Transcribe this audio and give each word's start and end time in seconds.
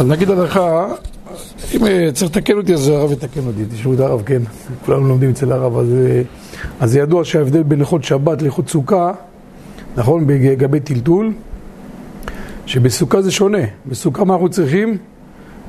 אז 0.00 0.06
נגיד 0.06 0.30
הלכה, 0.30 0.86
אם 1.74 1.86
אה, 1.86 2.08
צריך 2.12 2.30
לתקן 2.30 2.56
אותי 2.56 2.74
אז 2.74 2.88
הרב 2.88 3.12
יתקן 3.12 3.40
אותי, 3.46 3.64
תשמעו 3.74 3.94
את 3.94 4.00
הרב, 4.00 4.22
כן, 4.26 4.42
כולנו 4.84 5.08
לומדים 5.08 5.30
אצל 5.30 5.52
הרב, 5.52 5.78
אז, 5.78 5.86
אה, 6.80 6.86
זה 6.86 6.98
ידוע 6.98 7.24
שההבדל 7.24 7.62
בין 7.62 7.80
לכות 7.80 8.04
שבת 8.04 8.42
לכות 8.42 8.68
סוכה, 8.68 9.12
נכון, 9.96 10.26
בגבי 10.26 10.80
טלטול, 10.80 11.32
שבסוכה 12.66 13.22
זה 13.22 13.30
שונה, 13.30 13.58
בסוכה 13.86 14.24
מה 14.24 14.34
אנחנו 14.34 14.48
צריכים? 14.48 14.96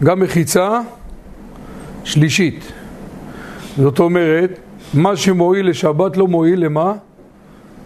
גם 0.04 0.20
מחיצה 0.20 0.80
שלישית, 2.04 2.72
זאת 3.78 4.00
אומרת, 4.00 4.60
מה 4.94 5.16
שמועיל 5.16 5.70
לשבת 5.70 6.18
לא 6.18 6.28
מועיל 6.28 6.66
למה? 6.66 6.94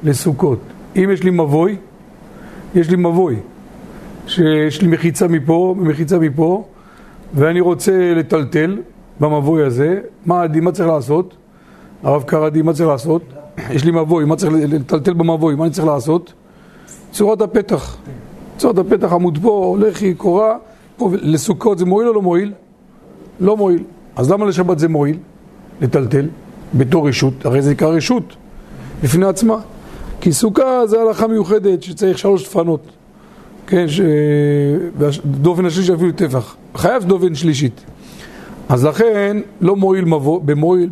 לסוכות. 0.03 0.59
אם 0.95 1.09
יש 1.13 1.23
לי 1.23 1.29
מבוי, 1.29 1.75
יש 2.75 2.89
לי 2.89 2.95
מבוי, 2.95 3.35
שיש 4.27 4.81
לי 4.81 4.87
מחיצה 4.87 5.27
מפה 5.27 5.75
ומחיצה 5.77 6.19
מפה, 6.19 6.63
ואני 7.33 7.59
רוצה 7.59 8.13
לטלטל 8.15 8.77
במבוי 9.19 9.63
הזה, 9.63 9.99
מה 10.25 10.43
עדי, 10.43 10.59
מה 10.59 10.71
צריך 10.71 10.89
לעשות? 10.89 11.35
הרב 12.03 12.23
קרדי, 12.23 12.61
מה 12.61 12.73
צריך 12.73 12.89
לעשות? 12.89 13.21
יש 13.69 13.85
לי 13.85 13.91
מבוי, 13.91 14.25
מה 14.25 14.35
צריך 14.35 14.53
לטלטל 14.55 15.13
במבוי, 15.13 15.55
מה 15.55 15.63
אני 15.63 15.73
צריך 15.73 15.87
לעשות? 15.87 16.33
צורת 17.11 17.41
הפתח. 17.41 17.97
צורת 18.57 18.77
הפתח 18.77 19.13
עמוד 19.13 19.39
פה, 19.41 19.77
לחי, 19.79 20.13
קורה, 20.13 20.57
פה, 20.97 21.09
לסוכות 21.21 21.77
זה 21.77 21.85
מועיל 21.85 22.07
או 22.07 22.13
לא 22.13 22.21
מועיל? 22.21 22.53
לא 23.39 23.57
מועיל. 23.57 23.83
אז 24.15 24.31
למה 24.31 24.45
לשבת 24.45 24.79
זה 24.79 24.87
מועיל? 24.87 25.17
לטלטל, 25.81 26.27
בתור 26.73 27.07
רשות, 27.07 27.45
הרי 27.45 27.61
זה 27.61 27.71
נקרא 27.71 27.87
רשות 27.87 28.35
בפני 29.03 29.25
עצמה. 29.25 29.57
כי 30.21 30.33
סוכה 30.33 30.87
זה 30.87 31.01
הלכה 31.01 31.27
מיוחדת 31.27 31.83
שצריך 31.83 32.17
שלוש 32.17 32.43
דפנות, 32.43 32.81
כן, 33.67 33.87
ש... 33.87 34.01
דופן 35.25 35.65
השלישי 35.65 35.93
אפילו 35.93 36.11
טפח, 36.11 36.55
חייב 36.75 37.03
דופן 37.03 37.35
שלישית. 37.35 37.81
אז 38.69 38.85
לכן 38.85 39.37
לא 39.61 39.75
מועיל 39.75 40.05
מבוא, 40.05 40.41
במועיל, 40.41 40.89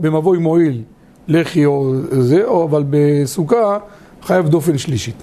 במבוי 0.00 0.38
מועיל 0.38 0.82
לחי 1.28 1.64
או 1.64 1.94
זה, 2.10 2.44
או, 2.44 2.64
אבל 2.64 2.84
בסוכה 2.90 3.78
חייב 4.22 4.48
דופן 4.48 4.78
שלישית. 4.78 5.14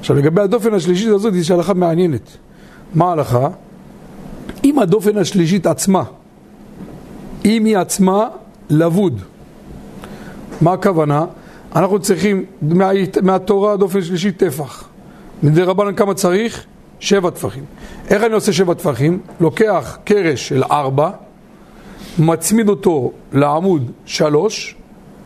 עכשיו 0.00 0.16
לגבי 0.16 0.40
הדופן 0.40 0.74
השלישית 0.74 1.08
הזאת 1.08 1.34
יש 1.34 1.50
הלכה 1.50 1.74
מעניינת. 1.74 2.36
מה 2.94 3.08
ההלכה? 3.08 3.48
אם 4.64 4.78
הדופן 4.78 5.16
השלישית 5.16 5.66
עצמה, 5.66 6.04
אם 7.44 7.64
היא 7.64 7.78
עצמה 7.78 8.28
לבוד, 8.70 9.20
מה 10.60 10.72
הכוונה? 10.72 11.24
אנחנו 11.76 11.98
צריכים 11.98 12.44
מה, 12.62 12.90
מהתורה 13.22 13.76
דופן 13.76 14.02
שלישית 14.02 14.36
טפח. 14.36 14.89
מדי 15.42 15.62
רבנן 15.62 15.94
כמה 15.94 16.14
צריך? 16.14 16.64
שבע 17.00 17.30
טפחים. 17.30 17.64
איך 18.10 18.22
אני 18.22 18.34
עושה 18.34 18.52
שבע 18.52 18.74
טפחים? 18.74 19.20
לוקח 19.40 19.98
קרש 20.04 20.48
של 20.48 20.62
ארבע, 20.64 21.10
מצמיד 22.18 22.68
אותו 22.68 23.12
לעמוד 23.32 23.90
שלוש, 24.06 24.74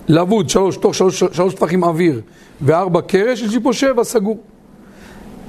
לבוד 0.09 0.49
שלוש, 0.49 0.77
תוך 0.77 0.95
שלוש, 0.95 1.25
שלוש 1.33 1.55
טפחים 1.55 1.85
אוויר 1.85 2.21
וארבע 2.61 3.01
קרש, 3.01 3.43
יש 3.43 3.55
לי 3.55 3.61
פה 3.63 3.73
שבע 3.73 4.05
סגור. 4.05 4.39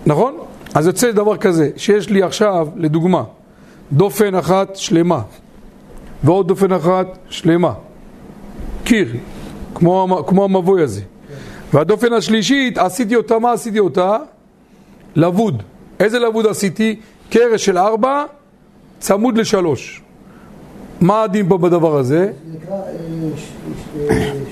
נכון? 0.06 0.38
אז 0.74 0.88
יוצא 0.88 1.12
דבר 1.12 1.38
כזה, 1.38 1.70
שיש 1.78 2.10
לי 2.10 2.24
עכשיו, 2.24 2.68
לדוגמה, 2.76 3.24
דופן 3.92 4.36
אחת 4.36 4.76
שלמה 4.76 5.22
ועוד 6.24 6.48
דופן 6.48 6.72
אחת 6.72 7.18
שלמה. 7.30 7.74
קיר, 8.84 9.08
כמו, 9.76 10.24
כמו 10.28 10.44
המבוי 10.44 10.82
הזה. 10.82 11.02
והדופן 11.74 12.14
השלישית, 12.14 12.78
עשיתי 12.78 13.16
אותה, 13.16 13.40
מה 13.40 13.52
עשיתי 13.52 13.80
אותה? 13.80 14.18
לבוד. 15.16 15.64
איזה 16.00 16.20
לבוד 16.20 16.46
עשיתי? 16.48 17.00
קרש 17.30 17.66
של 17.66 17.78
ארבע, 17.78 18.24
צמוד 19.00 19.38
לשלוש. 19.38 20.02
מה 21.02 21.24
הדין 21.24 21.50
פה 21.50 21.58
בדבר 21.58 21.98
הזה? 21.98 22.32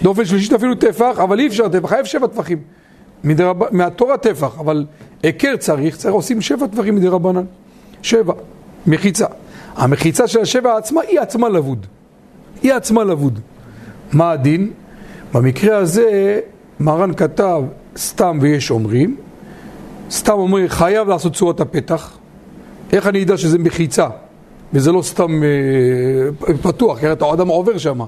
דופן 0.01 0.25
שלישית 0.25 0.53
אפילו 0.53 0.75
טפח, 0.75 1.19
אבל 1.23 1.39
אי 1.39 1.47
אפשר 1.47 1.69
טפח, 1.69 1.89
חייב 1.89 2.05
שבע 2.05 2.27
טפחים. 2.27 2.57
מהתורה 3.71 4.17
טפח, 4.17 4.59
אבל 4.59 4.85
היכר 5.23 5.55
צריך, 5.57 5.97
צריך 5.97 6.13
עושים 6.13 6.41
שבע 6.41 6.67
טפחים 6.67 6.95
מדי 6.95 7.07
רבנן. 7.07 7.43
שבע. 8.01 8.33
מחיצה. 8.87 9.25
המחיצה 9.75 10.27
של 10.27 10.41
השבע 10.41 10.77
עצמה 10.77 11.01
היא 11.01 11.19
עצמה 11.19 11.49
לבוד. 11.49 11.85
היא 12.63 12.73
עצמה 12.73 13.03
לבוד. 13.03 13.39
מה 14.13 14.31
הדין? 14.31 14.71
במקרה 15.33 15.77
הזה 15.77 16.39
מרן 16.79 17.13
כתב 17.13 17.61
סתם 17.97 18.37
ויש 18.41 18.71
אומרים, 18.71 19.15
סתם 20.11 20.33
אומרים 20.33 20.67
חייב 20.67 21.07
לעשות 21.07 21.33
צורת 21.33 21.59
הפתח, 21.59 22.17
איך 22.93 23.07
אני 23.07 23.23
אדע 23.23 23.37
שזה 23.37 23.59
מחיצה 23.59 24.07
וזה 24.73 24.91
לא 24.91 25.01
סתם 25.01 25.43
אה, 25.43 26.53
פתוח, 26.61 26.99
כי 26.99 27.11
אתה 27.11 27.33
אדם 27.33 27.47
עובר 27.47 27.77
שם, 27.77 27.99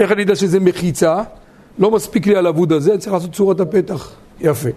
איך 0.00 0.12
אני 0.12 0.22
אדע 0.22 0.36
שזה 0.36 0.60
מחיצה, 0.60 1.22
לא 1.78 1.90
מספיק 1.90 2.26
לי 2.26 2.36
על 2.36 2.46
האבוד 2.46 2.72
הזה, 2.72 2.98
צריך 2.98 3.12
לעשות 3.12 3.32
צורת 3.32 3.60
הפתח, 3.60 4.12
יפה. 4.40 4.68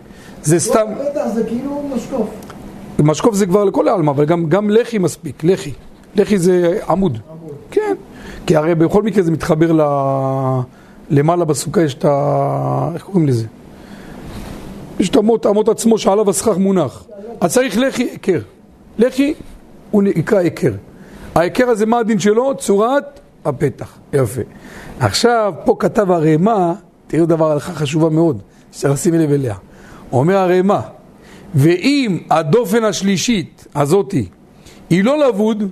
זה 0.43 0.59
סתם... 0.59 0.79
צורת 0.97 1.07
הפתח 1.07 1.27
זה 1.35 1.43
כאילו 1.43 1.89
משקוף. 1.95 2.29
משקוף 2.99 3.35
זה 3.35 3.45
כבר 3.45 3.63
לכל 3.63 3.87
העלמה, 3.87 4.11
אבל 4.11 4.25
גם, 4.25 4.49
גם 4.49 4.69
לחי 4.69 4.97
מספיק, 4.97 5.43
לחי. 5.43 5.71
לחי 6.15 6.37
זה 6.37 6.79
עמוד. 6.89 7.17
עמוד. 7.31 7.55
כן, 7.71 7.95
כי 8.45 8.55
הרי 8.55 8.75
בכל 8.75 9.03
מקרה 9.03 9.23
זה 9.23 9.31
מתחבר 9.31 9.71
ל... 9.71 9.81
למעלה 11.09 11.45
בסוכה 11.45 11.81
יש 11.81 11.93
את 11.93 12.05
ה... 12.05 12.91
איך 12.93 13.03
קוראים 13.03 13.27
לזה? 13.27 13.45
יש 15.01 15.09
את 15.09 15.17
אמות, 15.17 15.45
אמות 15.45 15.69
עצמו 15.69 15.97
שעליו 15.97 16.29
הסכך 16.29 16.57
מונח. 16.57 17.03
אז 17.39 17.53
צריך 17.53 17.77
לחי 17.77 18.03
היכר. 18.03 18.41
לחי 18.97 19.33
הוא 19.91 20.03
נקרא 20.03 20.37
היכר. 20.37 20.71
ההיכר 21.35 21.69
הזה, 21.69 21.85
מה 21.85 21.99
הדין 21.99 22.19
שלו? 22.19 22.57
צורת 22.57 23.19
הפתח. 23.45 23.97
יפה. 24.13 24.41
עכשיו, 24.99 25.53
פה 25.65 25.75
כתב 25.79 26.11
הרמ"א, 26.11 26.73
תראו 27.07 27.25
דבר 27.25 27.51
הלכה 27.51 27.73
חשובה 27.73 28.09
מאוד, 28.09 28.41
שצריך 28.71 28.93
לשים 28.93 29.13
לב 29.13 29.31
אליה. 29.31 29.55
אומר 30.11 30.37
הרמ"א, 30.37 30.79
ואם 31.55 32.19
הדופן 32.29 32.83
השלישית 32.83 33.67
הזאתי 33.75 34.25
היא 34.89 35.03
לא 35.03 35.27
לבוד, 35.27 35.63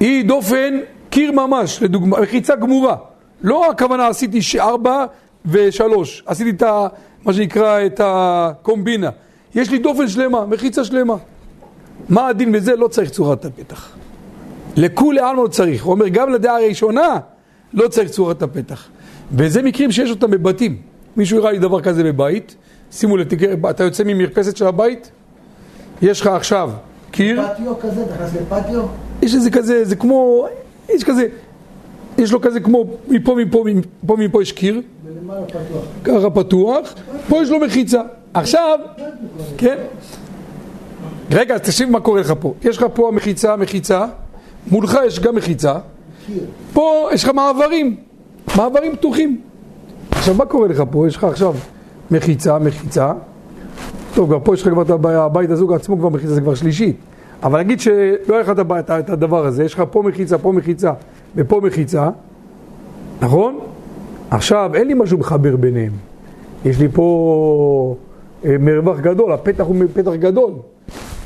היא 0.00 0.24
דופן 0.24 0.78
קיר 1.10 1.32
ממש, 1.32 1.82
לדוגמה, 1.82 2.20
מחיצה 2.20 2.56
גמורה. 2.56 2.96
לא 3.42 3.70
הכוונה 3.70 4.06
עשיתי 4.06 4.40
ארבע 4.60 5.04
ושלוש, 5.46 6.22
עשיתי 6.26 6.50
את 6.50 6.62
ה... 6.62 6.86
מה 7.28 7.34
שנקרא 7.34 7.86
את 7.86 8.00
הקומבינה. 8.04 9.10
יש 9.54 9.70
לי 9.70 9.78
דופן 9.78 10.08
שלמה, 10.08 10.46
מחיצה 10.46 10.84
שלמה. 10.84 11.16
מה 12.08 12.28
הדין 12.28 12.52
בזה? 12.52 12.76
לא 12.76 12.88
צריך 12.88 13.10
צורת 13.10 13.44
הפתח. 13.44 13.88
לכולי 14.76 15.20
עלמא 15.20 15.42
לא 15.42 15.48
צריך. 15.48 15.84
הוא 15.84 15.92
אומר, 15.92 16.08
גם 16.08 16.32
לדעה 16.32 16.56
הראשונה 16.56 17.18
לא 17.74 17.88
צריך 17.88 18.10
צורת 18.10 18.42
הפתח. 18.42 18.88
וזה 19.32 19.62
מקרים 19.62 19.92
שיש 19.92 20.10
אותם 20.10 20.30
בבתים. 20.30 20.76
מישהו 21.16 21.38
יראה 21.38 21.52
לי 21.52 21.58
דבר 21.58 21.80
כזה 21.80 22.04
בבית, 22.04 22.56
שימו 22.92 23.16
לב, 23.16 23.66
אתה 23.66 23.84
יוצא 23.84 24.04
ממרפסת 24.06 24.56
של 24.56 24.66
הבית, 24.66 25.10
יש 26.02 26.20
לך 26.20 26.26
עכשיו 26.26 26.70
קיר. 27.10 27.42
פטיו 27.54 27.78
כזה, 27.80 28.04
נכנס 28.14 28.30
לפטיו? 28.34 28.86
יש 29.22 29.34
איזה 29.34 29.50
כזה, 29.50 29.84
זה 29.84 29.96
כמו, 29.96 30.46
יש 30.88 31.04
כזה, 31.04 31.26
יש 32.18 32.32
לו 32.32 32.40
כזה 32.40 32.60
כמו, 32.60 32.84
מפה, 33.08 33.34
מפה, 33.34 33.64
מפה, 33.66 34.16
מפה 34.16 34.42
יש 34.42 34.52
קיר. 34.52 34.82
ככה 36.04 36.30
פתוח, 36.30 36.94
פה 37.28 37.42
יש 37.42 37.50
לו 37.50 37.60
מחיצה. 37.60 38.00
עכשיו, 38.34 38.78
כן? 39.56 39.76
רגע, 41.30 41.54
אז 41.54 41.60
תקשיב 41.60 41.90
מה 41.90 42.00
קורה 42.00 42.20
לך 42.20 42.34
פה. 42.40 42.54
יש 42.62 42.76
לך 42.76 42.86
פה 42.94 43.10
מחיצה, 43.14 43.56
מחיצה, 43.56 44.06
מולך 44.70 44.98
יש 45.06 45.20
גם 45.20 45.34
מחיצה. 45.34 45.74
פה 46.72 47.08
יש 47.12 47.24
לך 47.24 47.30
מעברים, 47.30 47.96
מעברים 48.56 48.96
פתוחים. 48.96 49.40
עכשיו, 50.10 50.34
מה 50.34 50.46
קורה 50.46 50.68
לך 50.68 50.82
פה? 50.90 51.08
יש 51.08 51.16
לך 51.16 51.24
עכשיו 51.24 51.54
מחיצה, 52.10 52.58
מחיצה. 52.58 53.12
טוב, 54.14 54.32
גם 54.32 54.40
פה 54.40 54.54
יש 54.54 54.62
לך 54.62 54.68
כבר 54.68 54.82
את 54.82 54.90
הבית 54.90 55.50
הזוג 55.50 55.72
עצמו 55.72 55.98
כבר 55.98 56.08
מחיצה, 56.08 56.34
זה 56.34 56.40
כבר 56.40 56.54
שלישית. 56.54 56.96
אבל 57.42 57.60
נגיד 57.60 57.80
שלא 57.80 58.34
היה 58.34 58.40
לך 58.40 58.52
את 58.88 59.10
הדבר 59.10 59.46
הזה, 59.46 59.64
יש 59.64 59.74
לך 59.74 59.82
פה 59.90 60.02
מחיצה, 60.02 60.38
פה 60.38 60.52
מחיצה 60.52 60.92
ופה 61.36 61.60
מחיצה, 61.64 62.10
נכון? 63.22 63.58
עכשיו, 64.30 64.70
אין 64.74 64.86
לי 64.86 64.94
משהו 64.94 65.18
מחבר 65.18 65.56
ביניהם. 65.56 65.92
יש 66.64 66.80
לי 66.80 66.88
פה 66.88 67.96
אה, 68.44 68.56
מרווח 68.60 69.00
גדול, 69.00 69.32
הפתח 69.32 69.64
הוא 69.64 69.76
פתח 69.94 70.12
גדול. 70.18 70.52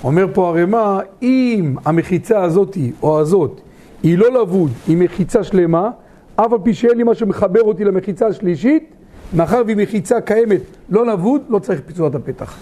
אומר 0.04 0.26
פה 0.32 0.48
הרמ"א, 0.48 0.98
אם 1.22 1.74
המחיצה 1.84 2.42
הזאתי 2.42 2.92
או 3.02 3.20
הזאת 3.20 3.60
היא 4.02 4.18
לא 4.18 4.42
לבוד, 4.42 4.70
היא 4.88 4.96
מחיצה 4.96 5.44
שלמה, 5.44 5.90
אף 6.36 6.52
על 6.52 6.58
פי 6.62 6.74
שאין 6.74 6.96
לי 6.96 7.04
משהו 7.06 7.26
מחבר 7.26 7.62
אותי 7.62 7.84
למחיצה 7.84 8.26
השלישית, 8.26 8.90
מאחר 9.36 9.62
והיא 9.66 9.76
מחיצה 9.76 10.20
קיימת 10.20 10.60
לא 10.90 11.06
לבוד, 11.06 11.42
לא 11.48 11.58
צריך 11.58 11.80
פיצורת 11.86 12.14
הפתח. 12.14 12.56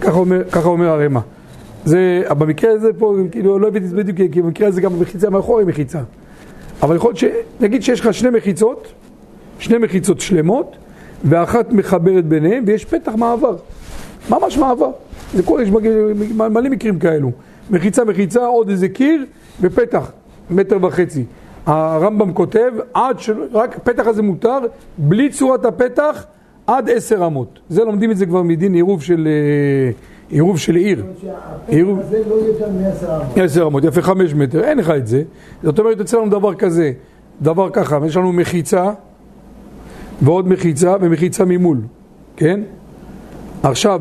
ככה 0.00 0.18
אומר, 0.18 0.44
ככה 0.50 0.68
אומר 0.68 0.88
הרמ"א. 0.88 1.20
זה, 1.84 2.22
במקרה 2.38 2.72
הזה 2.72 2.92
פה, 2.98 3.16
כאילו, 3.30 3.58
לא 3.58 3.68
הבאתי 3.68 3.84
את 3.84 3.90
זה 3.90 3.96
בדיוק, 3.96 4.32
כי 4.32 4.42
במקרה 4.42 4.68
הזה 4.68 4.80
גם 4.80 4.94
המחיצה 4.94 5.30
מאחורי 5.30 5.64
מחיצה. 5.64 6.00
אבל 6.82 6.96
יכול 6.96 7.10
להיות 7.10 7.18
ש... 7.18 7.24
נגיד 7.60 7.82
שיש 7.82 8.00
לך 8.00 8.14
שני 8.14 8.30
מחיצות, 8.30 8.92
שני 9.58 9.78
מחיצות 9.78 10.20
שלמות, 10.20 10.76
ואחת 11.24 11.72
מחברת 11.72 12.24
ביניהם, 12.24 12.64
ויש 12.66 12.84
פתח 12.84 13.12
מעבר. 13.18 13.56
ממש 14.30 14.58
מעבר. 14.58 14.90
זה 15.34 15.42
קורה, 15.42 15.62
יש 15.62 15.68
מלא 16.36 16.70
מקרים 16.70 16.98
כאלו. 16.98 17.30
מחיצה 17.70 18.04
מחיצה, 18.04 18.46
עוד 18.46 18.68
איזה 18.68 18.88
קיר 18.88 19.24
ופתח, 19.60 20.12
מטר 20.50 20.78
וחצי. 20.84 21.24
הרמב"ם 21.66 22.32
כותב, 22.32 22.72
עד 22.94 23.18
ש... 23.18 23.30
רק 23.52 23.78
פתח 23.84 24.06
הזה 24.06 24.22
מותר, 24.22 24.58
בלי 24.98 25.30
צורת 25.30 25.64
הפתח, 25.64 26.24
עד 26.66 26.90
עשר 26.90 27.26
אמות. 27.26 27.58
זה 27.68 27.84
לומדים 27.84 28.10
את 28.10 28.16
זה 28.16 28.26
כבר 28.26 28.42
מדין 28.42 28.74
עירוב 28.74 29.02
של, 29.02 29.28
אה, 29.28 29.92
עירוב 30.30 30.58
של 30.58 30.74
עיר. 30.74 31.04
עירוב... 31.68 32.00
זה 32.10 32.22
לא 32.28 32.34
יותר 32.34 32.66
מעשר 32.70 33.16
אמות. 33.16 33.38
עשר 33.38 33.66
אמות, 33.66 33.84
יפה, 33.84 34.02
חמש 34.02 34.34
מטר, 34.34 34.64
אין 34.64 34.78
לך 34.78 34.90
את 34.90 35.06
זה. 35.06 35.22
זאת 35.62 35.78
אומרת, 35.78 35.98
יוצא 35.98 36.18
לנו 36.18 36.30
דבר 36.30 36.54
כזה, 36.54 36.92
דבר 37.42 37.70
ככה, 37.70 37.98
יש 38.06 38.16
לנו 38.16 38.32
מחיצה, 38.32 38.90
ועוד 40.22 40.48
מחיצה, 40.48 40.96
ומחיצה 41.00 41.44
ממול, 41.44 41.80
כן? 42.36 42.60
עכשיו, 43.62 44.00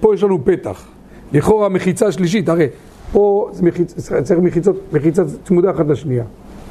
פה 0.00 0.14
יש 0.14 0.22
לנו 0.22 0.44
פתח. 0.44 0.86
לכאורה 1.32 1.66
המחיצה 1.66 2.06
השלישית, 2.06 2.48
הרי 2.48 2.66
פה 3.12 3.48
זה 3.52 3.62
מחיצה, 3.62 4.22
צריך 4.22 4.40
מחיצות, 4.40 4.76
מחיצה 4.92 5.22
צמודה 5.44 5.70
אחת 5.70 5.86
לשנייה. 5.88 6.24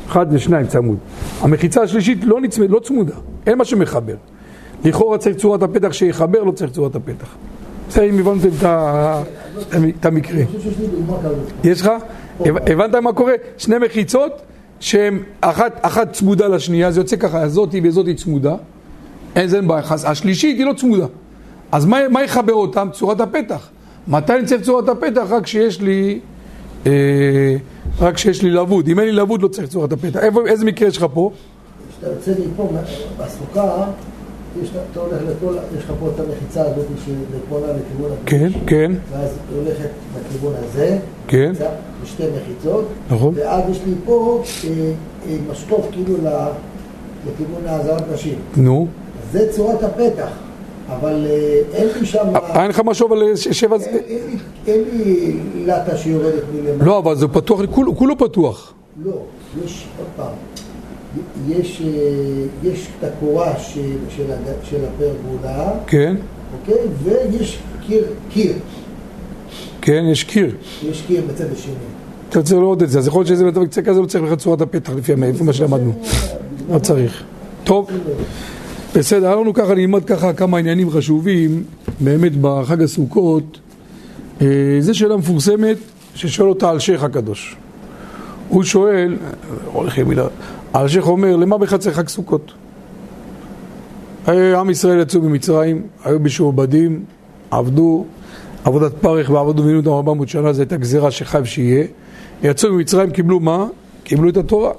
אחת 0.07 0.27
ושניים 0.31 0.67
צמוד. 0.67 0.97
המחיצה 1.41 1.81
השלישית 1.81 2.23
לא, 2.23 2.41
נצמד, 2.41 2.69
לא 2.69 2.79
צמודה, 2.79 3.15
אין 3.47 3.57
מה 3.57 3.65
שמחבר. 3.65 4.15
לכאורה 4.85 5.17
צריך 5.17 5.37
צורת 5.37 5.63
הפתח 5.63 5.93
שיחבר, 5.93 6.43
לא 6.43 6.51
צריך 6.51 6.71
צורת 6.71 6.95
הפתח. 6.95 7.35
בסדר, 7.89 8.03
אם 8.03 8.19
הבנתם 8.19 8.49
את 9.99 10.05
המקרה. 10.05 10.41
יש 11.63 11.81
לך? 11.81 11.91
הבנת 12.45 12.95
מה 12.95 13.13
קורה? 13.13 13.33
שני 13.57 13.75
מחיצות 13.77 14.41
שהן 14.79 15.19
אחת, 15.41 15.79
אחת 15.81 16.13
צמודה 16.13 16.47
לשנייה, 16.47 16.91
זה 16.91 16.99
יוצא 16.99 17.15
ככה, 17.15 17.47
זאתי 17.47 17.81
וזאתי 17.83 18.13
צמודה, 18.13 18.55
אין 19.35 19.47
זה 19.47 19.61
בעיה, 19.61 19.81
השלישית 20.05 20.57
היא 20.57 20.65
לא 20.65 20.73
צמודה. 20.73 21.05
אז 21.71 21.85
מה, 21.85 21.97
מה 22.09 22.23
יחבר 22.23 22.53
אותם? 22.53 22.87
צורת 22.93 23.21
הפתח. 23.21 23.69
מתי 24.07 24.33
אני 24.33 24.45
צריך 24.45 24.61
צורת 24.61 24.89
הפתח? 24.89 25.25
רק 25.29 25.43
כשיש 25.43 25.81
לי... 25.81 26.19
אה, 26.85 27.55
רק 27.99 28.15
כשיש 28.15 28.41
לי 28.41 28.49
לבוד. 28.49 28.87
אם 28.87 28.99
אין 28.99 29.07
לי 29.07 29.13
לבוד 29.13 29.41
לא 29.41 29.47
צריך 29.47 29.67
צורת 29.67 29.93
הפתח. 29.93 30.19
איפה, 30.19 30.47
איזה 30.47 30.65
מקרה 30.65 30.87
יש 30.87 30.97
לך 30.97 31.05
פה? 31.13 31.31
כשאתה 31.89 32.13
יוצא 32.13 32.31
מפה, 32.53 32.69
בסוכה, 33.17 33.85
אתה 34.91 34.99
הולך 34.99 35.21
לכל, 35.21 35.53
יש 35.77 35.83
לך 35.83 35.91
פה 35.99 36.09
את 36.15 36.19
המחיצה 36.19 36.61
הזאת 36.61 36.85
שלפונה 37.05 37.67
לכיוון 37.67 38.11
הכביש. 38.11 38.53
כן, 38.53 38.59
כן. 38.67 38.91
ואז 39.11 39.29
היא 39.49 39.59
הולכת 39.59 39.89
לכיוון 40.15 40.53
הזה. 40.63 40.97
כן. 41.27 41.53
בשתי 42.03 42.23
מחיצות. 42.41 42.85
נכון. 43.09 43.33
ואז 43.37 43.63
יש 43.71 43.81
לי 43.85 43.93
פה 44.05 44.43
אה, 44.63 44.69
אה, 45.27 45.37
משקוף 45.51 45.87
כאילו 45.91 46.13
לכיוון 47.27 47.67
העזרת 47.67 48.03
נשים. 48.13 48.39
נו. 48.57 48.87
זה 49.31 49.51
צורת 49.51 49.83
הפתח. 49.83 50.29
אבל 50.89 51.25
אה, 51.29 51.61
אין 51.73 51.87
לי 51.99 52.05
שם... 52.05 52.25
אין 52.55 52.69
לך 52.69 52.81
משהו 52.85 53.07
אבל 53.07 53.35
שבע... 53.35 53.77
אין 54.67 54.83
לי 54.91 55.39
לטה 55.65 55.97
שיורדת 55.97 56.43
מלמעלה. 56.53 56.85
לא, 56.85 56.97
אבל 56.97 57.15
זה 57.15 57.27
פתוח, 57.27 57.59
כולו 57.71 58.17
פתוח. 58.17 58.73
לא, 59.03 59.11
יש, 59.65 59.87
עוד 59.97 60.07
פעם, 60.15 60.33
יש, 61.47 61.81
אה, 61.85 62.69
יש 62.69 62.87
את 62.99 63.03
הקורה 63.03 63.53
של 64.63 64.85
הפרגולה, 64.85 65.71
כן. 65.87 66.15
אוקיי? 66.59 66.83
ויש 67.03 67.59
קיר, 67.87 68.03
קיר. 68.29 68.53
כן, 69.81 70.03
יש 70.11 70.23
קיר. 70.23 70.55
יש 70.89 71.03
קיר 71.07 71.21
בצד 71.27 71.51
השני. 71.51 71.73
אתה 72.29 72.43
צריך 72.43 72.59
לראות 72.59 72.83
את 72.83 72.89
זה, 72.89 72.99
אז 72.99 73.07
יכול 73.07 73.19
להיות 73.19 73.27
שזה 73.27 73.51
בקצה 73.51 73.81
כזה 73.81 74.01
לא 74.01 74.05
צריך 74.05 74.23
לך 74.23 74.33
צורת 74.33 74.61
הפתח 74.61 74.93
לפי 74.93 75.15
מה 75.41 75.53
שלמדנו. 75.53 75.93
לא 76.69 76.79
צריך. 76.79 77.23
טוב. 77.63 77.89
בסדר, 78.95 79.33
אנחנו 79.33 79.53
ככה 79.53 79.75
נלמד 79.75 80.05
ככה 80.05 80.33
כמה 80.33 80.57
עניינים 80.57 80.91
חשובים 80.91 81.63
באמת 81.99 82.31
בחג 82.41 82.81
הסוכות. 82.81 83.59
אה, 84.41 84.47
זו 84.79 84.97
שאלה 84.97 85.17
מפורסמת 85.17 85.77
ששואל 86.15 86.49
אותה 86.49 86.71
אלשיך 86.71 87.03
הקדוש. 87.03 87.55
הוא 88.49 88.63
שואל, 88.63 89.17
הולך 89.73 89.99
מילה, 89.99 90.27
אלשיך 90.77 91.07
אומר, 91.07 91.35
למה 91.35 91.57
צריך 91.77 91.95
חג 91.95 92.07
סוכות? 92.07 92.53
עם 94.27 94.69
ישראל 94.69 94.99
יצאו 94.99 95.21
ממצרים, 95.21 95.81
היו 96.03 96.19
משועבדים, 96.19 97.03
עבדו, 97.51 98.05
עבודת 98.63 98.91
פרך 99.01 99.29
ועבדו 99.29 99.63
מבינו 99.63 99.79
אותם 99.79 99.89
400 99.89 100.29
שנה, 100.29 100.53
זו 100.53 100.61
הייתה 100.61 100.77
גזירה 100.77 101.11
שחייב 101.11 101.45
שיהיה. 101.45 101.85
יצאו 102.43 102.73
ממצרים, 102.73 103.11
קיבלו 103.11 103.39
מה? 103.39 103.67
קיבלו 104.03 104.29
את 104.29 104.37
התורה. 104.37 104.71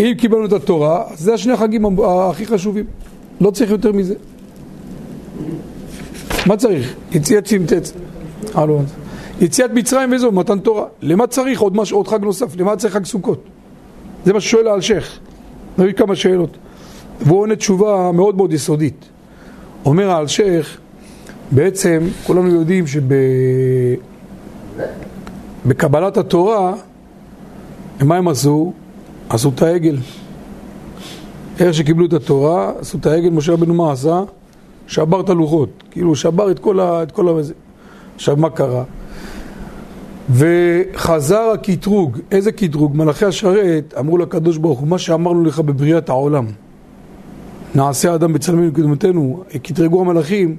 אם 0.00 0.12
קיבלנו 0.18 0.46
את 0.46 0.52
התורה, 0.52 1.04
זה 1.14 1.34
השני 1.34 1.52
החגים 1.52 2.00
הכי 2.04 2.46
חשובים. 2.46 2.84
לא 3.40 3.50
צריך 3.50 3.70
יותר 3.70 3.92
מזה. 3.92 4.14
מה 6.46 6.56
צריך? 6.56 6.94
יציאת 7.12 7.46
לא. 8.66 8.80
יציאת 9.40 9.70
מצרים 9.74 10.12
וזהו, 10.12 10.32
מתן 10.32 10.58
תורה. 10.58 10.86
למה 11.02 11.26
צריך 11.26 11.60
עוד, 11.60 11.76
מש... 11.76 11.92
עוד 11.92 12.08
חג 12.08 12.24
נוסף? 12.24 12.56
למה 12.56 12.76
צריך 12.76 12.94
חג 12.94 13.04
סוכות? 13.04 13.44
זה 14.26 14.32
מה 14.32 14.40
ששואל 14.40 14.68
האלשיך. 14.68 15.18
נביא 15.78 15.92
כמה 15.92 16.16
שאלות. 16.16 16.56
והוא 17.20 17.40
עונה 17.40 17.56
תשובה 17.56 18.10
מאוד 18.12 18.36
מאוד 18.36 18.52
יסודית. 18.52 19.04
אומר 19.84 20.10
האלשיך, 20.10 20.78
בעצם 21.50 22.02
כולנו 22.26 22.48
יודעים 22.48 22.84
שבקבלת 25.64 26.16
התורה, 26.16 26.74
מה 28.00 28.16
הם 28.16 28.28
עשו? 28.28 28.72
עשו 29.28 29.50
את 29.54 29.62
העגל. 29.62 29.96
איך 31.60 31.74
שקיבלו 31.74 32.06
את 32.06 32.12
התורה, 32.12 32.72
עשו 32.80 32.98
את 32.98 33.06
העגל, 33.06 33.30
משה 33.30 33.52
רבנו 33.52 33.74
מה 33.74 33.92
עשה? 33.92 34.22
שבר 34.86 35.20
את 35.20 35.28
הלוחות, 35.28 35.82
כאילו 35.90 36.16
שבר 36.16 36.50
את 36.50 36.58
כל 36.58 36.80
ה... 36.80 37.02
את 37.02 37.12
כל 37.12 37.28
ה... 37.28 37.32
עכשיו 38.14 38.36
מה 38.36 38.50
קרה? 38.50 38.84
וחזר 40.30 41.50
הקטרוג, 41.54 42.18
איזה 42.30 42.52
קטרוג? 42.52 42.96
מלאכי 42.96 43.24
השרת 43.24 43.94
אמרו 43.98 44.18
לקדוש 44.18 44.56
ברוך 44.56 44.78
הוא, 44.78 44.88
מה 44.88 44.98
שאמרנו 44.98 45.44
לך 45.44 45.60
בבריאת 45.60 46.08
העולם 46.08 46.46
נעשה 47.74 48.14
אדם 48.14 48.32
בצלמנו 48.32 48.72
קדמתנו, 48.72 49.42
קטרגו 49.62 50.00
המלאכים 50.00 50.56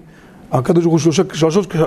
הקדוש 0.52 0.86
ברוך 0.86 1.04
הוא 1.04 1.14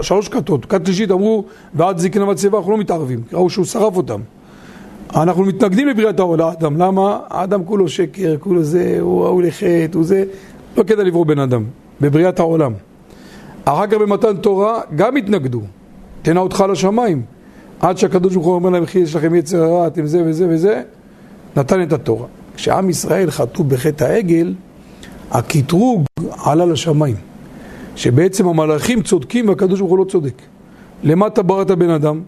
שלוש 0.02 0.28
כתות, 0.28 0.64
כת 0.66 0.86
שלישית 0.86 1.10
אמרו 1.10 1.44
ועד 1.74 1.98
זקנה 1.98 2.24
מצבה 2.24 2.58
אנחנו 2.58 2.72
לא 2.72 2.78
מתערבים, 2.78 3.22
ראו 3.32 3.50
שהוא 3.50 3.64
שרף 3.64 3.96
אותם 3.96 4.20
אנחנו 5.16 5.44
מתנגדים 5.44 5.88
לבריאת 5.88 6.20
האדם, 6.20 6.76
למה? 6.76 7.20
האדם 7.28 7.64
כולו 7.64 7.88
שקר, 7.88 8.36
כולו 8.40 8.64
זה, 8.64 8.96
הוא 9.00 9.24
ראוי 9.24 9.46
לחטא, 9.46 9.88
הוא 9.94 10.04
זה, 10.04 10.24
לא 10.76 10.82
כדאי 10.82 11.04
לברוא 11.04 11.26
בן 11.26 11.38
אדם, 11.38 11.64
בבריאת 12.00 12.38
העולם. 12.40 12.72
אחר 13.64 13.86
כך 13.86 13.94
במתן 13.94 14.36
תורה 14.36 14.80
גם 14.96 15.16
התנגדו, 15.16 15.60
תנה 16.22 16.40
אותך 16.40 16.64
לשמיים, 16.70 17.22
עד 17.80 17.98
שהקדוש 17.98 18.34
ברוך 18.34 18.46
הוא 18.46 18.54
אומר 18.54 18.70
להם, 18.70 18.84
יש 18.94 19.16
לכם 19.16 19.34
יצר 19.34 19.62
הרע, 19.62 19.86
אתם 19.86 20.06
זה 20.06 20.22
וזה 20.26 20.46
וזה, 20.50 20.82
נתן 21.56 21.82
את 21.82 21.92
התורה. 21.92 22.26
כשעם 22.54 22.90
ישראל 22.90 23.30
חטאו 23.30 23.64
בחטא 23.64 24.04
העגל, 24.04 24.54
הקטרוג 25.30 26.04
עלה 26.44 26.66
לשמיים. 26.66 27.16
שבעצם 27.96 28.48
המלאכים 28.48 29.02
צודקים 29.02 29.48
והקדוש 29.48 29.80
ברוך 29.80 29.90
הוא 29.90 29.98
לא 29.98 30.04
צודק. 30.04 30.42
למה 31.02 31.26
אתה 31.26 31.42
בראת 31.42 31.70
בן 31.70 31.90
אדם? 31.90 32.20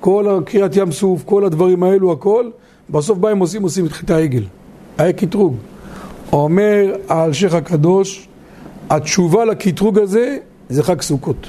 כל 0.00 0.40
קריאת 0.44 0.76
ים 0.76 0.92
סוף, 0.92 1.22
כל 1.24 1.44
הדברים 1.44 1.82
האלו, 1.82 2.12
הכל, 2.12 2.50
בסוף 2.90 3.18
באים 3.18 3.38
עושים, 3.38 3.62
עושים 3.62 3.86
את 3.86 3.92
חטא 3.92 4.12
העגל. 4.12 4.42
היה 4.98 5.12
קטרוג. 5.12 5.56
אומר 6.32 6.94
האלשיך 7.08 7.54
הקדוש, 7.54 8.28
התשובה 8.90 9.44
לקטרוג 9.44 9.98
הזה 9.98 10.36
זה 10.68 10.82
חג 10.82 11.00
סוכות. 11.00 11.46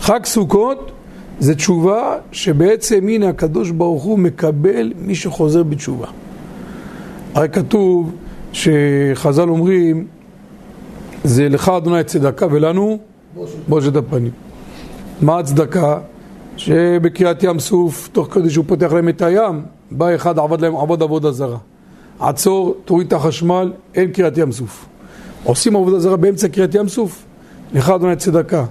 חג 0.00 0.24
סוכות 0.24 0.92
זה 1.40 1.54
תשובה 1.54 2.16
שבעצם 2.32 3.08
הנה 3.08 3.28
הקדוש 3.28 3.70
ברוך 3.70 4.02
הוא 4.02 4.18
מקבל 4.18 4.92
מי 4.98 5.14
שחוזר 5.14 5.62
בתשובה. 5.62 6.06
הרי 7.34 7.48
כתוב 7.48 8.12
שחז"ל 8.52 9.48
אומרים 9.48 10.06
זה 11.24 11.48
לך 11.48 11.68
אדוני 11.68 12.04
צדקה 12.04 12.46
ולנו 12.50 12.98
בושת 13.68 13.96
הפנים. 13.96 14.32
מה 15.22 15.38
הצדקה? 15.38 15.98
שבקריאת 16.56 17.42
ים 17.42 17.58
סוף, 17.58 18.08
תוך 18.12 18.34
כדי 18.34 18.50
שהוא 18.50 18.64
פותח 18.68 18.92
להם 18.92 19.08
את 19.08 19.22
הים, 19.22 19.62
בא 19.90 20.14
אחד 20.14 20.38
עבד 20.38 20.60
להם 20.60 20.76
עבוד 20.76 21.02
עבודה 21.02 21.32
זרה. 21.32 21.58
עצור, 22.20 22.76
תוריד 22.84 23.06
את 23.06 23.12
החשמל, 23.12 23.72
אין 23.94 24.12
קריאת 24.12 24.38
ים 24.38 24.52
סוף. 24.52 24.86
עושים 25.44 25.76
עבודה 25.76 25.98
זרה 25.98 26.16
באמצע 26.16 26.48
קריאת 26.48 26.74
ים 26.74 26.88
סוף, 26.88 27.24
לך 27.72 27.90
אדוני 27.90 28.16
צדקה. 28.16 28.64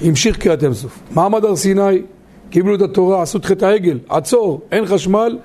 המשיך 0.00 0.38
קריאת 0.38 0.62
ים 0.62 0.74
סוף. 0.74 0.98
מעמד 1.14 1.44
הר 1.44 1.56
סיני, 1.56 2.02
קיבלו 2.50 2.74
את 2.74 2.82
התורה, 2.82 3.22
עשו 3.22 3.38
את 3.38 3.44
חטא 3.44 3.64
העגל, 3.64 3.98
עצור, 4.08 4.60
אין 4.72 4.86
חשמל, 4.86 5.38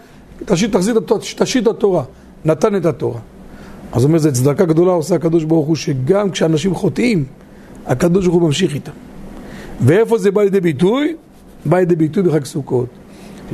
תשאיר, 0.46 0.70
תחזיר, 0.70 1.00
תשאיר 1.38 1.64
את 1.64 1.68
התורה. 1.68 2.04
נתן 2.46 2.76
את 2.76 2.86
התורה. 2.86 3.20
אז 3.92 4.06
אומר, 4.06 4.18
זו 4.18 4.32
צדקה 4.34 4.66
גדולה 4.66 4.92
עושה 4.92 5.16
הקדוש 5.16 5.44
ברוך 5.44 5.68
הוא, 5.68 5.76
שגם 5.76 6.32
כשאנשים 6.32 6.76
חוטאים, 6.76 7.26
הקדוש 7.86 8.28
ברוך 8.28 8.40
הוא 8.40 8.48
ממשיך 8.48 8.74
איתם. 8.74 8.92
ואיפה 9.82 10.18
זה 10.18 10.32
בא 10.32 10.44
לידי 10.44 10.60
ביטוי? 10.60 11.16
בא 11.66 11.78
לידי 11.78 11.96
ביטוי 11.96 12.24
בחג 12.24 12.46
סוכות. 12.46 12.88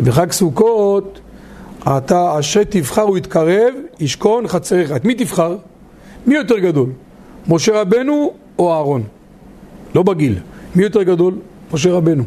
בחג 0.04 0.32
סוכות 0.32 1.20
אתה 1.88 2.40
אשר 2.40 2.64
תבחר 2.64 3.02
הוא 3.02 3.18
יתקרב, 3.18 3.74
ישכון 4.00 4.48
חצריך. 4.48 4.92
את 4.92 5.06
מי 5.06 5.16
תבחר? 5.16 5.56
מי 6.28 6.36
יותר 6.36 6.60
גדול? 6.60 6.90
משה 7.48 7.82
רבנו 7.82 8.34
או 8.60 8.74
אהרון? 8.74 9.04
לא 9.96 10.04
בגיל. 10.04 10.36
מי 10.76 10.84
יותר 10.84 11.04
גדול? 11.04 11.34
משה 11.74 11.92
רבנו. 11.92 12.24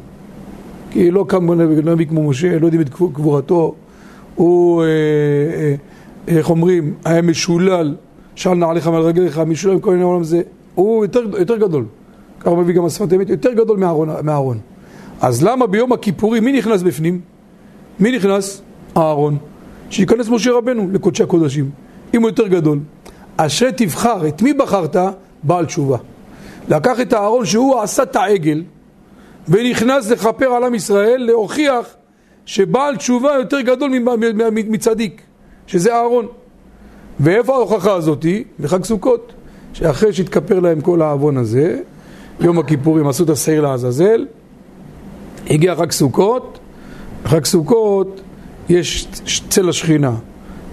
כי 0.90 1.10
לא 1.10 1.24
קם 1.28 1.52
נביא 1.52 2.06
כמו 2.06 2.30
משה, 2.30 2.58
לא 2.58 2.66
יודעים 2.66 2.80
את 2.80 2.88
גבורתו, 2.88 3.74
הוא, 4.34 4.82
אה, 4.82 4.86
אה, 4.88 5.74
איך 6.28 6.50
אומרים, 6.50 6.94
היה 7.04 7.22
משולל, 7.22 7.94
של 8.34 8.54
נעליך 8.54 8.86
מעל 8.86 9.02
רגליך, 9.02 9.38
משולל 9.38 9.76
מכל 9.76 9.90
עניין 9.90 10.02
העולם 10.02 10.20
הזה, 10.20 10.42
הוא 10.74 11.04
יותר, 11.04 11.20
יותר 11.38 11.56
גדול. 11.56 11.84
ככה 12.40 12.54
מביא 12.54 12.74
גם 12.74 12.84
השפת 12.84 13.12
אמת, 13.12 13.30
יותר 13.30 13.52
גדול 13.52 13.78
מהארון. 14.22 14.58
אז 15.20 15.42
למה 15.42 15.66
ביום 15.66 15.92
הכיפורים, 15.92 16.44
מי 16.44 16.52
נכנס 16.52 16.82
בפנים? 16.82 17.20
מי 18.00 18.16
נכנס? 18.16 18.62
הארון. 18.94 19.36
שייכנס 19.90 20.28
משה 20.28 20.52
רבנו 20.52 20.88
לקודשי 20.92 21.22
הקודשים. 21.22 21.70
אם 22.14 22.22
הוא 22.22 22.30
יותר 22.30 22.48
גדול. 22.48 22.78
אשרי 23.36 23.70
תבחר, 23.76 24.28
את 24.28 24.42
מי 24.42 24.52
בחרת? 24.52 24.96
בעל 25.42 25.66
תשובה. 25.66 25.96
לקח 26.68 27.00
את 27.00 27.12
הארון 27.12 27.44
שהוא 27.44 27.80
עשה 27.80 28.02
את 28.02 28.16
העגל 28.16 28.62
ונכנס 29.48 30.10
לכפר 30.10 30.46
על 30.46 30.64
עם 30.64 30.74
ישראל 30.74 31.22
להוכיח 31.26 31.86
שבעל 32.46 32.96
תשובה 32.96 33.32
יותר 33.32 33.60
גדול 33.60 33.92
מצדיק, 34.52 35.22
שזה 35.66 35.94
אהרון. 35.94 36.26
ואיפה 37.20 37.54
ההוכחה 37.54 37.92
הזאתי? 37.92 38.44
בחג 38.60 38.84
סוכות, 38.84 39.32
שאחרי 39.72 40.12
שהתכפר 40.12 40.60
להם 40.60 40.80
כל 40.80 41.02
העוון 41.02 41.36
הזה, 41.36 41.80
יום 42.40 42.58
הכיפורים 42.58 43.08
עשו 43.08 43.24
את 43.24 43.30
השעיר 43.30 43.60
לעזאזל, 43.60 44.26
הגיע 45.50 45.76
חג 45.76 45.90
סוכות, 45.90 46.58
חג 47.24 47.44
סוכות 47.44 48.20
יש 48.68 49.08
צל 49.48 49.68
השכינה, 49.68 50.14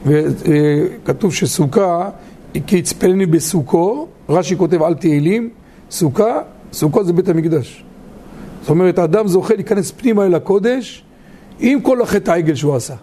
וכתוב 0.05 1.34
שסוכה, 1.34 2.10
כי 2.67 2.77
יצפני 2.77 3.25
בסוכו, 3.25 4.08
רש"י 4.29 4.58
כותב 4.58 4.81
על 4.81 4.93
תהילים, 4.93 5.50
סוכה, 5.91 6.41
סוכות 6.74 7.05
זה 7.05 7.13
בית 7.13 7.29
המקדש. 7.29 7.84
זאת 8.62 8.69
אומרת, 8.69 9.00
האדם 9.00 9.27
זוכה 9.27 9.53
להיכנס 9.53 9.91
פנימה 9.91 10.25
אל 10.25 10.36
הקודש 10.36 11.03
עם 11.60 11.81
כל 11.81 12.01
החטא 12.01 12.31
העגל 12.31 12.55
שהוא 12.55 12.75
עשה. 12.75 12.93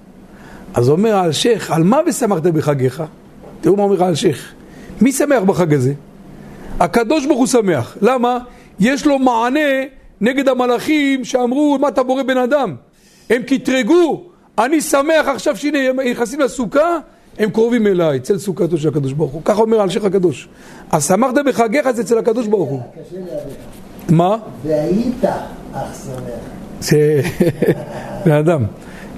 אז 0.74 0.88
אומר 0.88 1.16
האלשיך, 1.16 1.70
על 1.70 1.84
מה 1.84 2.00
ושמחת 2.06 2.42
בחגיך? 2.42 3.02
תראו 3.60 3.76
מה 3.76 3.82
אומר 3.82 4.04
האלשיך. 4.04 4.54
מי 5.00 5.12
שמח 5.12 5.42
בחג 5.42 5.74
הזה? 5.74 5.92
הקדוש 6.80 7.26
ברוך 7.26 7.38
הוא 7.38 7.46
שמח. 7.46 7.96
למה? 8.02 8.38
יש 8.80 9.06
לו 9.06 9.18
מענה 9.18 9.60
נגד 10.20 10.48
המלאכים 10.48 11.24
שאמרו, 11.24 11.78
מה 11.80 11.88
אתה 11.88 12.02
בורא 12.02 12.22
בן 12.22 12.38
אדם? 12.38 12.74
הם 13.30 13.42
קטרגו, 13.42 14.24
אני 14.58 14.80
שמח 14.80 15.28
עכשיו 15.28 15.56
שהנה 15.56 15.78
נכנסים 16.10 16.40
לסוכה, 16.40 16.98
הם 17.38 17.50
קרובים 17.50 17.86
אליי, 17.86 18.20
צל 18.20 18.38
סוכתו 18.38 18.78
של 18.78 18.88
הקדוש 18.88 19.12
ברוך 19.12 19.32
הוא. 19.32 19.42
ככה 19.44 19.60
אומר 19.60 19.80
האלשיך 19.80 20.04
הקדוש. 20.04 20.48
אז 20.90 21.06
שמחת 21.06 21.34
בחגיך 21.46 21.90
זה 21.90 22.02
אצל 22.02 22.18
הקדוש 22.18 22.46
ברוך 22.46 22.70
הוא. 22.70 22.80
מה? 24.08 24.36
והיית 24.64 25.24
אח 25.72 26.04
שמח. 26.04 27.20
זה 28.24 28.34
אדם. 28.40 28.64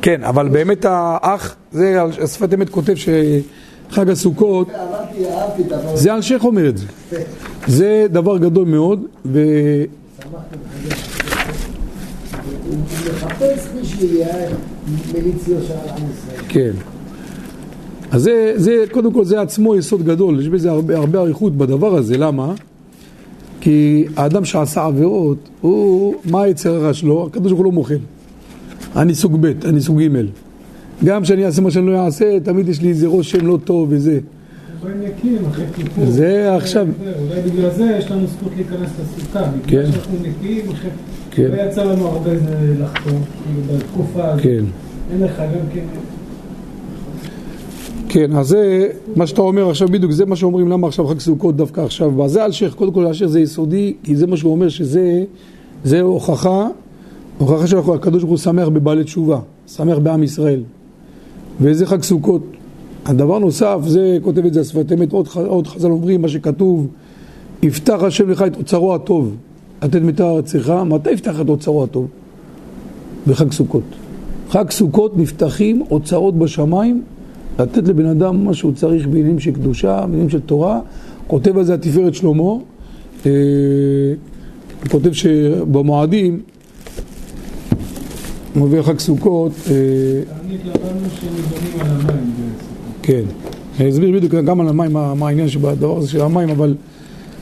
כן, 0.02 0.24
אבל 0.24 0.48
באמת 0.48 0.84
האח, 0.88 1.56
זה 1.72 2.02
השפת 2.22 2.54
אמת 2.54 2.68
כותב 2.70 2.94
שחג 2.94 4.10
הסוכות. 4.10 4.68
זה 5.94 6.14
אלשיך 6.14 6.44
אומר 6.44 6.68
את 6.68 6.78
זה. 6.78 6.86
זה 7.66 8.06
דבר 8.10 8.38
גדול 8.38 8.68
מאוד, 8.68 9.06
ו... 9.26 9.40
הוא 12.68 12.78
מחפש 13.14 13.68
מי 13.74 13.84
שיהיה 13.84 14.48
מליץ 15.14 15.48
יושר 15.48 15.74
על 15.74 15.88
עם 15.88 16.04
ישראל. 16.10 16.44
כן. 16.48 16.97
אז 18.12 18.22
זה, 18.22 18.52
זה, 18.56 18.84
קודם 18.90 19.12
כל 19.12 19.24
זה 19.24 19.40
עצמו 19.40 19.76
יסוד 19.76 20.02
גדול, 20.02 20.40
יש 20.40 20.48
בזה 20.48 20.70
הרבה, 20.70 20.96
הרבה 20.96 21.20
אריכות 21.20 21.56
בדבר 21.56 21.94
הזה, 21.94 22.18
למה? 22.18 22.54
כי 23.60 24.04
האדם 24.16 24.44
שעשה 24.44 24.84
עבירות, 24.84 25.48
הוא, 25.60 26.14
מה 26.30 26.42
היצר 26.42 26.74
הרע 26.74 26.94
שלו? 26.94 27.26
הקדוש 27.26 27.46
ברוך 27.52 27.58
הוא 27.58 27.64
לא 27.64 27.72
מוחל. 27.72 27.98
אני 28.96 29.14
סוג 29.14 29.36
ב', 29.40 29.64
אני 29.64 29.80
סוג 29.80 30.02
ג'. 30.02 30.06
גם 31.04 31.22
כשאני 31.22 31.46
אעשה 31.46 31.62
מה 31.62 31.70
שאני 31.70 31.86
לא 31.86 32.04
אעשה, 32.04 32.40
תמיד 32.40 32.68
יש 32.68 32.82
לי 32.82 32.88
איזה 32.88 33.06
רושם 33.06 33.46
לא 33.46 33.58
טוב 33.64 33.88
וזה. 33.90 34.18
אחרי 35.50 35.64
כיפור. 35.74 36.04
זה 36.06 36.54
עכשיו- 36.56 36.86
אולי 37.28 37.40
בגלל 37.50 37.70
זה 37.70 37.96
יש 37.98 38.10
לנו 38.10 38.26
זכות 38.26 38.52
להיכנס 38.56 38.90
לסוכה. 39.02 39.40
כן. 39.66 39.80
בגלל 39.80 39.92
שאנחנו 39.92 40.16
נקיים 40.22 40.70
אחרי... 40.72 40.90
כן. 41.30 41.48
לא 41.56 41.62
יצא 41.62 41.84
לנו 41.84 42.06
הרבה 42.06 42.30
לחתום, 42.80 43.22
כאילו 43.44 43.78
בתקופה 43.78 44.24
הזאת. 44.28 44.42
כן. 44.42 44.64
אין 45.12 45.22
לך 45.22 45.38
גם 45.38 45.66
כן... 45.74 45.80
כן, 48.08 48.36
אז 48.36 48.46
זה 48.48 48.88
מה 49.16 49.26
שאתה 49.26 49.40
אומר 49.40 49.70
עכשיו 49.70 49.88
בדיוק, 49.88 50.12
זה 50.12 50.26
מה 50.26 50.36
שאומרים 50.36 50.68
למה 50.68 50.86
עכשיו 50.86 51.06
חג 51.06 51.18
סוכות 51.18 51.56
דווקא 51.56 51.80
עכשיו. 51.80 52.24
אז 52.24 52.32
זה 52.32 52.44
אלשיך, 52.44 52.74
קודם 52.74 52.92
כל 52.92 53.06
אלשיך 53.06 53.26
זה 53.26 53.40
יסודי, 53.40 53.94
כי 54.02 54.16
זה 54.16 54.26
מה 54.26 54.36
שהוא 54.36 54.52
אומר 54.52 54.68
שזה 54.68 55.24
זה 55.84 56.00
הוכחה, 56.00 56.68
הוכחה 57.38 57.66
שהקדוש 57.66 58.22
ברוך 58.22 58.30
הוא 58.30 58.38
שמח 58.38 58.68
בבעלי 58.68 59.04
תשובה, 59.04 59.40
שמח 59.66 59.98
בעם 59.98 60.22
ישראל. 60.22 60.60
וזה 61.60 61.86
חג 61.86 62.02
סוכות. 62.02 62.42
הדבר 63.04 63.38
נוסף, 63.38 63.78
זה 63.86 64.18
כותב 64.22 64.46
את 64.46 64.54
זה 64.54 64.60
השפת 64.60 64.92
אמת, 64.92 65.12
עוד, 65.12 65.28
עוד 65.46 65.66
חז"ל 65.66 65.90
אומרים 65.90 66.22
מה 66.22 66.28
שכתוב, 66.28 66.86
יפתח 67.62 67.98
השם 68.02 68.30
לך 68.30 68.42
את 68.42 68.56
אוצרו 68.56 68.94
הטוב, 68.94 69.36
לתת 69.82 70.02
מיתר 70.02 70.30
ארצך, 70.30 70.82
מתי 70.86 71.10
יפתח 71.10 71.40
את 71.40 71.48
אוצרו 71.48 71.84
הטוב? 71.84 72.06
בחג 73.26 73.52
סוכות. 73.52 73.82
חג 74.50 74.70
סוכות 74.70 75.16
נפתחים 75.16 75.82
אוצרות 75.90 76.38
בשמיים 76.38 77.02
לתת 77.58 77.88
לבן 77.88 78.06
אדם 78.06 78.44
מה 78.44 78.54
שהוא 78.54 78.72
צריך 78.72 79.06
בעניינים 79.06 79.38
של 79.38 79.50
קדושה, 79.50 80.00
בעניינים 80.00 80.30
של 80.30 80.40
תורה. 80.40 80.80
כותב 81.26 81.56
על 81.58 81.64
זה 81.64 81.74
התפארת 81.74 82.14
שלמה, 82.14 82.42
אה, 83.26 83.30
הוא 84.82 84.90
כותב 84.90 85.12
שבמועדים, 85.12 86.40
מביא 88.56 88.82
חג 88.82 88.98
סוכות, 88.98 89.52
אה. 89.70 89.74
כן, 93.02 93.22
אני 93.80 93.88
אסביר 93.90 94.10
בדיוק 94.12 94.34
גם 94.34 94.60
על 94.60 94.68
המים, 94.68 94.92
מה, 94.92 95.14
העניין 95.28 95.48
שבדבר 95.48 95.96
הזה 95.98 96.08
של 96.08 96.20
המים, 96.20 96.48
אבל 96.50 96.74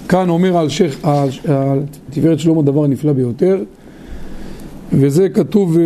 כאן 0.08 0.28
אומר 0.28 0.56
על 0.56 0.68
שייח, 0.68 0.96
על- 1.02 1.28
על 1.48 1.82
תפארת 2.10 2.38
שלמה 2.40 2.62
דבר 2.62 2.86
נפלא 2.86 3.12
ביותר, 3.12 3.62
וזה 4.92 5.28
כתוב, 5.28 5.76
אה, 5.78 5.82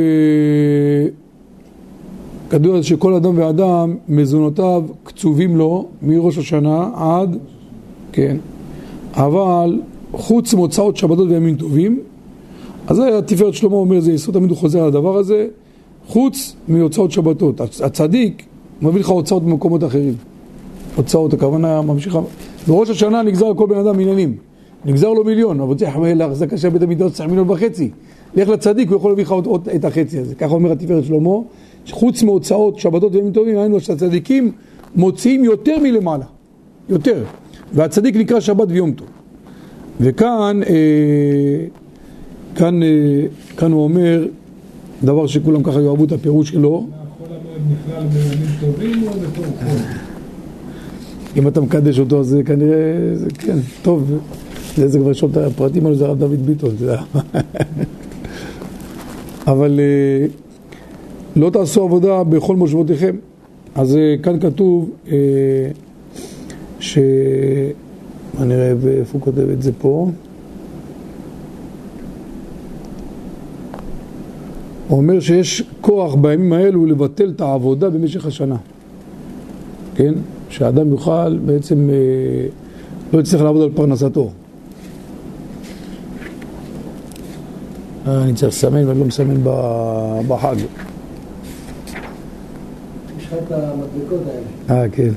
כתוב 2.51 2.75
על 2.75 2.83
זה 2.83 2.87
שכל 2.89 3.15
אדם 3.15 3.39
ואדם, 3.39 3.97
מזונותיו 4.09 4.83
קצובים 5.05 5.57
לו 5.57 5.87
מראש 6.03 6.39
השנה 6.39 6.91
עד, 6.95 7.37
כן, 8.13 8.37
אבל 9.15 9.81
חוץ 10.13 10.55
מהוצאות 10.55 10.97
שבתות 10.97 11.29
וימים 11.29 11.57
טובים, 11.57 12.01
אז 12.87 12.97
זה 12.97 13.19
התפארת 13.19 13.55
שלמה 13.55 13.77
אומר, 13.77 14.01
זה 14.01 14.13
יסוד 14.13 14.35
תמיד 14.35 14.51
הוא 14.51 14.59
חוזר 14.59 14.81
על 14.81 14.89
הדבר 14.89 15.17
הזה, 15.17 15.47
חוץ 16.07 16.57
מהוצאות 16.69 17.11
שבתות. 17.11 17.61
הצ- 17.61 17.85
הצדיק 17.85 18.43
מביא 18.83 19.01
לך 19.01 19.09
הוצאות 19.09 19.43
במקומות 19.43 19.85
אחרים. 19.85 20.15
הוצאות, 20.97 21.35
הכוונה 21.35 21.83
ממשיכה. 21.83 22.21
בראש 22.69 22.91
השנה 22.91 23.23
נגזר 23.23 23.55
כל 23.57 23.67
בן 23.67 23.79
אדם 23.79 24.01
עניינים. 24.01 24.37
נגזר 24.85 25.13
לו 25.13 25.25
מיליון, 25.25 25.61
אבל 25.61 25.75
צריך 25.75 25.99
להחזקה 25.99 26.57
של 26.57 26.69
בית 26.69 26.83
המקדש 26.83 27.13
צריך 27.13 27.29
מיליון 27.29 27.51
וחצי. 27.51 27.91
לך 28.35 28.49
לצדיק, 28.49 28.89
הוא 28.89 28.97
יכול 28.97 29.11
להביא 29.11 29.25
לך 29.25 29.35
את 29.75 29.85
החצי 29.85 30.19
הזה. 30.19 30.35
ככה 30.35 30.55
אומר 30.55 30.73
התפארת 30.73 31.05
שלמה, 31.05 31.31
שחוץ 31.85 32.23
מהוצאות 32.23 32.79
שבתות 32.79 33.15
וימים 33.15 33.33
טובים, 33.33 33.59
היינו 33.59 33.81
שהצדיקים 33.81 34.53
מוציאים 34.97 35.45
יותר 35.45 35.79
מלמעלה. 35.79 36.25
יותר. 36.89 37.25
והצדיק 37.75 38.17
נקרא 38.17 38.41
שבת 38.41 38.69
ויום 38.69 38.93
טוב. 38.93 39.07
וכאן, 40.01 40.61
אה, 40.63 41.67
כאן, 42.55 42.83
אה, 42.83 42.89
כאן 43.57 43.73
הוא 43.73 43.85
אומר 43.85 44.27
דבר 45.05 45.27
שכולם 45.27 45.63
ככה 45.63 45.81
יאהבו 45.81 46.05
את 46.05 46.13
הפירוש 46.13 46.49
שלו. 46.49 46.87
אם 51.37 51.49
אתה 51.49 51.61
מקדש 51.61 51.99
אותו, 51.99 52.21
אז 52.21 52.37
כנראה, 52.47 52.79
זה 53.15 53.31
כן, 53.39 53.59
טוב. 53.83 54.13
זה, 54.77 54.89
זה 54.89 54.99
כבר 54.99 55.13
לו 55.23 55.29
את 55.29 55.37
הפרטים 55.37 55.87
האלו, 55.87 55.97
זה 55.97 56.07
הרב 56.07 56.19
דוד 56.19 56.47
ביטון, 56.47 56.71
אתה 56.75 56.85
יודע. 56.85 57.03
אבל 59.53 59.81
אה, 59.81 60.27
לא 61.37 61.51
תעשו 61.51 61.83
עבודה 61.85 62.25
בכל 62.25 62.57
מושבותיכם. 62.57 63.17
אז 63.75 63.97
אה, 63.97 64.15
כאן 64.23 64.41
כתוב 64.41 64.91
אה, 65.09 65.17
ש... 66.81 66.99
מה 68.39 68.45
נראה 68.45 68.71
איפה 68.71 69.13
הוא 69.13 69.21
כותב 69.21 69.49
את 69.53 69.63
זה 69.63 69.73
פה? 69.79 70.11
הוא 74.89 74.99
אומר 74.99 75.21
שיש 75.21 75.63
כוח 75.81 76.15
בימים 76.15 76.53
האלו 76.53 76.87
לבטל 76.87 77.33
את 77.37 77.41
העבודה 77.41 77.91
במשך 77.91 78.27
השנה. 78.27 78.57
כן? 79.95 80.15
שהאדם 80.49 80.91
יוכל 80.91 81.39
בעצם, 81.39 81.91
אה, 81.91 82.47
לא 83.13 83.21
יצטרך 83.21 83.43
לעבוד 83.43 83.63
על 83.63 83.71
פרנסתו. 83.75 84.31
אני 88.07 88.35
צריך 88.35 88.49
לסמן 88.49 88.89
ואני 88.89 89.01
לא 89.01 89.07
מסמן 89.07 89.37
בחג. 90.29 90.57
את 93.39 93.53
המדבקות 93.53 94.21
האלה. 94.27 94.81
אה, 94.83 94.89
כן. 94.89 95.11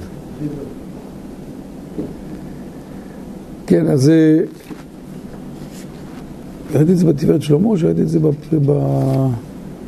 כן, 3.67 3.87
אז 3.87 4.09
אה, 4.09 4.39
ראיתי 6.73 6.91
את 6.91 6.97
זה 6.97 7.05
בתפארת 7.05 7.41
שלמה, 7.41 7.67
או 7.67 7.77
שראיתי 7.77 8.01
את 8.01 8.09
זה 8.09 8.19
ב... 8.19 8.29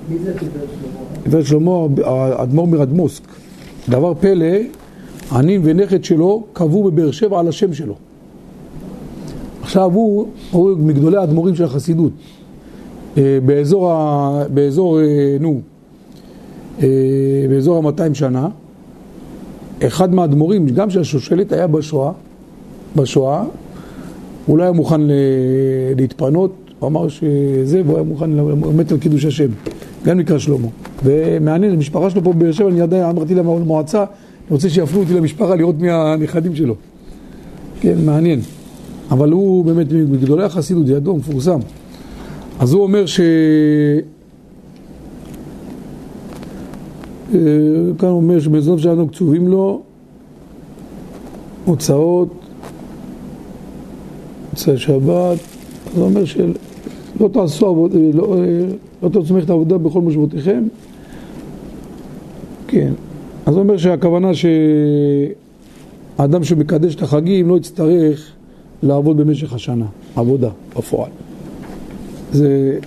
מי 0.09 0.19
זה 0.19 0.33
תפארת 0.33 0.49
שלמה? 0.51 1.23
תפארת 1.23 1.45
שלמה, 1.45 1.71
האדמו"ר 2.05 2.67
מרדמוסק. 2.67 3.23
דבר 3.89 4.13
פלא, 4.13 4.55
הנין 5.31 5.61
ונכד 5.63 6.03
שלו 6.03 6.43
קבעו 6.53 6.83
בבאר 6.83 7.11
שבע 7.11 7.39
על 7.39 7.47
השם 7.47 7.73
שלו. 7.73 7.95
עכשיו 9.61 9.91
הוא, 9.93 10.27
הוא 10.51 10.77
מגדולי 10.77 11.17
האדמו"רים 11.17 11.55
של 11.55 11.63
החסידות. 11.63 12.11
אה, 13.17 13.39
באזור, 13.45 13.91
ה, 13.91 14.43
באזור, 14.53 14.99
אה, 14.99 15.37
נו, 15.39 15.61
באזור 17.49 17.87
ה-200 17.87 18.13
שנה, 18.13 18.47
אחד 19.83 20.13
מהאדמו"רים, 20.13 20.65
גם 20.67 20.89
של 20.89 20.99
השושלת, 20.99 21.51
היה 21.51 21.67
בשואה, 21.67 22.11
בשואה, 22.95 23.43
הוא 24.45 24.57
לא 24.57 24.63
היה 24.63 24.71
מוכן 24.71 25.01
להתפנות, 25.95 26.55
הוא 26.79 26.87
אמר 26.87 27.07
שזה, 27.07 27.81
והוא 27.85 27.95
היה 27.95 28.03
מוכן, 28.03 28.39
הוא 28.39 28.73
מת 28.73 28.91
על 28.91 28.97
קידוש 28.97 29.25
השם, 29.25 29.49
גם 30.05 30.17
נקרא 30.17 30.37
שלמה. 30.37 30.67
ומעניין, 31.03 31.73
המשפחה 31.73 32.09
שלו 32.09 32.23
פה 32.23 32.33
בבאר 32.33 32.51
שבע, 32.51 32.69
אני 32.69 32.81
עדיין 32.81 33.03
אמרתי 33.03 33.35
למועצה, 33.35 33.99
אני 33.99 34.07
רוצה 34.49 34.69
שיפנו 34.69 34.99
אותי 34.99 35.13
למשפחה 35.13 35.55
לראות 35.55 35.79
מי 35.79 35.91
הנכדים 35.91 36.55
שלו. 36.55 36.75
כן, 37.81 37.95
מעניין. 38.05 38.39
אבל 39.11 39.31
הוא 39.31 39.65
באמת 39.65 39.87
מגדולי 39.91 40.43
החסידות, 40.43 40.87
ידוע, 40.87 41.15
מפורסם. 41.15 41.59
אז 42.59 42.73
הוא 42.73 42.83
אומר 42.83 43.05
ש... 43.05 43.19
אה, 43.19 43.25
כאן 47.31 48.09
הוא 48.09 48.17
אומר 48.17 48.39
שבזוב 48.39 48.79
שלנו 48.79 49.07
קצובים 49.07 49.47
לו 49.47 49.81
הוצאות, 51.65 52.29
מוצאי 54.51 54.77
שבת, 54.77 55.37
הוא 55.95 56.03
אומר 56.03 56.25
שלא 56.25 57.27
תעשו 57.33 57.67
עבודה, 57.67 57.99
לא, 58.13 58.35
אה, 58.37 58.65
לא 59.03 59.09
תעשו 59.09 59.37
את 59.37 59.49
העבודה 59.49 59.77
בכל 59.77 60.01
מושבותיכם. 60.01 60.63
כן, 62.67 62.93
אז 63.45 63.53
הוא 63.53 63.63
אומר 63.63 63.77
שהכוונה 63.77 64.31
שהאדם 66.17 66.43
שמקדש 66.43 66.95
את 66.95 67.01
החגים 67.01 67.49
לא 67.49 67.57
יצטרך 67.57 68.31
לעבוד 68.83 69.17
במשך 69.17 69.53
השנה, 69.53 69.85
עבודה, 70.15 70.49
בפועל. 70.77 71.09
זה, 72.31 72.79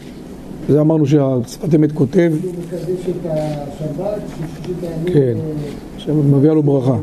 זה 0.69 0.81
אמרנו 0.81 1.07
שהשפת 1.07 1.75
אמת 1.75 1.93
כותב, 1.93 2.33
הוא 2.43 2.53
מקדש 2.65 2.81
את 3.09 3.27
השבת, 3.27 4.21
ששישית 4.29 4.77
הימים... 4.83 5.05
כן. 5.15 5.37
אה, 5.41 5.71
שמביאה 5.99 6.55
לו 6.55 6.63
ברכה, 6.63 6.97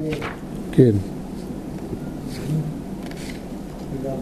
כן. 0.71 0.91
לגמרי. 4.03 4.17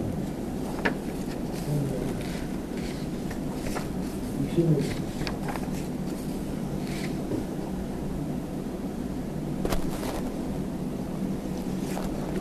תקשיבו. 4.48 4.80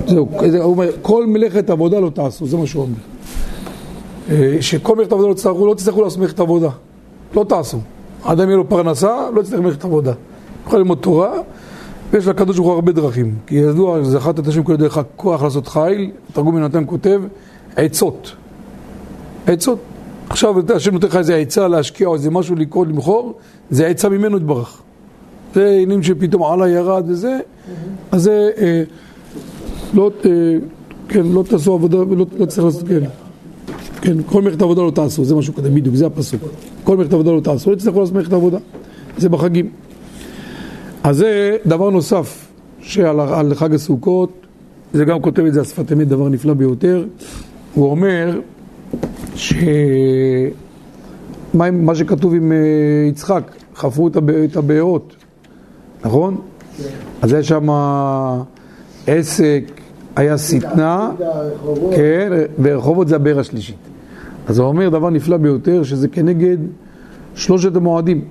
זהו, 0.06 0.28
זה- 0.50 0.62
הוא 0.62 0.72
אומר, 0.72 0.90
כל 1.02 1.26
מלאכת 1.26 1.70
עבודה 1.70 2.00
לא 2.00 2.10
תעשו, 2.10 2.46
זה 2.46 2.56
מה 2.56 2.66
שהוא 2.66 2.82
אומר. 2.82 2.94
אה, 4.30 4.56
שכל 4.60 4.96
מלאכת 4.96 5.12
עבודה 5.12 5.28
לא 5.28 5.34
תצטרכו, 5.34 5.66
לא 5.66 5.74
תצטרכו 5.74 6.02
לעשות 6.02 6.18
מלאכת 6.18 6.40
עבודה. 6.40 6.70
לא 7.34 7.44
תעשו. 7.48 7.78
אדם 8.22 8.48
יהיה 8.48 8.56
לו 8.56 8.68
פרנסה, 8.68 9.30
לא 9.34 9.40
יצטרך 9.40 9.60
מלאכת 9.60 9.84
עבודה. 9.84 10.12
יכול 10.66 10.78
ללמוד 10.78 10.98
תורה, 10.98 11.32
ויש 12.10 12.26
לקדוש 12.26 12.56
ברוך 12.56 12.68
הוא 12.68 12.74
הרבה 12.74 12.92
דרכים. 12.92 13.34
כי 13.46 13.54
ידוע, 13.54 14.04
זכרת 14.04 14.38
את 14.38 14.46
השם 14.46 14.62
כל 14.62 14.76
דרך 14.76 14.98
הכוח 14.98 15.42
לעשות 15.42 15.68
חיל, 15.68 16.10
תרגום 16.32 16.54
מנתן 16.54 16.84
כותב, 16.86 17.22
עצות. 17.76 18.32
עצות. 19.46 19.78
עכשיו 20.28 20.54
השם 20.74 20.92
נותן 20.92 21.06
לך 21.06 21.16
איזה 21.16 21.36
עצה 21.36 21.68
להשקיע 21.68 22.08
או 22.08 22.14
איזה 22.14 22.30
משהו 22.30 22.56
לקרוא, 22.56 22.86
למכור, 22.86 23.34
זה 23.70 23.86
עצה 23.86 24.08
ממנו 24.08 24.36
יתברך. 24.36 24.82
זה 25.54 25.68
עניינים 25.68 26.02
שפתאום 26.02 26.42
עלה 26.42 26.68
ירד 26.68 27.04
וזה, 27.08 27.38
אז 28.12 28.22
זה... 28.22 28.50
אה, 28.60 28.82
לא, 29.94 30.10
אה, 30.24 30.30
כן, 31.08 31.26
לא 31.26 31.44
תעשו 31.48 31.74
עבודה, 31.74 31.98
לא, 31.98 32.26
לא 32.38 32.46
צריך 32.46 32.64
לעשות, 32.64 32.88
כן. 32.88 33.04
כן, 34.02 34.16
כל 34.26 34.42
מלאכת 34.42 34.62
עבודה 34.62 34.82
לא 34.82 34.90
תעשו, 34.90 35.24
זה 35.24 35.34
משהו 35.34 35.54
כזה, 35.54 35.70
בדיוק, 35.70 35.94
זה 35.96 36.06
הפסוק. 36.06 36.40
כל 36.84 36.96
מלאכת 36.96 37.12
עבודה 37.12 37.30
לא 37.32 37.40
תעשו, 37.40 37.70
לא 37.70 37.76
תצטרכו 37.76 38.00
לעשות 38.00 38.14
מלאכת 38.14 38.32
עבודה. 38.32 38.58
זה 39.18 39.28
בחגים. 39.28 39.70
אז 41.02 41.16
זה 41.16 41.56
דבר 41.66 41.90
נוסף 41.90 42.48
שעל 42.80 43.20
על 43.20 43.54
חג 43.54 43.74
הסוכות, 43.74 44.30
זה 44.92 45.04
גם 45.04 45.20
כותב 45.20 45.44
את 45.44 45.54
זה 45.54 45.60
השפת 45.60 45.92
אמת, 45.92 46.08
דבר 46.08 46.28
נפלא 46.28 46.54
ביותר. 46.54 47.04
הוא 47.74 47.90
אומר 47.90 48.40
ש... 49.34 49.54
מה, 51.54 51.70
מה 51.70 51.94
שכתוב 51.94 52.34
עם 52.34 52.52
אה, 52.52 52.56
יצחק, 53.08 53.42
חפרו 53.76 54.08
את 54.08 54.16
הבא- 54.16 54.44
את 54.44 54.56
הבארות, 54.56 55.16
נכון? 56.04 56.36
אז 57.22 57.32
יש 57.32 57.48
שם 57.48 57.68
עסק, 59.06 59.64
היה 60.16 60.38
שטנה, 60.38 61.10
כן, 61.96 62.30
ורחובות 62.62 63.08
זה 63.08 63.16
הבאר 63.16 63.38
השלישית. 63.38 63.76
אז 64.46 64.58
הוא 64.58 64.68
אומר 64.68 64.88
דבר 64.88 65.10
נפלא 65.10 65.36
ביותר, 65.36 65.82
שזה 65.82 66.08
כנגד 66.08 66.56
שלושת 67.34 67.76
המועדים 67.76 68.24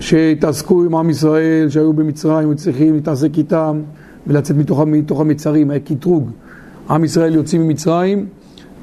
שהתעסקו 0.00 0.84
עם 0.84 0.94
עם 0.94 1.10
ישראל, 1.10 1.68
שהיו 1.68 1.92
במצרים, 1.92 2.48
היו 2.48 2.56
צריכים 2.56 2.94
להתעסק 2.94 3.38
איתם 3.38 3.80
ולצאת 4.26 4.56
מתוך, 4.56 4.80
מתוך 4.80 5.20
המצרים, 5.20 5.70
היה 5.70 5.80
קטרוג. 5.80 6.30
עם 6.90 7.04
ישראל 7.04 7.34
יוצאים 7.34 7.62
ממצרים 7.62 8.26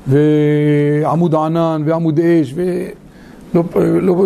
ועמוד 0.07 1.35
ענן 1.35 1.83
ועמוד 1.85 2.19
אש 2.19 2.55
ולא, 2.55 3.63
לא, 4.01 4.25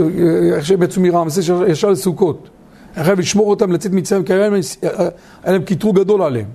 איך 0.55 0.65
שהם 0.65 0.83
יצאו 0.83 1.01
מרעמסס 1.01 1.49
ישר 1.67 1.89
לסוכות. 1.89 2.49
היה 2.95 3.05
חייב 3.05 3.19
לשמור 3.19 3.49
אותם 3.49 3.71
לצאת 3.71 3.91
ממצרים 3.91 4.23
כי 4.23 4.33
היה 4.33 4.49
להם, 5.45 5.61
קטרוג 5.63 5.99
גדול 5.99 6.21
עליהם. 6.21 6.47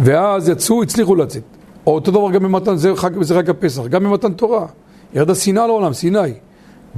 ואז 0.00 0.48
יצאו, 0.48 0.82
הצליחו 0.82 1.14
לצאת. 1.14 1.42
אותו 1.86 2.10
דבר 2.10 2.30
גם 2.30 2.42
במתן, 2.42 2.76
זה, 2.76 2.96
חג, 2.96 3.22
זה 3.22 3.34
רק 3.34 3.48
הפסח, 3.48 3.86
גם 3.86 4.04
במתן 4.04 4.32
תורה. 4.32 4.66
ירדה 5.14 5.34
שנאה 5.34 5.66
לעולם, 5.66 5.92
סיני. 5.92 6.18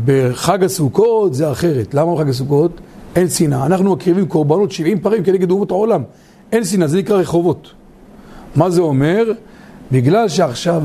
בחג 0.04 0.64
הסוכות 0.64 1.34
זה 1.34 1.52
אחרת. 1.52 1.94
למה 1.94 2.14
בחג 2.14 2.28
הסוכות? 2.28 2.80
אין 3.16 3.28
שנאה. 3.28 3.66
אנחנו 3.66 3.92
מקריבים 3.92 4.26
קורבנות 4.26 4.72
70 4.72 5.00
פרים 5.00 5.24
כנגד 5.24 5.50
אומות 5.50 5.70
העולם. 5.70 6.02
אין 6.52 6.64
שנאה, 6.64 6.88
זה 6.88 6.98
נקרא 6.98 7.16
רחובות. 7.16 7.72
מה 8.56 8.70
זה 8.70 8.80
אומר? 8.80 9.24
בגלל 9.92 10.28
שעכשיו 10.28 10.82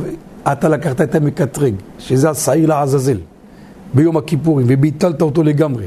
אתה 0.51 0.69
לקחת 0.69 1.01
את 1.01 1.15
המקטרג, 1.15 1.73
שזה 1.99 2.30
השעיר 2.30 2.69
לעזאזל, 2.69 3.17
ביום 3.93 4.17
הכיפורים, 4.17 4.67
וביטלת 4.69 5.21
אותו 5.21 5.43
לגמרי. 5.43 5.86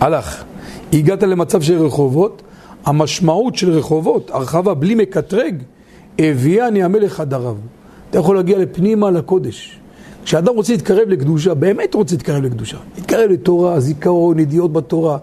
הלך. 0.00 0.44
הגעת 0.92 1.22
למצב 1.22 1.62
של 1.62 1.82
רחובות, 1.82 2.42
המשמעות 2.84 3.56
של 3.56 3.70
רחובות, 3.70 4.30
הרחבה 4.30 4.74
בלי 4.74 4.94
מקטרג, 4.94 5.62
הביאני 6.18 6.82
המלך 6.82 7.12
חדריו. 7.12 7.56
אתה 8.10 8.18
יכול 8.18 8.36
להגיע 8.36 8.58
לפנימה 8.58 9.10
לקודש. 9.10 9.78
כשאדם 10.24 10.56
רוצה 10.56 10.72
להתקרב 10.72 11.08
לקדושה, 11.08 11.54
באמת 11.54 11.94
רוצה 11.94 12.14
להתקרב 12.14 12.42
לקדושה. 12.42 12.76
להתקרב 12.96 13.30
לתורה, 13.30 13.80
זיכרון, 13.80 14.38
ידיעות 14.38 14.72
בתורה. 14.72 15.18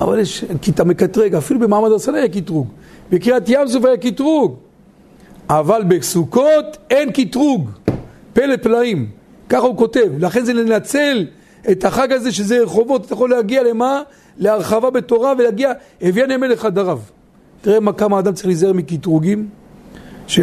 אבל 0.00 0.18
יש, 0.18 0.44
כי 0.62 0.70
אתה 0.70 0.84
מקטרג, 0.84 1.34
אפילו 1.34 1.60
במעמד 1.60 1.92
הסנה 1.92 2.18
היה 2.18 2.28
קטרוג. 2.28 2.66
בקריאת 3.10 3.48
ים 3.48 3.68
סוף 3.68 3.84
היה 3.84 3.96
קטרוג. 3.96 4.54
אבל 5.48 5.82
בסוכות 5.88 6.76
אין 6.90 7.12
קטרוג. 7.12 7.70
פלא 8.32 8.56
פלאים. 8.56 9.08
ככה 9.48 9.66
הוא 9.66 9.76
כותב. 9.76 10.08
לכן 10.18 10.44
זה 10.44 10.52
לנצל 10.52 11.26
את 11.70 11.84
החג 11.84 12.12
הזה 12.12 12.32
שזה 12.32 12.62
רחובות, 12.62 13.06
אתה 13.06 13.14
יכול 13.14 13.30
להגיע 13.30 13.62
למה? 13.62 14.02
להרחבה 14.38 14.90
בתורה 14.90 15.32
ולהגיע, 15.38 15.72
הביאני 16.02 16.34
המלך 16.34 16.60
חדריו. 16.60 16.98
תראה 17.60 17.80
מה, 17.80 17.92
כמה 17.92 18.18
אדם 18.18 18.32
צריך 18.32 18.46
להיזהר 18.46 18.72
מקטרוגים, 18.72 19.48
ש... 20.26 20.40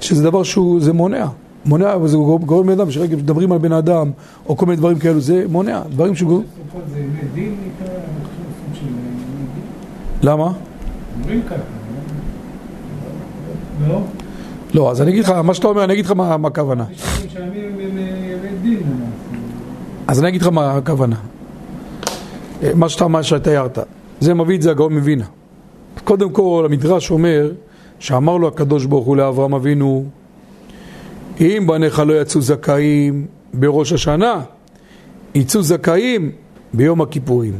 שזה 0.00 0.24
דבר 0.24 0.42
שהוא, 0.42 0.80
זה 0.80 0.92
מונע. 0.92 1.26
מונע, 1.66 1.96
וזה 2.02 2.16
גורם 2.16 2.42
גורם 2.42 2.68
לאדם, 2.68 2.90
שרגע 2.90 3.16
מדברים 3.16 3.52
על 3.52 3.58
בן 3.58 3.72
אדם, 3.72 4.10
או 4.48 4.56
כל 4.56 4.66
מיני 4.66 4.76
דברים 4.76 4.98
כאלו, 4.98 5.20
זה 5.20 5.44
מונע. 5.48 5.82
דברים 5.90 6.14
זה 6.94 6.98
ימי 6.98 7.20
דין. 7.34 7.54
למה? 10.22 10.52
לא? 13.88 13.94
לא? 13.94 14.00
לא, 14.74 14.90
אז 14.90 15.02
אני 15.02 15.10
אגיד 15.10 15.24
לך, 15.24 15.30
מה 15.30 15.54
שאתה 15.54 15.68
אומר, 15.68 15.84
אני 15.84 15.92
אגיד 15.92 16.04
לך 16.04 16.12
מה, 16.12 16.34
הכוונה. 16.44 16.84
למעשה. 18.80 19.38
אז 20.06 20.20
אני 20.20 20.28
אגיד 20.28 20.42
לך 20.42 20.48
מה 20.48 20.76
הכוונה. 20.76 21.16
מה 22.74 22.88
שאתה, 22.88 23.08
מה 23.08 23.22
שאתה 23.22 23.50
הערת. 23.50 23.78
זה 24.20 24.34
מביא 24.34 24.56
את 24.56 24.62
זה 24.62 24.70
הגאון 24.70 24.94
מווינה. 24.94 25.24
קודם 26.04 26.30
כל, 26.30 26.62
המדרש 26.66 27.10
אומר, 27.10 27.52
שאמר 27.98 28.36
לו 28.36 28.48
הקדוש 28.48 28.84
ברוך 28.84 29.06
הוא 29.06 29.16
לאברהם 29.16 29.54
אבינו, 29.54 30.04
אם 31.40 31.64
בניך 31.66 31.98
לא 31.98 32.20
יצאו 32.20 32.40
זכאים 32.40 33.26
בראש 33.54 33.92
השנה, 33.92 34.40
יצאו 35.34 35.62
זכאים 35.62 36.32
ביום 36.74 37.00
הכיפורים. 37.00 37.54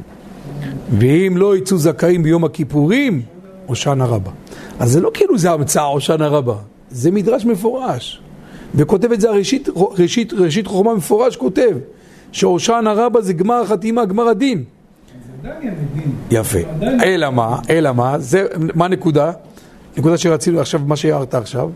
ואם 0.98 1.32
לא 1.36 1.56
יצאו 1.56 1.78
זכאים 1.78 2.22
ביום 2.22 2.44
הכיפורים, 2.44 3.22
הושענא 3.66 4.04
רבה. 4.04 4.30
אז 4.78 4.92
זה 4.92 5.00
לא 5.00 5.10
כאילו 5.14 5.38
זה 5.38 5.50
המצאה 5.50 5.84
הושענא 5.84 6.24
רבה. 6.24 6.56
זה 6.90 7.10
מדרש 7.10 7.44
מפורש. 7.44 8.22
וכותב 8.74 9.12
את 9.12 9.20
זה 9.20 9.30
הראשית, 9.30 9.68
ראשית, 9.76 10.32
ראשית 10.32 10.66
חוכמה 10.66 10.94
מפורש 10.94 11.36
כותב 11.36 11.76
שהושענא 12.32 12.88
רבה 12.96 13.20
זה 13.20 13.32
גמר 13.32 13.54
החתימה, 13.54 14.04
גמר 14.04 14.28
הדין. 14.28 14.64
יפה. 16.30 16.58
אלא 16.82 17.30
מה? 17.30 17.58
אלא 17.70 17.92
מה? 17.92 18.18
זה, 18.18 18.46
מה 18.74 18.84
הנקודה? 18.84 19.32
נקודה 19.96 20.16
שרצינו 20.16 20.60
עכשיו, 20.60 20.80
מה 20.86 20.96
שהערת 20.96 21.34
עכשיו. 21.34 21.70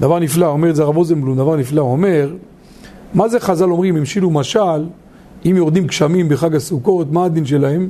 דבר 0.00 0.18
נפלא, 0.18 0.46
אומר 0.46 0.70
את 0.70 0.76
זה 0.76 0.82
הרב 0.82 0.96
רוזנבלום, 0.96 1.36
דבר 1.36 1.56
נפלא, 1.56 1.80
הוא 1.80 1.92
אומר, 1.92 2.34
מה 3.14 3.28
זה 3.28 3.40
חז"ל 3.40 3.70
אומרים, 3.70 3.96
המשילו 3.96 4.30
משל, 4.30 4.86
אם 5.46 5.56
יורדים 5.56 5.86
גשמים 5.86 6.28
בחג 6.28 6.54
הסוכות, 6.54 7.12
מה 7.12 7.24
הדין 7.24 7.46
שלהם? 7.46 7.88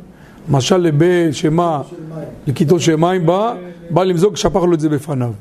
משל 0.49 0.77
לבן 0.77 1.33
שמה, 1.33 1.83
של 1.91 1.97
מים. 2.15 2.25
לכיתו 2.47 2.81
של 2.81 2.97
מים 2.97 3.27
בא, 3.27 3.55
בא 3.91 4.05
למזוג, 4.05 4.37
שפך 4.37 4.63
לו 4.63 4.75
את 4.75 4.81
זה 4.81 4.89
בפניו. 4.89 5.33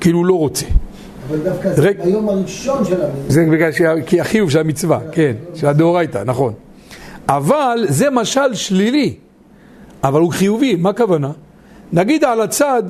כאילו 0.00 0.18
הוא 0.18 0.26
לא 0.26 0.34
רוצה. 0.34 0.66
אבל 1.28 1.38
דווקא 1.38 1.72
זה. 1.72 1.90
ביום 2.04 2.28
הראשון 2.28 2.84
של 2.84 3.02
המצווה. 3.02 3.20
זה 3.28 3.46
בגלל 3.52 3.70
כי 4.06 4.20
החיוב 4.20 4.50
של 4.50 4.58
המצווה, 4.58 4.98
כן, 5.12 5.32
של 5.54 5.66
הדאורייתא, 5.66 6.22
נכון. 6.26 6.52
אבל 7.28 7.84
זה 7.88 8.10
משל 8.10 8.54
שלילי, 8.54 9.14
אבל 10.04 10.20
הוא 10.20 10.32
חיובי, 10.32 10.76
מה 10.76 10.90
הכוונה? 10.90 11.30
נגיד 11.92 12.24
על 12.24 12.40
הצד 12.40 12.82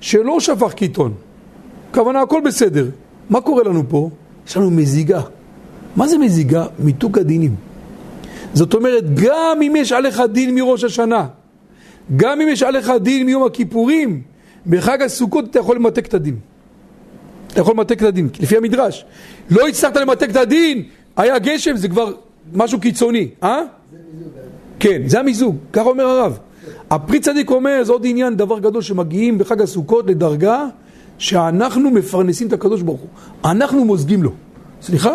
שלא 0.00 0.40
שפך 0.40 0.72
קיטון, 0.72 1.14
כוונה 1.94 2.20
הכל 2.20 2.40
בסדר, 2.44 2.86
מה 3.30 3.40
קורה 3.40 3.62
לנו 3.62 3.82
פה? 3.88 4.10
יש 4.46 4.56
לנו 4.56 4.70
מזיגה. 4.70 5.20
מה 5.96 6.08
זה 6.08 6.18
מזיגה? 6.18 6.66
מיתוק 6.78 7.18
הדינים. 7.18 7.54
זאת 8.54 8.74
אומרת, 8.74 9.14
גם 9.14 9.62
אם 9.62 9.76
יש 9.76 9.92
עליך 9.92 10.22
דין 10.32 10.54
מראש 10.54 10.84
השנה, 10.84 11.26
גם 12.16 12.40
אם 12.40 12.48
יש 12.48 12.62
עליך 12.62 12.92
דין 13.02 13.26
מיום 13.26 13.44
הכיפורים, 13.44 14.22
בחג 14.66 15.02
הסוכות 15.02 15.50
אתה 15.50 15.58
יכול 15.58 15.76
למתק 15.76 16.06
את 16.06 16.14
הדין. 16.14 16.36
אתה 17.46 17.60
יכול 17.60 17.74
למתק 17.74 17.98
את 17.98 18.02
הדין, 18.02 18.28
לפי 18.40 18.56
המדרש. 18.56 19.04
לא 19.50 19.68
הצלחת 19.68 19.96
למתק 19.96 20.30
את 20.30 20.36
הדין, 20.36 20.82
היה 21.16 21.38
גשם, 21.38 21.76
זה 21.76 21.88
כבר 21.88 22.12
משהו 22.54 22.80
קיצוני, 22.80 23.28
אה? 23.42 23.62
כן, 24.78 25.02
זה 25.06 25.20
המיזוג, 25.20 25.56
ככה 25.72 25.88
אומר 25.88 26.04
הרב. 26.04 26.38
הפרי 26.90 27.20
צדיק 27.20 27.50
אומר, 27.50 27.84
זה 27.84 27.92
עוד 27.92 28.02
עניין, 28.06 28.36
דבר 28.36 28.58
גדול, 28.58 28.82
שמגיעים 28.82 29.38
בחג 29.38 29.62
הסוכות 29.62 30.06
לדרגה 30.06 30.66
שאנחנו 31.18 31.90
מפרנסים 31.90 32.48
את 32.48 32.52
הקדוש 32.52 32.82
ברוך 32.82 33.00
הוא. 33.00 33.08
אנחנו 33.44 33.84
מוזגים 33.84 34.22
לו. 34.22 34.30
סליחה? 34.82 35.12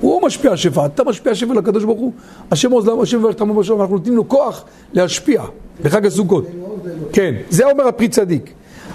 הוא 0.00 0.22
משפיע 0.22 0.50
על 0.50 0.56
שפע, 0.56 0.86
אתה 0.86 1.04
משפיע 1.04 1.34
שפע 1.34 1.54
לקדוש 1.54 1.84
ברוך 1.84 2.00
הוא, 2.00 2.12
השם 2.50 2.70
עוז 2.70 2.88
למה, 2.88 3.02
השם 3.02 3.18
מברך 3.18 3.34
את 3.34 3.40
עמו 3.40 3.54
בשלום, 3.54 3.80
אנחנו 3.80 3.96
נותנים 3.96 4.16
לו 4.16 4.28
כוח 4.28 4.64
להשפיע 4.92 5.42
בחג 5.82 6.06
הסוכות. 6.06 6.46
כן, 7.12 7.34
זה 7.50 7.70
אומר 7.70 7.88
הפרי 7.88 8.08
צדיק. 8.08 8.52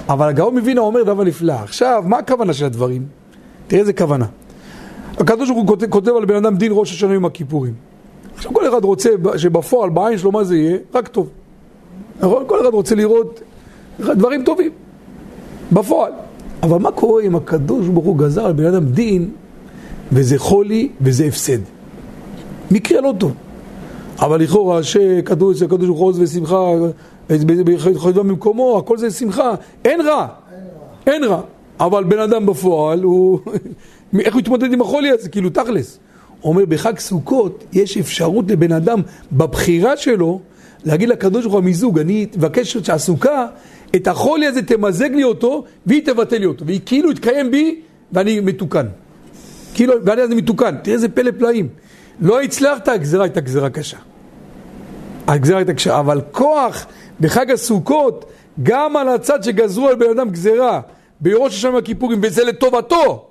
אבל 0.10 0.28
הגאון 0.28 0.58
מווילנה 0.58 0.82
אומר 0.82 1.04
דבר 1.04 1.24
נפלא. 1.24 1.54
עכשיו, 1.54 2.04
מה 2.06 2.18
הכוונה 2.18 2.54
של 2.54 2.66
הדברים? 2.66 3.06
תראה 3.68 3.82
איזה 3.82 3.94
כוונה. 3.94 4.26
הקדוש 5.18 5.50
ברוך 5.50 5.70
הוא 5.70 5.78
כותב, 5.90 6.16
על 6.16 6.26
בן 6.26 6.36
אדם 6.36 6.56
דין 6.56 6.72
ראש 6.76 6.92
השנה 6.92 7.14
עם 7.14 7.26
הכיפורים. 7.26 7.74
עכשיו 8.36 8.54
כל 8.54 8.70
אחד 8.70 8.84
רוצה 8.84 9.10
שבפועל, 9.38 9.90
בעין 9.90 10.18
שלו 10.18 10.32
מה 10.32 10.44
זה 10.44 10.58
יהיה? 10.58 10.78
רק 10.94 11.08
טוב. 11.08 11.30
נכון? 12.20 12.44
כל 12.48 12.62
אחד 12.62 12.74
רוצה 12.74 12.96
לראות 12.96 13.42
דברים 14.00 14.44
טובים. 14.44 14.72
בפועל. 15.72 16.12
אבל 16.64 16.78
מה 16.78 16.92
קורה 16.92 17.22
אם 17.22 17.36
הקדוש 17.36 17.88
ברוך 17.88 18.06
הוא 18.06 18.18
גזר 18.18 18.46
על 18.46 18.54
בן 18.54 18.66
אדם 18.66 18.86
דין 18.86 19.30
וזה 20.12 20.38
חולי 20.38 20.90
וזה 21.02 21.26
הפסד? 21.26 21.60
מקרה 22.72 23.02
לא 23.02 23.14
טוב. 23.18 23.34
אבל 24.20 24.42
לכאורה 24.42 24.84
שכתוב 24.84 25.52
אצל 25.52 25.66
הקדוש 25.66 25.88
ברוך 25.88 26.00
הוא 26.00 26.08
עוז 26.08 26.20
ושמחה 26.20 26.60
חייבה 27.98 28.24
ממקומו, 28.24 28.78
הכל 28.78 28.98
זה 28.98 29.12
שמחה, 29.12 29.54
אין 29.86 30.02
רע, 30.02 30.28
אין 31.08 31.24
רע. 31.24 31.42
אבל 31.82 32.04
בן 32.04 32.20
אדם 32.20 32.46
בפועל, 32.46 33.04
הוא... 33.04 33.40
איך 34.20 34.34
הוא 34.34 34.42
יתמודד 34.42 34.74
עם 34.74 34.82
החולי 34.82 35.10
הזה? 35.10 35.30
כאילו 35.30 35.50
תכלס. 35.50 36.00
הוא 36.42 36.54
אומר, 36.54 36.66
בחג 36.66 37.00
סוכות 37.00 37.64
יש 37.74 37.98
אפשרות 37.98 38.52
לבן 38.52 38.72
אדם 38.72 39.02
בבחירה 39.32 39.98
שלו 39.98 40.40
להגיד 40.86 41.10
לקדוש 41.10 41.42
ברוך 41.44 41.54
הוא 41.54 41.62
המיזוג, 41.62 42.00
אני 42.00 42.28
אבקש 42.38 42.78
שהסוכה, 42.78 43.48
את 43.96 44.08
החולי 44.08 44.46
הזה 44.48 44.62
תמזג 44.62 45.10
לי 45.12 45.24
אותו 45.24 45.64
והיא 45.86 46.06
תבטל 46.06 46.38
לי 46.38 46.46
אותו, 46.46 46.66
והיא 46.66 46.80
כאילו 46.86 47.14
תתקיים 47.14 47.52
בי 47.52 47.82
ואני 48.12 48.40
מתוקן. 48.40 48.86
כאילו, 49.74 49.94
ואני 50.06 50.22
אז 50.22 50.30
מתוקן. 50.30 50.76
תראה 50.84 50.96
איזה 50.96 51.10
פלא 51.10 51.32
פלאים. 51.32 51.68
לא 52.20 52.42
הצלחת, 52.42 52.88
הגזרה 52.88 53.24
הייתה 53.24 53.42
גזרה 53.42 53.70
קשה. 53.70 53.98
הגזרה 55.28 55.58
הייתה 55.58 55.74
קשה, 55.74 56.00
אבל 56.00 56.22
כוח 56.32 56.86
בחג 57.20 57.52
הסוכות, 57.52 58.26
גם 58.64 58.98
על 58.98 59.10
הצד 59.10 59.44
שגזרו 59.44 59.88
על 59.88 59.96
בן 59.96 60.10
אדם 60.10 60.30
גזרה 60.30 60.82
בראש 61.22 61.54
השנה 61.54 61.78
הכיפורים, 61.78 62.20
וזה 62.24 62.44
לטובתו, 62.44 63.26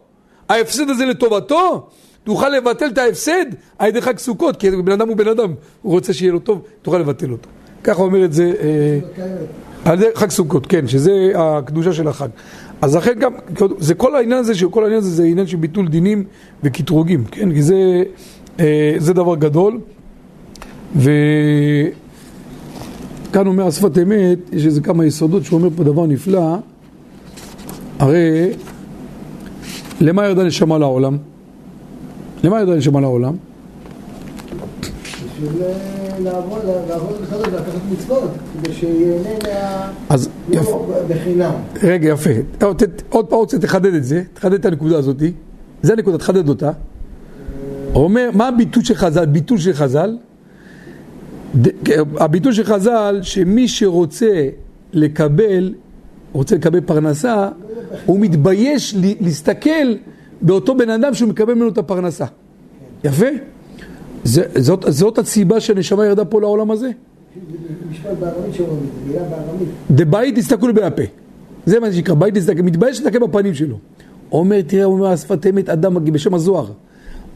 ההפסד 0.48 0.90
הזה 0.90 1.06
לטובתו, 1.06 1.88
תוכל 2.24 2.48
לבטל 2.48 2.86
את 2.86 2.98
ההפסד 2.98 3.44
על 3.78 3.88
ידי 3.88 4.00
חג 4.00 4.18
סוכות, 4.18 4.56
כי 4.56 4.70
בן 4.70 4.92
אדם 4.92 5.08
הוא 5.08 5.16
בן 5.16 5.28
אדם, 5.28 5.54
הוא 5.82 5.92
רוצה 5.92 6.12
שיהיה 6.12 6.32
לו 6.32 6.38
טוב, 6.38 6.62
תוכל 6.82 6.98
לבטל 6.98 7.32
אותו. 7.32 7.48
ככה 7.84 8.02
אומר 8.02 8.24
את 8.24 8.32
זה 8.32 8.52
אה, 8.60 8.98
על 9.84 9.98
ידי 9.98 10.06
חג 10.14 10.30
סוכות, 10.30 10.66
כן, 10.66 10.88
שזה 10.88 11.32
הקדושה 11.34 11.92
של 11.92 12.08
החג. 12.08 12.28
אז 12.82 12.96
לכן 12.96 13.12
גם, 13.18 13.32
זה 13.78 13.94
כל 13.94 14.16
העניין 14.16 14.38
הזה, 14.38 14.54
שכל 14.54 14.82
העניין 14.82 14.98
הזה 14.98 15.10
זה 15.10 15.24
עניין 15.24 15.46
של 15.46 15.56
ביטול 15.56 15.88
דינים 15.88 16.24
וקטרוגים, 16.62 17.24
כן, 17.24 17.54
כי 17.54 17.62
זה, 17.62 18.02
אה, 18.60 18.94
זה 18.98 19.12
דבר 19.12 19.36
גדול. 19.36 19.80
וכאן 20.96 21.06
אומר 23.36 23.66
השפת 23.66 23.98
אמת, 23.98 24.38
יש 24.52 24.66
איזה 24.66 24.80
כמה 24.80 25.06
יסודות 25.06 25.44
שהוא 25.44 25.58
אומר 25.58 25.70
פה 25.76 25.84
דבר 25.84 26.06
נפלא, 26.06 26.56
הרי 28.00 28.52
למה 30.00 30.26
ירדה 30.26 30.44
נשמה 30.44 30.78
לעולם? 30.78 31.16
למה 32.44 32.60
ירדה 32.60 32.76
נשמה 32.76 33.00
לעולם? 33.00 33.36
בשביל 35.24 35.62
אה, 35.62 36.18
לעבוד, 36.18 36.58
לעבוד 36.88 37.20
בחדש, 37.22 37.46
לקחת 37.46 37.80
מצוות, 37.92 38.30
כדי 38.52 38.72
שיהנה 38.72 39.28
מה... 39.42 39.92
אז 40.08 40.28
יפה, 40.50 40.70
לא 40.70 41.02
בחינם. 41.08 41.52
רגע 41.82 42.08
יפה, 42.08 42.30
עוד, 42.60 42.82
פעם 43.26 43.38
רוצה 43.38 43.58
תחדד 43.58 43.94
את 43.94 44.04
זה, 44.04 44.22
תחדד 44.34 44.54
את 44.54 44.64
הנקודה 44.66 44.98
הזאתי, 44.98 45.32
זה 45.82 45.92
הנקודה, 45.92 46.18
תחדד 46.18 46.48
אותה. 46.48 46.70
אומר, 47.94 48.30
מה 48.34 48.48
הביטול 48.48 48.84
של 48.84 48.94
חז"ל? 48.94 49.26
ביטול 49.26 49.58
של 49.58 49.72
חז"ל? 49.72 50.16
הביטול 52.16 52.52
של 52.52 52.64
חז"ל, 52.64 53.18
שמי 53.22 53.68
שרוצה 53.68 54.48
לקבל, 54.92 55.74
רוצה 56.32 56.56
לקבל 56.56 56.80
פרנסה, 56.80 57.48
הוא 58.06 58.20
מתבייש 58.20 58.94
להסתכל 59.20 59.94
באותו 60.42 60.74
בן 60.74 60.90
אדם 60.90 61.14
שהוא 61.14 61.28
מקבל 61.28 61.54
ממנו 61.54 61.68
את 61.68 61.78
הפרנסה. 61.78 62.24
יפה? 63.04 63.26
זאת, 64.24 64.84
זאת 64.88 65.18
הסיבה 65.18 65.60
שהנשמה 65.60 66.06
ירדה 66.06 66.24
פה 66.24 66.40
לעולם 66.40 66.70
הזה? 66.70 66.90
זה 67.34 67.40
משפט 67.90 68.10
בארמית 68.20 68.54
שאומרים 68.54 68.86
מילה 69.06 69.22
בארמית. 69.22 69.68
תסתכלו 70.34 70.74
בהפה. 70.74 71.02
זה 71.66 71.80
מה 71.80 71.92
שנקרא, 71.92 72.14
בית 72.14 72.34
תסתכל, 72.34 72.62
מתבייש 72.62 73.00
להסתכל 73.00 73.18
בפנים 73.18 73.54
שלו. 73.54 73.78
אומר, 74.32 74.60
תראה, 74.62 74.84
הוא 74.84 74.94
אומר, 74.94 75.06
השפת 75.06 75.46
אמת, 75.46 75.68
אדם 75.68 75.94
מגיע, 75.94 76.12
בשם 76.12 76.34
הזוהר, 76.34 76.66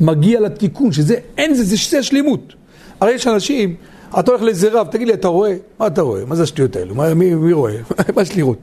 מגיע 0.01 0.41
לתיקון, 0.41 0.93
שזה, 0.93 1.17
אין 1.39 1.55
זה, 1.55 1.65
זה 1.65 1.77
שזה 1.77 1.99
השלימות. 1.99 2.55
הרי 3.01 3.13
יש 3.13 3.27
אנשים, 3.27 3.75
אתה 4.19 4.31
הולך 4.31 4.43
לאיזה 4.43 4.69
רב, 4.73 4.87
תגיד 4.91 5.09
לי, 5.09 5.15
אתה 5.15 5.29
רואה? 5.29 5.57
מה 5.81 5.87
אתה 5.87 6.03
רואה? 6.03 6.25
מה 6.25 6.37
זה 6.37 6.43
השטויות 6.43 6.77
האלו? 6.77 6.95
מי, 7.17 7.35
מי 7.35 7.53
רואה? 7.53 7.77
מה 8.17 8.23
יש 8.23 8.37
לראות? 8.37 8.59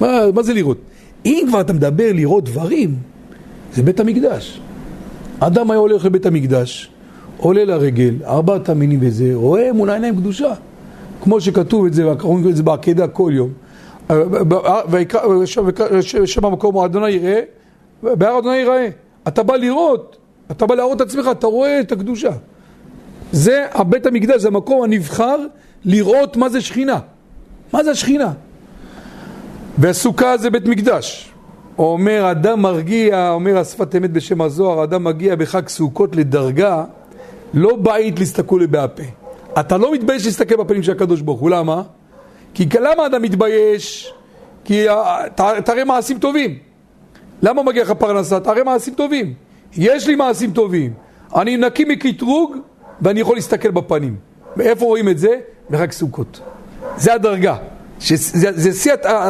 מה, 0.00 0.20
מה 0.34 0.42
זה 0.42 0.54
לראות? 0.54 0.78
אם 1.26 1.44
כבר 1.48 1.60
אתה 1.60 1.72
מדבר 1.72 2.10
לראות 2.14 2.44
דברים, 2.44 2.94
זה 3.74 3.82
בית 3.82 4.00
המקדש. 4.00 4.60
אדם 5.40 5.70
היה 5.70 5.80
הולך 5.80 6.04
לבית 6.04 6.26
המקדש, 6.26 6.90
עולה 7.36 7.64
לרגל, 7.64 8.14
ארבעת 8.24 8.68
המינים 8.68 8.98
וזה, 9.02 9.30
רואה 9.34 9.72
מול 9.72 9.90
העיניים 9.90 10.16
קדושה. 10.16 10.54
כמו 11.22 11.40
שכתוב 11.40 11.86
את 11.86 11.94
זה, 11.94 12.04
אומרים 12.04 12.48
את 12.48 12.56
זה 12.56 12.62
בעקדה 12.62 13.08
כל 13.08 13.32
יום. 13.34 13.50
ויקרא- 14.90 15.46
שם- 15.46 16.26
שם 16.26 16.44
המקום, 16.44 16.78
אדוני 16.78 17.10
יראה, 17.10 17.40
בהר 18.02 18.38
אדוני 18.38 18.56
יראה. 18.56 18.88
אתה 19.28 19.42
בא 19.42 19.56
לראות, 19.56 20.16
אתה 20.50 20.66
בא 20.66 20.74
להראות 20.74 20.96
את 21.02 21.06
עצמך, 21.06 21.28
אתה 21.30 21.46
רואה 21.46 21.80
את 21.80 21.92
הקדושה. 21.92 22.30
זה 23.32 23.66
הבית 23.72 24.06
המקדש, 24.06 24.40
זה 24.42 24.48
המקום 24.48 24.82
הנבחר 24.82 25.36
לראות 25.84 26.36
מה 26.36 26.48
זה 26.48 26.60
שכינה. 26.60 26.98
מה 27.72 27.84
זה 27.84 27.90
השכינה? 27.90 28.32
והסוכה 29.78 30.36
זה 30.36 30.50
בית 30.50 30.66
מקדש. 30.66 31.32
אומר 31.78 32.30
אדם 32.30 32.62
מרגיע, 32.62 33.30
אומר 33.30 33.58
השפת 33.58 33.96
אמת 33.96 34.12
בשם 34.12 34.40
הזוהר, 34.40 34.84
אדם 34.84 35.04
מגיע 35.04 35.36
בחג 35.36 35.68
סוכות 35.68 36.16
לדרגה, 36.16 36.84
לא 37.54 37.76
בעית 37.76 38.18
להסתכלו 38.18 38.58
לי 38.58 38.66
בהפה. 38.66 39.02
אתה 39.60 39.76
לא 39.76 39.92
מתבייש 39.92 40.26
להסתכל 40.26 40.56
בפנים 40.56 40.82
של 40.82 40.92
הקדוש 40.92 41.20
ברוך 41.20 41.40
הוא, 41.40 41.50
למה? 41.50 41.82
כי 42.54 42.66
למה 42.80 43.06
אדם 43.06 43.22
מתבייש? 43.22 44.12
כי 44.64 44.88
אה, 44.88 45.24
תראה 45.64 45.84
מעשים 45.84 46.18
טובים. 46.18 46.58
למה 47.42 47.62
מגיע 47.62 47.82
לך 47.82 47.90
פרנסה? 47.90 48.40
תראה 48.40 48.64
מעשים 48.64 48.94
טובים. 48.94 49.34
יש 49.76 50.06
לי 50.06 50.14
מעשים 50.14 50.50
טובים. 50.50 50.92
אני 51.36 51.56
נקי 51.56 51.84
מקטרוג 51.84 52.56
ואני 53.02 53.20
יכול 53.20 53.36
להסתכל 53.36 53.70
בפנים. 53.70 54.16
ואיפה 54.56 54.84
רואים 54.84 55.08
את 55.08 55.18
זה? 55.18 55.38
בחג 55.70 55.92
סוכות. 55.92 56.40
זה 56.96 57.14
הדרגה. 57.14 57.56
שזה- 58.00 58.52
זה 58.52 58.72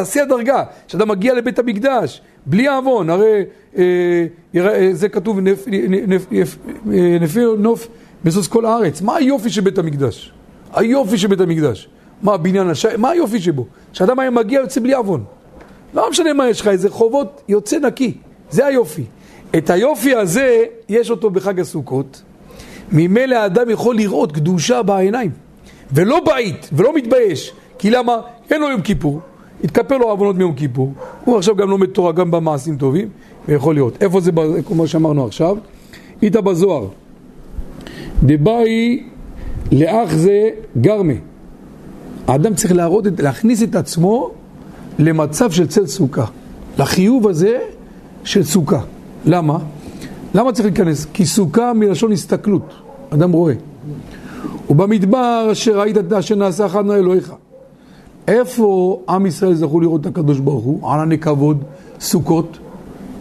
שיא 0.05 0.23
הדרגה, 0.23 0.65
שאתה 0.87 1.05
מגיע 1.05 1.35
לבית 1.35 1.59
המקדש 1.59 2.23
בלי 2.47 2.69
עוון, 2.69 3.11
הרי 3.11 3.45
אה, 3.79 3.83
אה, 4.57 4.89
זה 4.93 5.09
כתוב 5.09 5.39
נפי 7.21 7.41
נוף 7.59 7.89
מזוז 8.25 8.49
כל 8.49 8.65
הארץ. 8.67 9.01
מה 9.01 9.17
היופי 9.17 9.51
של 9.51 9.61
בית 9.61 9.79
המקדש? 9.79 10.33
היופי 10.75 11.19
של 11.19 11.29
בית 11.29 11.41
המקדש. 11.41 11.89
מה 12.23 12.35
הבניין, 12.35 12.69
הש... 12.71 12.87
מה 12.87 13.11
היופי 13.11 13.41
שבו? 13.41 13.67
שאדם 13.93 14.19
היה 14.19 14.31
מגיע 14.31 14.61
יוצא 14.61 14.81
בלי 14.81 14.95
עוון. 14.95 15.25
לא 15.95 16.11
משנה 16.11 16.33
מה 16.33 16.49
יש 16.49 16.61
לך, 16.61 16.69
איזה 16.69 16.91
חובות, 16.91 17.43
יוצא 17.49 17.79
נקי. 17.79 18.15
זה 18.51 18.67
היופי. 18.67 19.05
את 19.59 19.71
היופי 19.71 20.15
הזה, 20.15 20.65
יש 20.89 21.11
אותו 21.11 21.31
בחג 21.31 21.61
הסוכות. 21.61 22.23
ממילא 22.93 23.37
האדם 23.37 23.71
יכול 23.71 23.97
לראות 23.97 24.33
קדושה 24.33 24.83
בעיניים. 24.83 25.31
ולא 25.93 26.21
בעית, 26.21 26.69
ולא 26.73 26.95
מתבייש. 26.95 27.53
כי 27.79 27.91
למה? 27.91 28.21
אין 28.51 28.61
לו 28.61 28.71
יום 28.71 28.81
כיפור. 28.81 29.21
התכפר 29.65 29.99
לו 29.99 30.11
עוונות 30.11 30.37
מיום 30.37 30.55
כיפור. 30.55 30.93
הוא 31.25 31.37
עכשיו 31.37 31.57
גם 31.57 31.71
לומד 31.71 31.87
תורה, 31.87 32.13
גם 32.13 32.31
במעשים 32.31 32.77
טובים, 32.77 33.09
ויכול 33.49 33.75
להיות. 33.75 34.03
איפה 34.03 34.21
זה, 34.21 34.31
כמו 34.67 34.87
שאמרנו 34.87 35.27
עכשיו? 35.27 35.57
איתה 36.23 36.41
בזוהר. 36.41 36.89
דבאי 38.23 39.05
לאח 39.73 40.13
זה 40.13 40.51
גרמה. 40.81 41.13
האדם 42.27 42.55
צריך 42.55 42.73
להראות, 42.73 43.05
להכניס 43.19 43.63
את 43.63 43.75
עצמו 43.75 44.31
למצב 44.99 45.51
של 45.51 45.67
צל 45.67 45.87
סוכה. 45.87 46.25
לחיוב 46.79 47.29
הזה 47.29 47.59
של 48.25 48.45
סוכה. 48.45 48.81
למה? 49.25 49.59
למה 50.35 50.53
צריך 50.53 50.67
להיכנס? 50.67 51.07
כי 51.13 51.27
סוכה 51.27 51.73
מלשון 51.73 52.13
הסתכלות. 52.13 52.75
אדם 53.11 53.33
רואה. 53.33 53.55
ובמדבר 54.71 55.49
אשר 55.53 55.81
ראית 55.81 55.99
את 55.99 56.13
אשר 56.13 56.35
נעשה 56.35 56.67
אחד 56.67 56.87
מאלוהיך. 56.87 57.33
איפה 58.29 59.01
עם 59.09 59.27
ישראל 59.27 59.55
זכו 59.55 59.81
לראות 59.81 60.01
את 60.01 60.07
הקדוש 60.07 60.39
ברוך 60.39 60.65
הוא? 60.65 60.91
ענני 60.91 61.19
כבוד, 61.19 61.65
סוכות. 62.01 62.59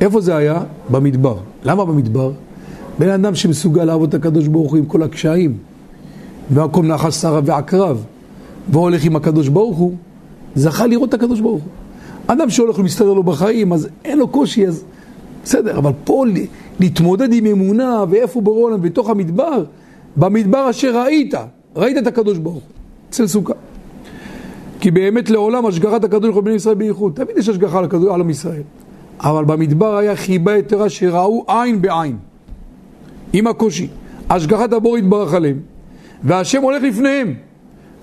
איפה 0.02 0.22
זה 0.22 0.36
היה? 0.36 0.64
במדבר. 0.90 1.38
למה 1.64 1.86
במדבר? 1.86 2.32
בן 3.00 3.10
אדם 3.10 3.36
שמסוגל 3.36 3.84
לעבוד 3.84 4.10
את 4.10 4.14
הקדוש 4.14 4.48
ברוך 4.48 4.72
הוא 4.72 4.78
עם 4.78 4.86
כל 4.86 5.04
הקשיים, 5.04 5.58
והכל 6.50 6.86
נחש 6.86 7.16
שרה 7.16 7.40
ועקרב, 7.46 8.06
והולך 8.70 9.06
עם 9.06 9.16
הקדוש 9.16 9.48
ברוך 9.48 9.78
הוא, 9.78 9.94
זכה 10.56 10.88
לראות 10.88 11.10
את 11.10 11.14
הקדוש 11.14 11.40
ברוך 11.40 11.64
הוא. 11.64 11.72
אדם 12.28 12.50
שהולך 12.50 12.80
ומסתדר 12.80 13.14
לו 13.14 13.24
בחיים, 13.24 13.74
אז 13.74 13.88
אין 14.06 14.18
לו 14.18 14.28
קושי, 14.28 14.68
אז 14.68 14.84
בסדר, 15.44 15.78
אבל 15.78 15.92
פה 16.04 16.26
להתמודד 16.80 17.34
עם 17.34 17.46
אמונה 17.46 18.04
ואיפה 18.10 18.42
ברולנד 18.42 18.82
בתוך 18.82 19.10
המדבר, 19.10 19.64
במדבר 20.18 20.70
אשר 20.70 21.04
ראית, 21.04 21.34
ראית 21.76 21.98
את 21.98 22.08
הקדוש 22.08 22.38
ברוך 22.38 22.56
הוא, 22.56 22.62
אצל 23.10 23.28
סוכה. 23.28 23.54
כי 24.80 24.92
באמת 24.92 25.30
לעולם 25.30 25.66
השגחת 25.66 26.04
הקדוש 26.04 26.22
ברוך 26.22 26.36
הוא 26.36 26.44
בני 26.44 26.54
ישראל 26.54 26.76
בייחוד, 26.76 27.14
תמיד 27.16 27.38
יש 27.38 27.50
השגחה 27.50 27.80
על 28.14 28.22
עם 28.22 28.30
ישראל. 28.30 28.62
אבל 29.20 29.46
במדבר 29.46 29.98
היה 29.98 30.16
חיבה 30.16 30.58
יתרה 30.58 30.90
שראו 30.90 31.46
עין 31.48 31.82
בעין, 31.82 32.18
עם 33.34 33.48
הקושי. 33.48 33.88
השגחת 34.30 34.74
הבור 34.74 34.98
יתברך 34.98 35.34
עליהם, 35.34 35.60
והשם 36.24 36.62
הולך 36.62 36.84
לפניהם, 36.84 37.34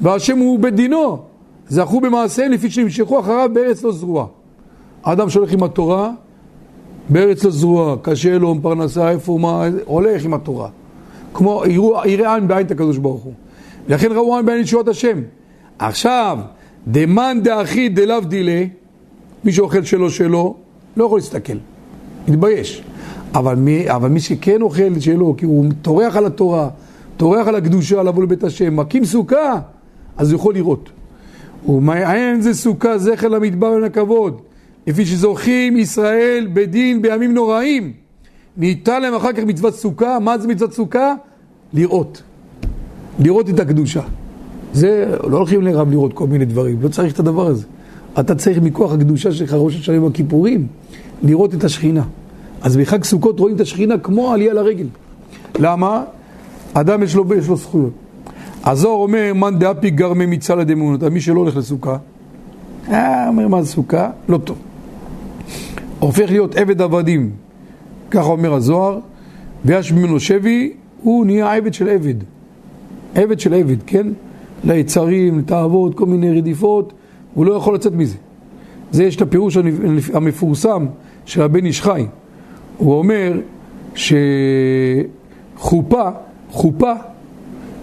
והשם 0.01 0.39
הוא 0.39 0.59
בדינו, 0.59 1.19
זכו 1.69 2.01
במעשיהם 2.01 2.53
לפי 2.53 2.71
שנמשכו 2.71 3.21
אחריו 3.21 3.51
בארץ 3.53 3.83
לא 3.83 3.93
זרועה. 3.93 4.27
האדם 5.05 5.31
שהולך 5.31 5.53
עם 5.53 5.63
התורה, 5.63 6.11
בארץ 7.09 7.45
לא 7.45 7.51
זרועה, 7.51 7.97
קשה 8.03 8.39
לו, 8.39 8.55
פרנסה, 8.63 9.11
איפה, 9.11 9.39
מה, 9.41 9.65
הולך 9.85 10.25
עם 10.25 10.35
התורה. 10.35 10.69
כמו, 11.35 11.63
יראה 12.05 12.35
עין 12.35 12.49
בעין 12.49 12.67
את 12.67 12.71
הקדוש 12.71 12.99
ברוך 12.99 13.23
הוא. 13.23 13.33
לכן 13.89 14.13
ראו 14.13 14.37
עין 14.37 14.47
בעין 14.47 14.61
ישועת 14.61 14.89
השם. 14.89 15.23
עכשיו, 15.79 16.39
דמאן 16.89 17.39
דאחי 17.43 17.89
דלאו 17.89 18.21
דילה, 18.21 18.65
מי 19.45 19.53
שאוכל 19.53 19.85
שלו 19.85 20.11
שלו, 20.11 20.57
לא 20.97 21.05
יכול 21.05 21.19
להסתכל, 21.19 21.57
מתבייש. 22.29 22.83
אבל 23.35 23.55
מי, 23.55 23.91
אבל 23.91 24.09
מי 24.09 24.21
שכן 24.21 24.63
אוכל 24.63 25.01
שלו, 25.01 25.35
כי 25.37 25.45
הוא 25.45 25.67
טורח 25.83 26.17
על 26.17 26.27
התורה, 26.27 26.69
טורח 27.17 27.49
על 27.49 27.55
הקדושה, 27.55 28.03
לבוא 28.03 28.23
לבית 28.23 28.45
השם, 28.45 28.77
מקים 28.77 29.05
סוכה, 29.05 29.61
אז 30.17 30.33
הוא 30.33 30.39
יכול 30.39 30.55
לראות. 30.55 30.91
ומעין 31.69 32.41
זה 32.41 32.55
סוכה 32.55 32.99
זכר 32.99 33.29
למדבר 33.29 33.67
ולכבוד, 33.67 34.41
לפי 34.87 35.07
שזוכים 35.07 35.77
ישראל 35.77 36.49
בדין 36.53 37.03
בימים 37.03 37.35
נוראים. 37.35 37.93
ניתן 38.57 39.03
להם 39.03 39.15
אחר 39.15 39.33
כך 39.33 39.43
מצוות 39.43 39.75
סוכה, 39.75 40.19
מה 40.19 40.39
זה 40.39 40.49
מצוות 40.49 40.73
סוכה? 40.73 41.15
לראות. 41.73 42.23
לראות 43.19 43.51
את 43.51 43.61
הקדושה. 43.61 44.03
זה, 44.75 45.17
לא 45.25 45.37
הולכים 45.37 45.63
לרב 45.63 45.91
לראות 45.91 46.13
כל 46.13 46.27
מיני 46.27 46.45
דברים, 46.45 46.83
לא 46.83 46.89
צריך 46.89 47.15
את 47.15 47.19
הדבר 47.19 47.47
הזה. 47.47 47.65
אתה 48.21 48.35
צריך 48.35 48.59
מכוח 48.59 48.93
הקדושה 48.93 49.33
שלך, 49.33 49.53
ראש 49.53 49.77
השנה 49.77 49.97
עם 49.97 50.07
הכיפורים, 50.07 50.67
לראות 51.23 51.55
את 51.55 51.65
השכינה. 51.65 52.03
אז 52.63 52.77
בחג 52.77 53.05
סוכות 53.05 53.41
רואים 53.41 53.57
את 53.57 53.61
השכינה 53.61 53.99
כמו 53.99 54.33
עלייה 54.33 54.55
לרגל. 54.55 54.87
למה? 55.59 56.05
אדם 56.75 57.03
יש 57.03 57.15
לו, 57.15 57.35
יש 57.35 57.49
לו 57.49 57.57
זכויות. 57.57 57.93
הזוהר 58.65 58.97
אומר, 58.97 59.33
מאן 59.35 59.59
דאפי 59.59 59.91
גרמי 59.91 60.27
מצלא 60.27 60.65
דמונות, 60.65 61.03
מי 61.03 61.21
שלא 61.21 61.41
הולך 61.41 61.57
לסוכה, 61.57 61.97
אה, 62.89 63.29
אומר 63.29 63.49
מה 63.49 63.63
זה 63.63 63.69
סוכה? 63.69 64.11
לא 64.29 64.39
טוב. 64.39 64.57
הופך 65.99 66.31
להיות 66.31 66.57
עבד 66.57 66.83
עבדים, 66.83 67.31
ככה 68.11 68.27
אומר 68.27 68.55
הזוהר, 68.55 68.99
ויש 69.65 69.93
ממנו 69.93 70.21
שבי, 70.21 70.73
הוא 71.03 71.27
נהיה 71.27 71.55
עבד 71.55 71.75
של 71.75 71.89
עבד. 71.89 72.15
עבד 73.15 73.41
של 73.41 73.55
עבד, 73.55 73.77
כן? 73.87 74.07
ליצרים, 74.65 75.39
לתאוות, 75.39 75.95
כל 75.95 76.07
מיני 76.07 76.39
רדיפות, 76.39 76.93
הוא 77.35 77.47
לא 77.47 77.55
יכול 77.55 77.75
לצאת 77.75 77.93
מזה. 77.93 78.17
זה 78.91 79.05
יש 79.05 79.17
את 79.17 79.23
הפירוש 79.23 79.57
המפורסם 80.15 80.87
של 81.27 81.43
הבן 81.43 81.67
איש 81.67 81.83
חי. 81.83 82.07
הוא 82.79 82.95
אומר 82.95 83.33
שחופה, 85.55 86.11
חופה 86.51 86.93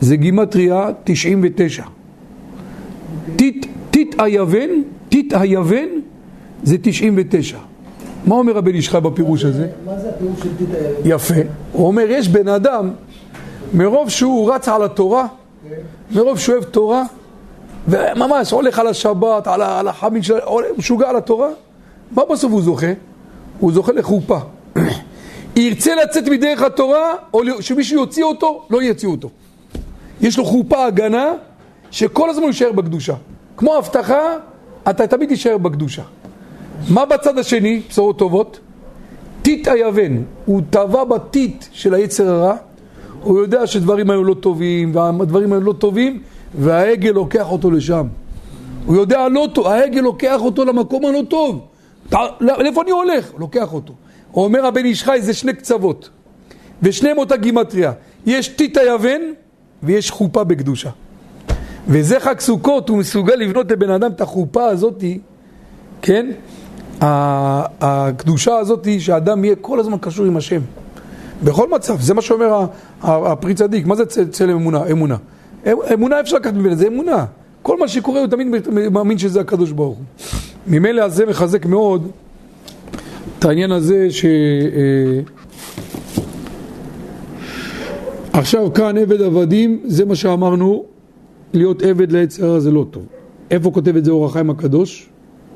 זה 0.01 0.15
גימטריה 0.15 0.89
99. 1.03 1.83
טיט 3.91 4.15
היוון, 4.17 4.69
טיט 5.09 5.33
היוון 5.33 5.89
זה 6.63 6.77
99. 6.81 7.57
מה 8.25 8.35
אומר 8.35 8.57
הבן 8.57 8.75
איש 8.75 8.89
חי 8.89 9.01
בפירוש 9.01 9.45
הזה? 9.45 9.67
מה 9.85 9.99
זה 9.99 10.09
הפירוש 10.09 10.39
של 10.39 10.57
טיט 10.57 10.69
היוון? 10.73 11.01
יפה. 11.05 11.41
הוא 11.71 11.87
אומר, 11.87 12.05
יש 12.09 12.29
בן 12.29 12.47
אדם, 12.47 12.89
מרוב 13.73 14.09
שהוא 14.09 14.53
רץ 14.53 14.67
על 14.67 14.83
התורה, 14.83 15.27
מרוב 16.11 16.39
שהוא 16.39 16.55
אוהב 16.55 16.63
תורה, 16.63 17.03
וממש 17.87 18.51
הולך 18.51 18.79
על 18.79 18.87
השבת, 18.87 19.47
על 19.47 19.87
החמין 19.87 20.23
של... 20.23 20.39
משוגע 20.77 21.09
על 21.09 21.15
התורה, 21.15 21.49
מה 22.11 22.23
בסוף 22.25 22.51
הוא 22.51 22.61
זוכה? 22.61 22.91
הוא 23.59 23.71
זוכה 23.73 23.91
לחופה. 23.91 24.39
ירצה 25.55 25.95
לצאת 25.95 26.27
מדרך 26.27 26.61
התורה, 26.61 27.13
או 27.33 27.41
שמישהו 27.59 27.99
יוציא 27.99 28.23
אותו, 28.23 28.65
לא 28.69 28.81
יוציאו 28.81 29.11
אותו. 29.11 29.29
יש 30.21 30.37
לו 30.37 30.45
חופה 30.45 30.85
הגנה, 30.85 31.33
שכל 31.91 32.29
הזמן 32.29 32.43
הוא 32.43 32.49
יישאר 32.49 32.71
בקדושה. 32.71 33.13
כמו 33.57 33.75
הבטחה, 33.75 34.19
אתה 34.89 35.07
תמיד 35.07 35.29
תישאר 35.29 35.57
בקדושה. 35.57 36.03
מה 36.89 37.05
בצד 37.05 37.37
השני, 37.37 37.81
בשורות 37.89 38.17
טובות? 38.17 38.59
טיט 39.41 39.67
היוון, 39.67 40.23
הוא 40.45 40.61
טבע 40.69 41.03
בטיט 41.03 41.65
של 41.71 41.93
היצר 41.93 42.29
הרע, 42.29 42.55
הוא 43.21 43.39
יודע 43.39 43.67
שדברים 43.67 44.09
היו 44.09 44.23
לא 44.23 44.33
טובים, 44.33 44.95
והדברים 44.95 45.53
היו 45.53 45.61
לא 45.61 45.73
טובים, 45.73 46.21
והעגל 46.59 47.11
לוקח 47.11 47.51
אותו 47.51 47.71
לשם. 47.71 48.07
הוא 48.85 48.95
יודע 48.95 49.27
לא 49.29 49.47
טוב, 49.53 49.67
העגל 49.67 50.01
לוקח 50.01 50.41
אותו 50.41 50.65
למקום 50.65 51.05
הלא 51.05 51.21
טוב. 51.29 51.67
לאיפה 52.41 52.81
אני 52.81 52.91
הולך? 52.91 53.31
לוקח 53.37 53.73
אותו. 53.73 53.93
הוא 54.31 54.43
אומר 54.43 54.65
הבן 54.65 54.85
איש 54.85 55.03
חי 55.03 55.21
זה 55.21 55.33
שני 55.33 55.53
קצוות, 55.53 56.09
ושניהם 56.81 57.17
אותה 57.17 57.37
גימטריה. 57.37 57.91
יש 58.25 58.47
טיט 58.47 58.77
היוון 58.77 59.21
ויש 59.83 60.11
חופה 60.11 60.43
בקדושה. 60.43 60.89
וזה 61.87 62.19
חג 62.19 62.39
סוכות, 62.39 62.89
הוא 62.89 62.97
מסוגל 62.97 63.35
לבנות 63.35 63.71
לבן 63.71 63.89
אדם 63.89 64.11
את 64.11 64.21
החופה 64.21 64.65
הזאתי, 64.65 65.19
כן? 66.01 66.31
הקדושה 67.01 68.57
הזאתי 68.57 68.99
שהאדם 68.99 69.45
יהיה 69.45 69.55
כל 69.55 69.79
הזמן 69.79 69.97
קשור 70.01 70.25
עם 70.25 70.37
השם. 70.37 70.61
בכל 71.43 71.69
מצב, 71.69 72.01
זה 72.01 72.13
מה 72.13 72.21
שאומר 72.21 72.65
הפרי 73.01 73.53
צדיק, 73.53 73.85
מה 73.85 73.95
זה 73.95 74.05
צלם 74.05 74.55
אמונה? 74.55 74.85
אמונה. 74.91 75.15
אמונה 75.93 76.19
אפשר 76.19 76.35
לקחת 76.35 76.53
ממנו, 76.53 76.75
זה 76.75 76.87
אמונה. 76.87 77.25
כל 77.61 77.79
מה 77.79 77.87
שקורה 77.87 78.19
הוא 78.19 78.27
תמיד 78.27 78.47
מאמין 78.91 79.17
שזה 79.17 79.41
הקדוש 79.41 79.71
ברוך 79.71 79.97
הוא. 79.97 80.05
ממילא 80.67 81.09
זה 81.09 81.25
מחזק 81.25 81.65
מאוד 81.65 82.07
את 83.39 83.45
העניין 83.45 83.71
הזה 83.71 84.11
ש... 84.11 84.25
אה, 84.25 85.19
עכשיו 88.33 88.73
כאן 88.73 88.97
עבד 88.97 89.21
עבדים, 89.21 89.79
זה 89.85 90.05
מה 90.05 90.15
שאמרנו, 90.15 90.85
להיות 91.53 91.83
עבד 91.83 92.11
ליצר 92.11 92.59
זה 92.59 92.71
לא 92.71 92.85
טוב. 92.91 93.03
איפה 93.51 93.71
כותב 93.71 93.95
את 93.95 94.05
זה 94.05 94.11
אור 94.11 94.25
החיים 94.25 94.49
הקדוש? 94.49 95.09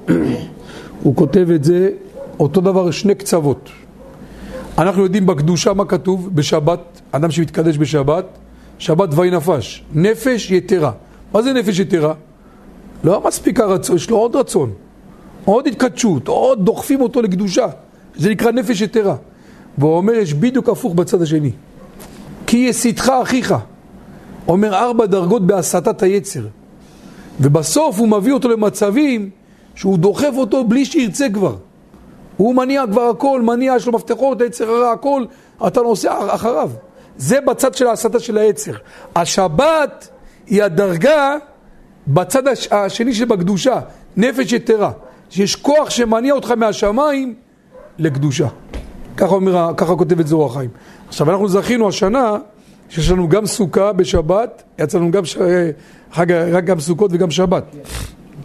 הוא 1.04 1.15
כותב 1.15 1.52
את 1.56 1.63
זה 1.63 1.89
אותו 2.39 2.62
דבר, 2.62 2.91
שני 2.91 3.15
קצוות. 3.15 3.69
אנחנו 4.77 5.03
יודעים 5.03 5.25
בקדושה 5.25 5.73
מה 5.73 5.85
כתוב 5.85 6.29
בשבת, 6.35 7.01
אדם 7.11 7.31
שמתקדש 7.31 7.77
בשבת, 7.77 8.25
שבת 8.79 9.09
דווי 9.09 9.31
נפש, 9.31 9.83
נפש 9.93 10.51
יתרה. 10.51 10.91
מה 11.33 11.41
זה 11.41 11.53
נפש 11.53 11.79
יתרה? 11.79 12.13
לא 13.03 13.23
מספיק 13.27 13.59
הרצון, 13.59 13.95
יש 13.95 14.09
לו 14.09 14.17
עוד 14.17 14.35
רצון. 14.35 14.73
עוד 15.45 15.67
התקדשות, 15.67 16.27
עוד 16.27 16.65
דוחפים 16.65 17.01
אותו 17.01 17.21
לקדושה. 17.21 17.67
זה 18.15 18.29
נקרא 18.29 18.51
נפש 18.51 18.81
יתרה. 18.81 19.15
והוא 19.77 19.97
אומר, 19.97 20.13
יש 20.13 20.33
בדיוק 20.33 20.69
הפוך 20.69 20.93
בצד 20.93 21.21
השני. 21.21 21.51
כי 22.47 22.57
יסיתך 22.57 23.11
אחיך. 23.23 23.55
אומר 24.47 24.75
ארבע 24.75 25.05
דרגות 25.05 25.47
בהסתת 25.47 26.01
היצר. 26.01 26.47
ובסוף 27.39 27.99
הוא 27.99 28.07
מביא 28.07 28.33
אותו 28.33 28.49
למצבים 28.49 29.29
שהוא 29.75 29.97
דוחף 29.97 30.33
אותו 30.38 30.63
בלי 30.63 30.85
שירצה 30.85 31.27
כבר. 31.33 31.55
הוא 32.38 32.56
מניע 32.56 32.84
כבר 32.91 33.02
הכל, 33.02 33.41
מניע, 33.41 33.74
יש 33.76 33.88
לו 33.88 33.93
מפתחות, 33.93 34.41
היצר 34.41 34.69
הרע, 34.69 34.91
הכל, 34.91 35.26
אתה 35.67 35.82
נוסע 35.82 36.36
אחריו. 36.36 36.71
זה 37.17 37.41
בצד 37.41 37.74
של 37.74 37.88
ההסתה 37.88 38.19
של 38.19 38.38
היצר. 38.38 38.74
השבת 39.15 40.10
היא 40.48 40.63
הדרגה 40.63 41.38
בצד 42.08 42.43
השני 42.71 43.13
שבקדושה, 43.13 43.80
נפש 44.17 44.54
יתרה. 44.54 44.91
שיש 45.30 45.56
כוח 45.56 45.89
שמניע 45.89 46.34
אותך 46.34 46.52
מהשמיים 46.52 47.34
לקדושה. 47.98 48.48
ככה, 49.17 49.36
אומר, 49.36 49.74
ככה 49.78 49.95
כותב 49.95 50.19
את 50.19 50.28
זוהר 50.28 50.45
החיים. 50.52 50.69
עכשיו 51.08 51.32
אנחנו 51.32 51.48
זכינו 51.48 51.88
השנה 51.88 52.38
שיש 52.89 53.12
לנו 53.12 53.30
גם 53.30 53.45
סוכה 53.45 53.93
בשבת, 53.93 54.63
יצא 54.80 54.98
לנו 54.98 55.12
גם 55.12 55.26
ש... 55.26 55.38
חג, 56.12 56.32
רק 56.32 56.65
גם 56.65 56.80
סוכות 56.80 57.12
וגם 57.13 57.32
שבת. 57.32 57.63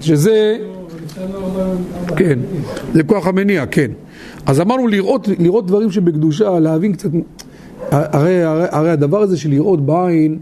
שזה... 0.01 0.59
כן, 2.17 2.39
זה 2.95 3.03
כוח 3.03 3.27
המניע, 3.27 3.67
כן. 3.67 3.91
אז 4.47 4.61
אמרנו 4.61 4.87
לראות, 4.87 5.29
לראות 5.39 5.67
דברים 5.67 5.91
שבקדושה, 5.91 6.59
להבין 6.59 6.93
קצת... 6.93 7.11
הרי, 7.91 8.43
הרי, 8.43 8.67
הרי 8.71 8.91
הדבר 8.91 9.23
הזה 9.23 9.37
של 9.37 9.51
לראות 9.51 9.87
בעין, 9.87 10.39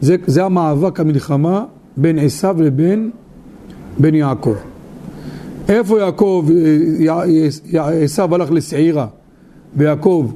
זה, 0.00 0.16
זה 0.26 0.44
המאבק, 0.44 1.00
המלחמה 1.00 1.64
בין 1.96 2.18
עשיו 2.18 2.56
לבין 2.62 3.10
בין 3.98 4.14
יעקב. 4.14 4.54
איפה 5.68 6.00
יעקב, 6.00 6.46
עשיו 8.02 8.34
הלך 8.34 8.52
לשעירה, 8.52 9.06
ויעקב 9.76 10.32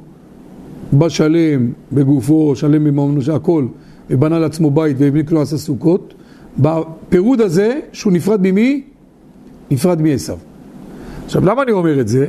בא 0.92 1.08
שלם 1.08 1.72
בגופו, 1.92 2.56
שלם 2.56 2.84
בממנו, 2.84 3.22
שהכל, 3.22 3.66
ובנה 4.10 4.38
לעצמו 4.38 4.70
בית 4.70 4.96
והביא 4.98 5.22
לו 5.30 5.42
עשה 5.42 5.58
סוכות, 5.58 6.14
בפירוד 6.58 7.40
הזה 7.40 7.80
שהוא 7.92 8.12
נפרד 8.12 8.40
ממי? 8.42 8.82
נפרד 9.70 10.02
מעשיו. 10.02 10.36
עכשיו 11.24 11.44
למה 11.44 11.62
אני 11.62 11.72
אומר 11.72 12.00
את 12.00 12.08
זה? 12.08 12.26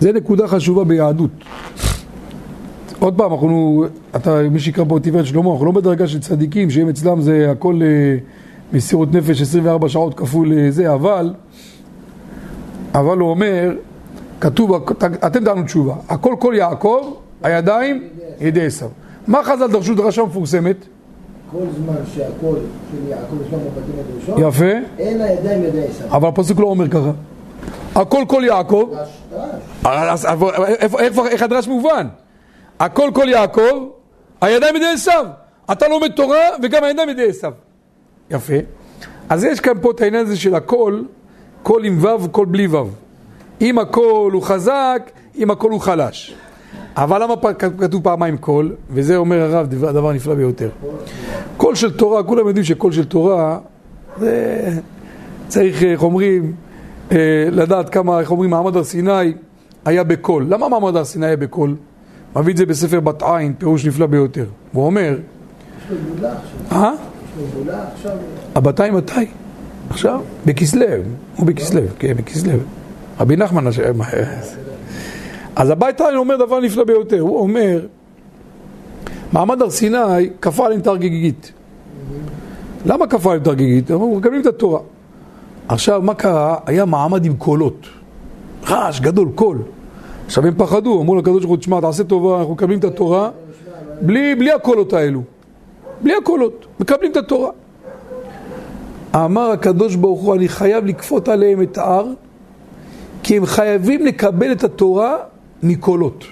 זה 0.00 0.12
נקודה 0.12 0.48
חשובה 0.48 0.84
ביהדות. 0.84 1.30
עוד 2.98 3.14
פעם, 3.16 3.32
אנחנו, 3.32 3.84
אתה, 4.16 4.42
מי 4.50 4.60
שיקרא 4.60 4.84
פה 4.88 4.98
טבעת 5.02 5.26
שלמה, 5.26 5.50
אנחנו 5.52 5.66
לא 5.66 5.72
בדרגה 5.72 6.06
של 6.06 6.20
צדיקים, 6.20 6.70
שהם 6.70 6.88
אצלם 6.88 7.20
זה 7.20 7.50
הכל 7.50 7.80
אה, 7.82 8.16
מסירות 8.72 9.14
נפש 9.14 9.42
24 9.42 9.88
שעות 9.88 10.14
כפול 10.14 10.52
אה, 10.52 10.70
זה, 10.70 10.94
אבל, 10.94 11.34
אבל 12.94 13.18
הוא 13.18 13.30
אומר, 13.30 13.72
כתוב, 14.40 14.88
אתם 15.26 15.44
דענו 15.44 15.62
תשובה, 15.62 15.94
הכל 16.08 16.34
כל 16.38 16.54
יעקב, 16.56 17.14
הידיים 17.42 18.08
ידי 18.40 18.66
עשיו. 18.66 18.88
מה 19.26 19.42
חז"ל 19.44 19.66
דרשו 19.72 19.94
דרשה 19.94 20.22
מפורסמת? 20.24 20.76
כל 21.52 21.64
זמן 21.76 21.96
שהכל 22.14 22.56
של 22.90 23.08
יעקב 23.08 23.34
יש 23.46 23.52
לנו 23.52 23.70
בתים 23.70 23.94
הדרשות, 23.98 24.38
יפה. 24.48 24.88
אין 24.98 25.20
הידיים 25.20 25.64
ידי 25.64 25.86
עשיו. 25.88 26.06
אבל 26.16 26.28
הפסוק 26.28 26.60
לא 26.60 26.66
אומר 26.66 26.88
ככה. 26.88 27.10
הקול 27.94 28.24
קול 28.28 28.42
יעקב, 28.46 28.90
אז 29.84 30.26
איך 31.26 31.42
הדרש 31.42 31.68
מובן? 31.68 32.06
הקול 32.80 33.10
קול 33.14 33.28
יעקב, 33.28 33.88
הידיים 34.40 34.76
ידי 34.76 34.86
עשיו. 34.94 35.26
אתה 35.72 35.88
לומד 35.88 36.12
תורה 36.12 36.48
וגם 36.62 36.84
הידיים 36.84 37.08
ידי 37.08 37.28
עשיו. 37.28 37.52
יפה. 38.30 38.54
אז 39.28 39.44
יש 39.44 39.60
כאן 39.60 39.72
פה 39.80 39.90
את 39.90 40.00
העניין 40.00 40.26
הזה 40.26 40.36
של 40.36 40.54
הקול, 40.54 41.02
קול 41.62 41.84
עם 41.84 41.98
וו, 41.98 42.28
קול 42.28 42.46
בלי 42.46 42.66
וו. 42.66 42.88
אם 43.60 43.78
הקול 43.78 44.32
הוא 44.32 44.42
חזק, 44.42 45.10
אם 45.38 45.50
הקול 45.50 45.72
הוא 45.72 45.80
חלש. 45.80 46.34
אבל 47.00 47.22
למה 47.22 47.34
כתוב 47.78 48.02
פעמיים 48.02 48.36
קול? 48.36 48.74
וזה 48.90 49.16
אומר 49.16 49.40
הרב, 49.40 49.66
דבר 49.66 50.12
נפלא 50.12 50.34
ביותר. 50.34 50.68
קול 51.56 51.74
של 51.74 51.96
תורה, 51.96 52.22
כולם 52.22 52.46
יודעים 52.46 52.64
שקול 52.64 52.92
של 52.92 53.04
תורה, 53.04 53.58
זה 54.18 54.68
צריך, 55.48 55.82
איך 55.82 56.02
אומרים, 56.02 56.52
אה, 57.12 57.16
לדעת 57.50 57.88
כמה, 57.88 58.20
איך 58.20 58.30
אומרים, 58.30 58.50
מעמד 58.50 58.76
הר 58.76 58.84
סיני 58.84 59.32
היה 59.84 60.04
בקול. 60.04 60.46
למה 60.48 60.68
מעמד 60.68 60.96
הר 60.96 61.04
סיני 61.04 61.26
היה 61.26 61.36
בקול? 61.36 61.76
מביא 62.36 62.52
את 62.52 62.56
זה 62.56 62.66
בספר 62.66 63.00
בת 63.00 63.22
עין, 63.22 63.54
פירוש 63.58 63.86
נפלא 63.86 64.06
ביותר. 64.06 64.44
הוא 64.72 64.86
אומר... 64.86 65.18
יש 65.18 65.90
לו 65.90 65.96
גאולה 66.14 66.32
עכשיו. 66.32 66.82
אה? 66.82 66.92
יש 67.24 67.30
לו 67.38 67.44
גאולה 67.54 67.84
עכשיו. 67.94 68.16
הבתיים 68.54 68.94
מתי? 68.94 69.26
עכשיו? 69.90 70.20
בכסלו, 70.46 70.86
הוא 71.36 71.46
בכסלו, 71.46 71.82
כן, 71.98 72.14
בכסלו. 72.16 72.58
רבי 73.20 73.36
נחמן, 73.36 73.66
אז 75.60 75.70
הבית 75.70 76.00
העין 76.00 76.16
אומר 76.16 76.36
דבר 76.36 76.60
נפלא 76.60 76.84
ביותר, 76.84 77.20
הוא 77.20 77.38
אומר, 77.38 77.86
מעמד 79.32 79.62
הר 79.62 79.70
סיני 79.70 80.30
כפה 80.40 80.66
עליהם 80.66 80.80
את 80.80 80.86
הר 80.86 80.96
גיגית. 80.96 81.52
למה 82.86 83.06
כפה 83.06 83.30
עליהם 83.30 83.42
את 83.42 83.46
הר 83.46 83.54
גיגית? 83.54 83.90
הם 83.90 84.16
מקבלים 84.16 84.40
את 84.40 84.46
התורה. 84.46 84.80
עכשיו, 85.68 86.02
מה 86.02 86.14
קרה? 86.14 86.56
היה 86.66 86.84
מעמד 86.84 87.24
עם 87.24 87.36
קולות. 87.36 87.86
רעש 88.68 89.00
גדול, 89.00 89.28
קול. 89.34 89.58
עכשיו 90.26 90.46
הם 90.46 90.54
פחדו, 90.56 91.00
אמרו 91.00 91.16
לקדוש 91.16 91.44
ברוך 91.44 91.50
הוא, 91.50 91.56
תשמע, 91.56 91.80
תעשה 91.80 92.04
טובה, 92.04 92.38
אנחנו 92.38 92.52
מקבלים 92.54 92.78
את 92.78 92.84
התורה 92.84 93.30
בלי, 94.00 94.34
בלי 94.34 94.52
הקולות 94.52 94.92
האלו. 94.92 95.22
בלי 96.02 96.12
הקולות, 96.16 96.66
מקבלים 96.80 97.12
את 97.12 97.16
התורה. 97.16 97.50
אמר 99.14 99.50
הקדוש 99.50 99.96
ברוך 99.96 100.20
הוא, 100.20 100.34
אני 100.34 100.48
חייב 100.48 100.86
לכפות 100.86 101.28
עליהם 101.28 101.62
את 101.62 101.78
ההר, 101.78 102.06
כי 103.22 103.36
הם 103.36 103.46
חייבים 103.46 104.06
לקבל 104.06 104.52
את 104.52 104.64
התורה 104.64 105.16
מקולות, 105.62 106.24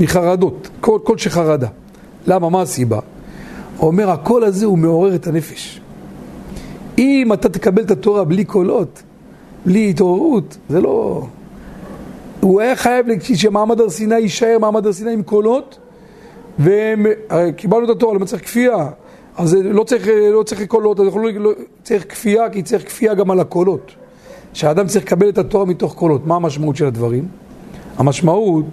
מחרדות, 0.00 0.68
קול, 0.80 1.00
קול 1.00 1.18
של 1.18 1.37
חרדה. 1.37 1.68
למה? 2.26 2.48
מה 2.48 2.62
הסיבה? 2.62 2.98
הוא 3.76 3.86
אומר, 3.86 4.10
הקול 4.10 4.44
הזה 4.44 4.66
הוא 4.66 4.78
מעורר 4.78 5.14
את 5.14 5.26
הנפש. 5.26 5.80
אם 6.98 7.32
אתה 7.32 7.48
תקבל 7.48 7.82
את 7.82 7.90
התורה 7.90 8.24
בלי 8.24 8.44
קולות, 8.44 9.02
בלי 9.66 9.90
התעוררות, 9.90 10.56
זה 10.68 10.80
לא... 10.80 11.26
הוא 12.40 12.60
היה 12.60 12.76
חייב 12.76 13.06
שמעמד 13.34 13.80
הר 13.80 13.90
סיני 13.90 14.18
יישאר 14.18 14.58
מעמד 14.60 14.86
הר 14.86 14.92
סיני 14.92 15.12
עם 15.12 15.22
קולות, 15.22 15.78
וקיבלנו 16.58 17.84
את 17.84 17.90
התורה, 17.90 18.14
למה 18.14 18.26
צריך 18.26 18.42
כפייה? 18.42 18.90
אז 19.36 19.54
לא 19.54 19.84
צריך, 19.84 20.08
לא 20.32 20.42
צריך 20.42 20.62
קולות, 20.64 20.98
לא, 20.98 21.04
לא, 21.34 21.50
צריך 21.82 22.04
כפייה, 22.08 22.50
כי 22.50 22.62
צריך 22.62 22.86
כפייה 22.86 23.14
גם 23.14 23.30
על 23.30 23.40
הקולות. 23.40 23.92
שהאדם 24.52 24.86
צריך 24.86 25.04
לקבל 25.04 25.28
את 25.28 25.38
התורה 25.38 25.64
מתוך 25.64 25.94
קולות. 25.94 26.26
מה 26.26 26.36
המשמעות 26.36 26.76
של 26.76 26.86
הדברים? 26.86 27.28
המשמעות 27.98 28.64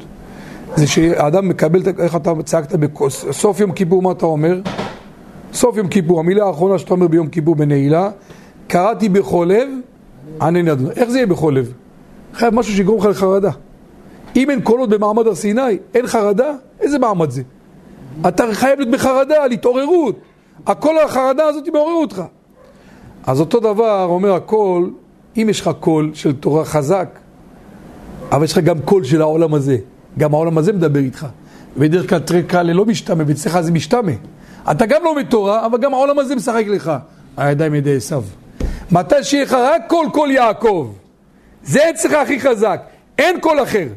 זה 0.76 0.88
שהאדם 0.88 1.50
מקבל, 1.50 1.82
איך 2.00 2.16
אתה 2.16 2.32
צעקת 2.44 2.80
בסוף 3.30 3.60
יום 3.60 3.72
כיפור, 3.72 4.02
מה 4.02 4.12
אתה 4.12 4.26
אומר? 4.26 4.60
סוף 5.54 5.78
יום 5.78 5.88
כיפור, 5.88 6.20
המילה 6.20 6.46
האחרונה 6.46 6.78
שאתה 6.78 6.94
אומר 6.94 7.08
ביום 7.08 7.28
כיפור 7.28 7.56
בנעילה, 7.56 8.10
קראתי 8.68 9.10
בכל 9.10 9.46
לב, 9.50 9.68
ענני 10.42 10.72
אדוני. 10.72 10.90
איך 10.96 11.10
זה 11.10 11.18
יהיה 11.18 11.28
בכל 11.28 11.54
לב? 11.56 11.74
חייב 12.34 12.54
משהו 12.54 12.74
שיגרום 12.74 13.00
לך 13.00 13.06
לחרדה. 13.06 13.52
אם 14.36 14.50
אין 14.50 14.62
קולות 14.62 14.90
במעמד 14.90 15.28
הר 15.28 15.36
סיני, 15.36 15.62
אין 15.94 16.08
חרדה, 16.08 16.54
איזה 16.80 17.00
מעמד 17.00 17.30
זה? 17.30 17.42
אתה 18.28 18.44
חייב 18.54 18.80
להיות 18.80 18.92
בחרדה, 18.92 19.44
על 19.44 19.52
התעוררות. 19.52 20.16
הקול 20.68 20.98
החרדה 21.06 21.44
הזאת 21.46 21.68
מעורר 21.74 21.94
אותך. 21.94 22.22
אז 23.28 23.40
אותו 23.40 23.60
דבר 23.60 24.06
אומר 24.10 24.34
הקול, 24.34 24.94
אם 25.38 25.48
יש 25.50 25.62
לך 25.62 25.70
קול 25.80 26.12
של 26.14 26.34
תורה 26.34 26.66
חזק, 26.66 27.20
אבל 28.32 28.44
יש 28.44 28.52
לך 28.52 28.58
גם 28.58 28.80
קול 28.80 29.04
של 29.04 29.22
העולם 29.22 29.54
הזה. 29.54 29.78
גם 30.18 30.34
העולם 30.34 30.58
הזה 30.58 30.74
מדבר 30.74 31.00
איתך. 31.00 31.28
בדרך 31.78 32.10
כלל 32.10 32.20
תרי 32.20 32.44
קלי 32.44 32.62
לא 32.62 32.86
משתמעי, 32.86 33.24
ואצלך 33.28 33.62
זה 33.62 33.72
משתמע. 33.72 34.12
אתה 34.72 34.86
גם 34.86 35.04
לומד 35.04 35.26
תורה, 35.30 35.66
אבל 35.66 35.78
גם 35.78 35.94
העולם 35.94 36.20
הזה 36.20 36.36
משחק 36.36 36.64
לך. 36.68 36.92
הידיים 37.38 37.76
ידי 37.76 37.96
עשיו. 37.96 38.24
מתי 38.92 39.24
שיהיה 39.24 39.44
לך 39.44 39.54
רק 39.54 39.82
קול 39.88 40.08
קול 40.14 40.32
יעקב. 40.32 40.94
זה 41.64 41.90
אצלך 41.90 42.14
הכי 42.14 42.40
חזק. 42.40 42.82
אין 43.18 43.40
קול 43.40 43.64
אחר. 43.64 43.88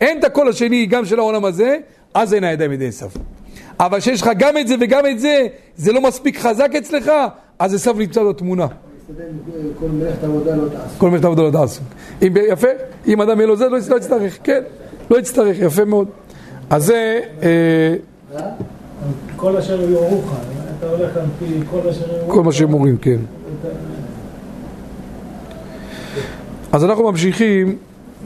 אין 0.00 0.18
את 0.18 0.24
הקול 0.24 0.48
השני 0.48 0.86
גם 0.86 1.04
של 1.04 1.18
העולם 1.18 1.44
הזה, 1.44 1.78
אז 2.14 2.34
אין 2.34 2.44
הידיים 2.44 2.72
ידי 2.72 2.88
עשיו. 2.88 3.10
אבל 3.80 4.00
כשיש 4.00 4.22
לך 4.22 4.30
גם 4.38 4.58
את 4.58 4.68
זה 4.68 4.74
וגם 4.80 5.06
את 5.06 5.20
זה, 5.20 5.46
זה 5.76 5.92
לא 5.92 6.00
מספיק 6.00 6.38
חזק 6.38 6.70
אצלך, 6.78 7.12
אז 7.58 7.74
עשיו 7.74 7.94
נמצא 7.98 8.22
בתמונה. 8.22 8.66
כל 9.80 9.86
מלאכת 9.86 10.24
עבודה 10.24 10.56
לא 10.56 10.68
תעשו. 10.68 10.98
כל 10.98 11.10
מלאכת 11.10 11.24
עבודה 11.24 11.42
לא 11.42 11.50
תעשו. 11.50 11.82
יפה, 12.20 12.68
אם 13.06 13.20
אדם 13.20 13.36
יהיה 13.36 13.46
לו 13.46 13.56
זה, 13.56 13.68
לא, 13.68 13.78
לא 13.90 13.96
יצטרך, 13.96 14.38
כן, 14.44 14.62
לא 15.10 15.18
יצטרך, 15.18 15.56
יפה 15.60 15.84
מאוד. 15.84 16.08
אז 16.70 16.84
זה... 16.84 17.20
אה, 17.42 17.94
כל 19.36 19.56
אשר 19.56 19.80
יורוך, 19.90 20.34
אתה 20.78 20.86
הולך 20.86 21.16
על 21.16 21.24
פי 21.38 21.44
כל 21.70 21.88
אשר 21.88 22.16
יורוך. 22.16 22.34
כל 22.34 22.42
מה 22.42 22.52
שהם 22.52 22.74
אומרים, 22.74 22.96
כן. 22.96 23.18
אז 26.72 26.84
אנחנו 26.84 27.10
ממשיכים, 27.10 27.76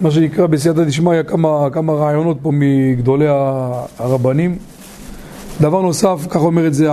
מה 0.01 0.11
שנקרא 0.11 0.47
בסייעתא 0.47 0.85
דשמיא, 0.85 1.23
כמה, 1.23 1.69
כמה 1.73 1.93
רעיונות 1.93 2.37
פה 2.43 2.51
מגדולי 2.55 3.27
הרבנים. 3.99 4.59
דבר 5.61 5.83
נוסף, 5.83 6.27
כך 6.31 6.41
אומר 6.41 6.67
את 6.67 6.75
זה, 6.75 6.89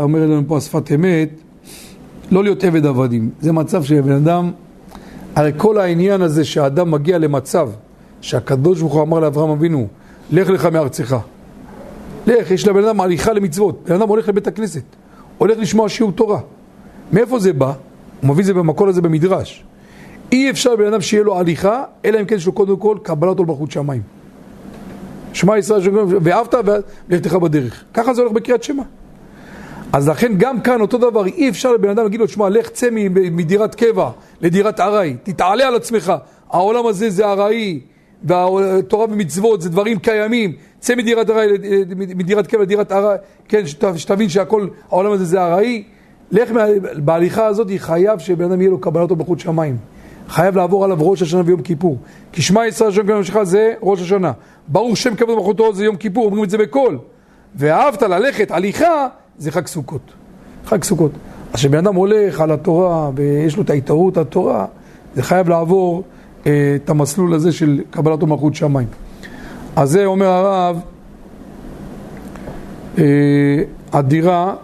אומר 0.00 0.20
לנו 0.20 0.42
פה 0.46 0.56
השפת 0.56 0.92
אמת, 0.94 1.28
לא 2.30 2.42
להיות 2.44 2.64
עבד 2.64 2.86
עבדים. 2.86 3.30
זה 3.40 3.52
מצב 3.52 3.84
שבן 3.84 4.12
אדם, 4.12 4.50
הרי 5.34 5.52
כל 5.56 5.78
העניין 5.78 6.22
הזה 6.22 6.44
שהאדם 6.44 6.90
מגיע 6.90 7.18
למצב 7.18 7.70
שהקדוש 8.20 8.80
ברוך 8.80 8.94
הוא 8.94 9.02
אמר 9.02 9.20
לאברהם 9.20 9.50
אבינו, 9.50 9.86
לך 10.30 10.48
לך 10.48 10.66
מארצך. 10.66 11.16
לך, 12.26 12.50
יש 12.50 12.66
לבן 12.66 12.84
אדם 12.84 13.00
הליכה 13.00 13.32
למצוות. 13.32 13.82
בן 13.86 13.94
אדם 13.94 14.08
הולך 14.08 14.28
לבית 14.28 14.46
הכנסת, 14.46 14.82
הולך 15.38 15.58
לשמוע 15.58 15.88
שיעור 15.88 16.12
תורה. 16.12 16.40
מאיפה 17.12 17.38
זה 17.38 17.52
בא? 17.52 17.72
הוא 18.20 18.30
מביא 18.30 18.40
את 18.40 18.46
זה 18.46 18.54
במקור 18.54 18.88
הזה 18.88 19.02
במדרש. 19.02 19.64
אי 20.32 20.50
אפשר 20.50 20.72
לבן 20.72 20.86
אדם 20.86 21.00
שיהיה 21.00 21.22
לו 21.22 21.38
הליכה, 21.38 21.84
אלא 22.04 22.20
אם 22.20 22.24
כן 22.24 22.36
יש 22.36 22.46
לו 22.46 22.52
קודם 22.52 22.76
כל 22.76 22.98
קבלת 23.02 23.40
מלכות 23.40 23.70
שמיים. 23.70 24.02
שמע 25.32 25.58
ישראל, 25.58 25.80
ואהבת 26.22 26.54
ולכתך 27.08 27.34
בדרך. 27.34 27.84
ככה 27.94 28.14
זה 28.14 28.22
הולך 28.22 28.32
בקריאת 28.32 28.62
שמע. 28.62 28.82
אז 29.92 30.08
לכן 30.08 30.32
גם 30.36 30.60
כאן 30.60 30.80
אותו 30.80 30.98
דבר, 30.98 31.26
אי 31.26 31.48
אפשר 31.48 31.72
לבן 31.72 31.88
אדם 31.88 32.02
להגיד 32.02 32.20
לו, 32.20 32.28
שמע, 32.28 32.48
לך 32.48 32.68
צא 32.68 32.88
מדירת 33.32 33.74
קבע 33.74 34.10
לדירת 34.40 34.80
ארעי, 34.80 35.16
תתעלה 35.22 35.68
על 35.68 35.74
עצמך, 35.74 36.12
העולם 36.50 36.86
הזה 36.86 37.10
זה 37.10 37.26
ארעי, 37.26 37.80
והתורה 38.22 39.04
ומצוות 39.10 39.62
זה 39.62 39.70
דברים 39.70 39.98
קיימים, 39.98 40.52
צא 40.78 40.94
מדירת 40.94 41.30
ארעי, 41.30 41.48
מדירת 41.96 42.46
קבע 42.46 42.62
לדירת 42.62 42.92
ארעי, 42.92 43.16
כן, 43.48 43.62
שתבין 43.96 44.28
שהכל, 44.28 44.68
העולם 44.90 45.12
הזה 45.12 45.24
זה 45.24 45.42
ארעי, 45.42 45.84
לך 46.30 46.50
בהליכה 46.96 47.46
הזאת, 47.46 47.68
חייב 47.76 48.18
שבן 48.18 48.44
אדם 48.44 48.60
יהיה 48.60 48.70
לו 48.70 48.80
קבלתו 48.80 49.16
בחוץ 49.16 49.42
שמיים. 49.42 49.76
חייב 50.28 50.56
לעבור 50.56 50.84
עליו 50.84 51.10
ראש 51.10 51.22
השנה 51.22 51.42
ויום 51.44 51.62
כיפור. 51.62 51.98
כי 52.32 52.42
שמע 52.42 52.66
ישראל 52.66 52.90
השם 52.90 53.06
כבוד 53.06 53.24
שלך 53.24 53.42
זה 53.42 53.72
ראש 53.82 54.00
השנה. 54.00 54.32
ברוך 54.68 54.96
שם 54.96 55.14
כבוד 55.14 55.36
מלכותו 55.36 55.74
זה 55.74 55.84
יום 55.84 55.96
כיפור, 55.96 56.24
אומרים 56.24 56.44
את 56.44 56.50
זה 56.50 56.58
בקול. 56.58 56.98
ואהבת 57.54 58.02
ללכת, 58.02 58.50
הליכה, 58.50 59.08
זה 59.38 59.50
חג 59.50 59.66
סוכות. 59.66 60.12
חג 60.66 60.84
סוכות. 60.84 61.12
אז 61.52 61.54
כשבן 61.54 61.78
אדם 61.78 61.94
הולך 61.94 62.40
על 62.40 62.50
התורה 62.50 63.10
ויש 63.14 63.56
לו 63.56 63.62
את 63.62 63.70
ההתערות 63.70 64.16
התורה, 64.16 64.66
זה 65.14 65.22
חייב 65.22 65.48
לעבור 65.48 66.02
אה, 66.46 66.76
את 66.84 66.90
המסלול 66.90 67.34
הזה 67.34 67.52
של 67.52 67.80
קבלתו 67.90 68.26
מלכות 68.26 68.54
שמיים. 68.54 68.88
אז 69.76 69.90
זה 69.90 70.04
אומר 70.04 70.26
הרב, 70.26 70.80
אה, 72.98 73.04
הדירה, 73.92 74.54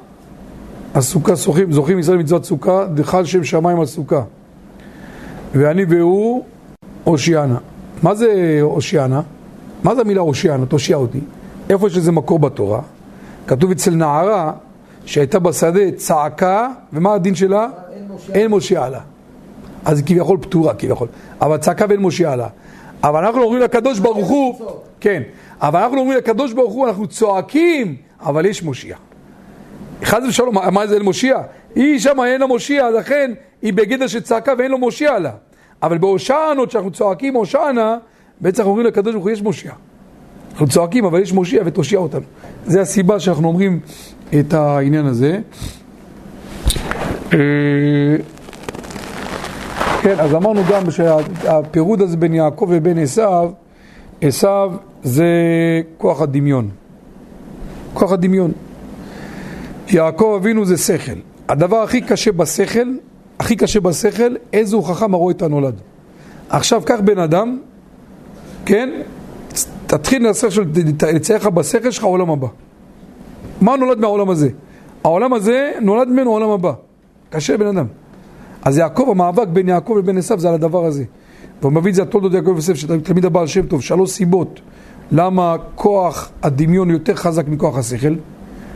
הסוכה 0.94 1.34
זוכים, 1.34 1.72
זוכים 1.72 1.98
ישראל 1.98 2.18
מצוות 2.18 2.44
סוכה, 2.44 2.86
דחל 2.94 3.24
שם 3.24 3.44
שמיים 3.44 3.80
על 3.80 3.86
סוכה. 3.86 4.22
ואני 5.54 5.84
והוא 5.88 6.44
אושיאנה. 7.06 7.56
מה 8.02 8.14
זה 8.14 8.58
אושיאנה? 8.62 9.22
מה 9.82 9.94
זה 9.94 10.00
המילה 10.00 10.20
אושיאנה? 10.20 10.66
תושיע 10.66 10.96
אותי. 10.96 11.20
איפה 11.70 11.86
יש 11.86 11.96
לזה 11.96 12.12
מקור 12.12 12.38
בתורה? 12.38 12.80
כתוב 13.46 13.70
אצל 13.70 13.94
נערה 13.94 14.52
שהייתה 15.06 15.38
בשדה 15.38 15.92
צעקה, 15.96 16.68
ומה 16.92 17.14
הדין 17.14 17.34
שלה? 17.34 17.68
אין 18.32 18.50
מושיע 18.50 18.88
לה. 18.88 19.00
אז 19.84 19.98
היא 19.98 20.06
כביכול 20.06 20.38
פטורה 20.40 20.74
כביכול. 20.74 21.08
אבל 21.40 21.56
צעקה 21.56 21.84
ואין 21.88 22.00
מושיע 22.00 22.36
לה. 22.36 22.48
אבל 23.02 23.24
אנחנו 23.24 23.42
אומרים 23.42 23.62
לקדוש 23.62 23.98
ברוך 23.98 24.28
הוא, 24.28 24.60
כן, 25.00 25.22
אבל 25.60 25.80
אנחנו 25.80 25.98
אומרים 25.98 26.18
לקדוש 26.18 26.52
ברוך 26.52 26.72
הוא, 26.72 26.88
אנחנו 26.88 27.06
צועקים, 27.06 27.96
אבל 28.20 28.46
יש 28.46 28.62
מושיע. 28.62 28.96
חס 30.04 30.18
ושלום, 30.28 30.54
מה 30.72 30.86
זה 30.86 30.94
אין 30.94 31.02
מושיע? 31.02 31.38
היא 31.74 31.98
שם 31.98 32.20
אין 32.26 32.40
לה 32.40 32.46
מושיע, 32.46 32.90
לכן 32.90 33.32
היא 33.62 33.72
בגדר 33.72 34.06
שצעקה 34.06 34.52
ואין 34.58 34.70
לו 34.70 34.78
מושיע 34.78 35.18
לה. 35.18 35.30
אבל 35.82 35.98
בהושענות, 35.98 36.70
שאנחנו 36.70 36.90
צועקים 36.90 37.34
הושענה, 37.34 37.96
בעצם 38.40 38.58
אנחנו 38.58 38.70
אומרים 38.70 38.86
לקדוש 38.86 39.12
ברוך 39.12 39.24
הוא, 39.24 39.32
יש 39.32 39.42
מושיע. 39.42 39.72
אנחנו 40.52 40.68
צועקים, 40.68 41.04
אבל 41.04 41.20
יש 41.20 41.32
מושיע 41.32 41.62
ותושיע 41.66 41.98
אותנו. 41.98 42.24
זה 42.66 42.80
הסיבה 42.80 43.20
שאנחנו 43.20 43.48
אומרים 43.48 43.80
את 44.40 44.54
העניין 44.54 45.06
הזה. 45.06 45.38
אה, 47.32 47.38
כן, 50.02 50.20
אז 50.20 50.34
אמרנו 50.34 50.60
גם 50.70 50.90
שהפירוד 50.90 52.02
הזה 52.02 52.16
בין 52.16 52.34
יעקב 52.34 52.66
ובין 52.70 52.98
עשיו, 52.98 53.50
עשיו 54.20 54.72
זה 55.02 55.26
כוח 55.98 56.22
הדמיון. 56.22 56.70
כוח 57.94 58.12
הדמיון. 58.12 58.52
יעקב 59.88 60.38
אבינו 60.40 60.64
זה 60.64 60.76
שכל. 60.76 61.18
הדבר 61.48 61.76
הכי 61.76 62.00
קשה 62.00 62.32
בשכל, 62.32 62.94
הכי 63.38 63.56
קשה 63.56 63.80
בשכל, 63.80 64.36
איזה 64.52 64.76
הוא 64.76 64.84
חכם 64.84 65.14
הרואה 65.14 65.32
את 65.32 65.42
הנולד. 65.42 65.74
עכשיו 66.48 66.82
קח 66.84 67.00
בן 67.04 67.18
אדם, 67.18 67.58
כן? 68.66 68.90
תתחיל 69.86 70.26
לצייר 71.14 71.38
לך 71.38 71.46
בשכל 71.46 71.90
שלך 71.90 72.04
עולם 72.04 72.30
הבא. 72.30 72.48
מה 73.64 73.76
נולד 73.76 73.98
מהעולם 73.98 74.30
הזה? 74.30 74.48
העולם 75.04 75.32
הזה 75.32 75.72
נולד 75.80 76.08
ממנו 76.08 76.30
העולם 76.30 76.50
הבא. 76.50 76.72
קשה 77.30 77.56
בן 77.56 77.66
אדם. 77.66 77.86
אז 78.62 78.78
יעקב, 78.78 79.06
המאבק 79.10 79.48
בין 79.48 79.68
יעקב 79.68 79.94
לבין 79.98 80.18
עשיו 80.18 80.40
זה 80.40 80.48
על 80.48 80.54
הדבר 80.54 80.84
הזה. 80.84 81.04
והוא 81.62 81.72
מביא 81.72 81.90
את 81.90 81.94
זה 81.94 82.02
על 82.02 82.08
תולדות 82.08 82.32
יעקב 82.32 82.48
ויוסף, 82.48 82.74
שתמיד 82.74 83.24
הבעל 83.24 83.46
שם 83.46 83.66
טוב, 83.66 83.82
שלוש 83.82 84.10
סיבות 84.10 84.60
למה 85.10 85.56
כוח 85.74 86.30
הדמיון 86.42 86.90
יותר 86.90 87.14
חזק 87.14 87.48
מכוח 87.48 87.78
השכל, 87.78 88.14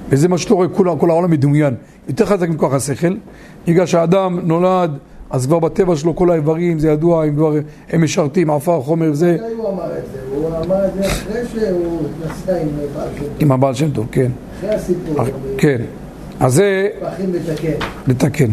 וזה 0.08 0.28
מה 0.28 0.38
שאתה 0.38 0.54
רואה, 0.54 0.68
כל, 0.68 0.88
כל 0.98 1.10
העולם 1.10 1.30
מדומיין, 1.30 1.74
יותר 2.08 2.26
חזק 2.26 2.48
מכוח 2.48 2.72
השכל, 2.72 3.16
בגלל 3.66 3.86
שהאדם 3.86 4.38
נולד, 4.42 4.98
אז 5.30 5.46
כבר 5.46 5.58
בטבע 5.58 5.96
שלו 5.96 6.16
כל 6.16 6.30
האיברים, 6.30 6.78
זה 6.78 6.88
ידוע, 6.88 7.24
הם 7.24 7.34
כבר, 7.34 7.54
הם 7.90 8.04
משרתים, 8.04 8.50
עפר, 8.50 8.80
חומר, 8.80 9.12
זה... 9.12 9.36
הוא 9.56 9.68
אמר 9.68 9.98
את 9.98 10.04
זה? 10.12 10.36
הוא 10.36 10.48
אמר 10.48 10.86
את 10.86 10.94
זה 10.94 11.06
אחרי 11.06 11.40
שהוא 11.52 12.00
התנסה 12.22 12.60
עם 12.60 12.68
בעל 12.94 13.08
שם 13.16 13.24
טוב. 13.24 13.36
עם 13.40 13.52
הבעל 13.52 13.74
שם 13.74 13.90
טוב, 13.90 14.06
כן. 14.12 14.30
אחרי 14.58 14.70
הסיפור. 14.70 15.24
כן. 15.58 15.80
אז 16.40 16.54
זה... 16.54 16.88
לתקן. 17.32 17.86
לתקן. 18.06 18.50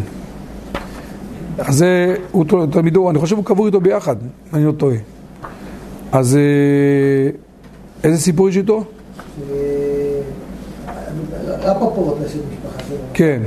אז 1.58 1.76
זה, 1.76 2.16
הוא 2.32 2.46
תלמידו, 2.72 3.10
אני 3.10 3.20
חושב 3.20 3.36
הוא 3.36 3.46
קבור 3.46 3.66
איתו 3.66 3.82
ביחד, 3.82 4.16
אם 4.22 4.56
אני 4.58 4.66
לא 4.66 4.72
טועה. 4.72 4.98
אז 6.12 6.36
אה, 6.36 7.30
איזה 8.04 8.22
סיפור 8.22 8.50
יש 8.50 8.58
איתו? 8.58 8.84
רפפורט 11.48 12.18
לשם 12.26 12.40
משפחה 12.40 12.84
שלו. 12.88 12.98
כן. 13.14 13.42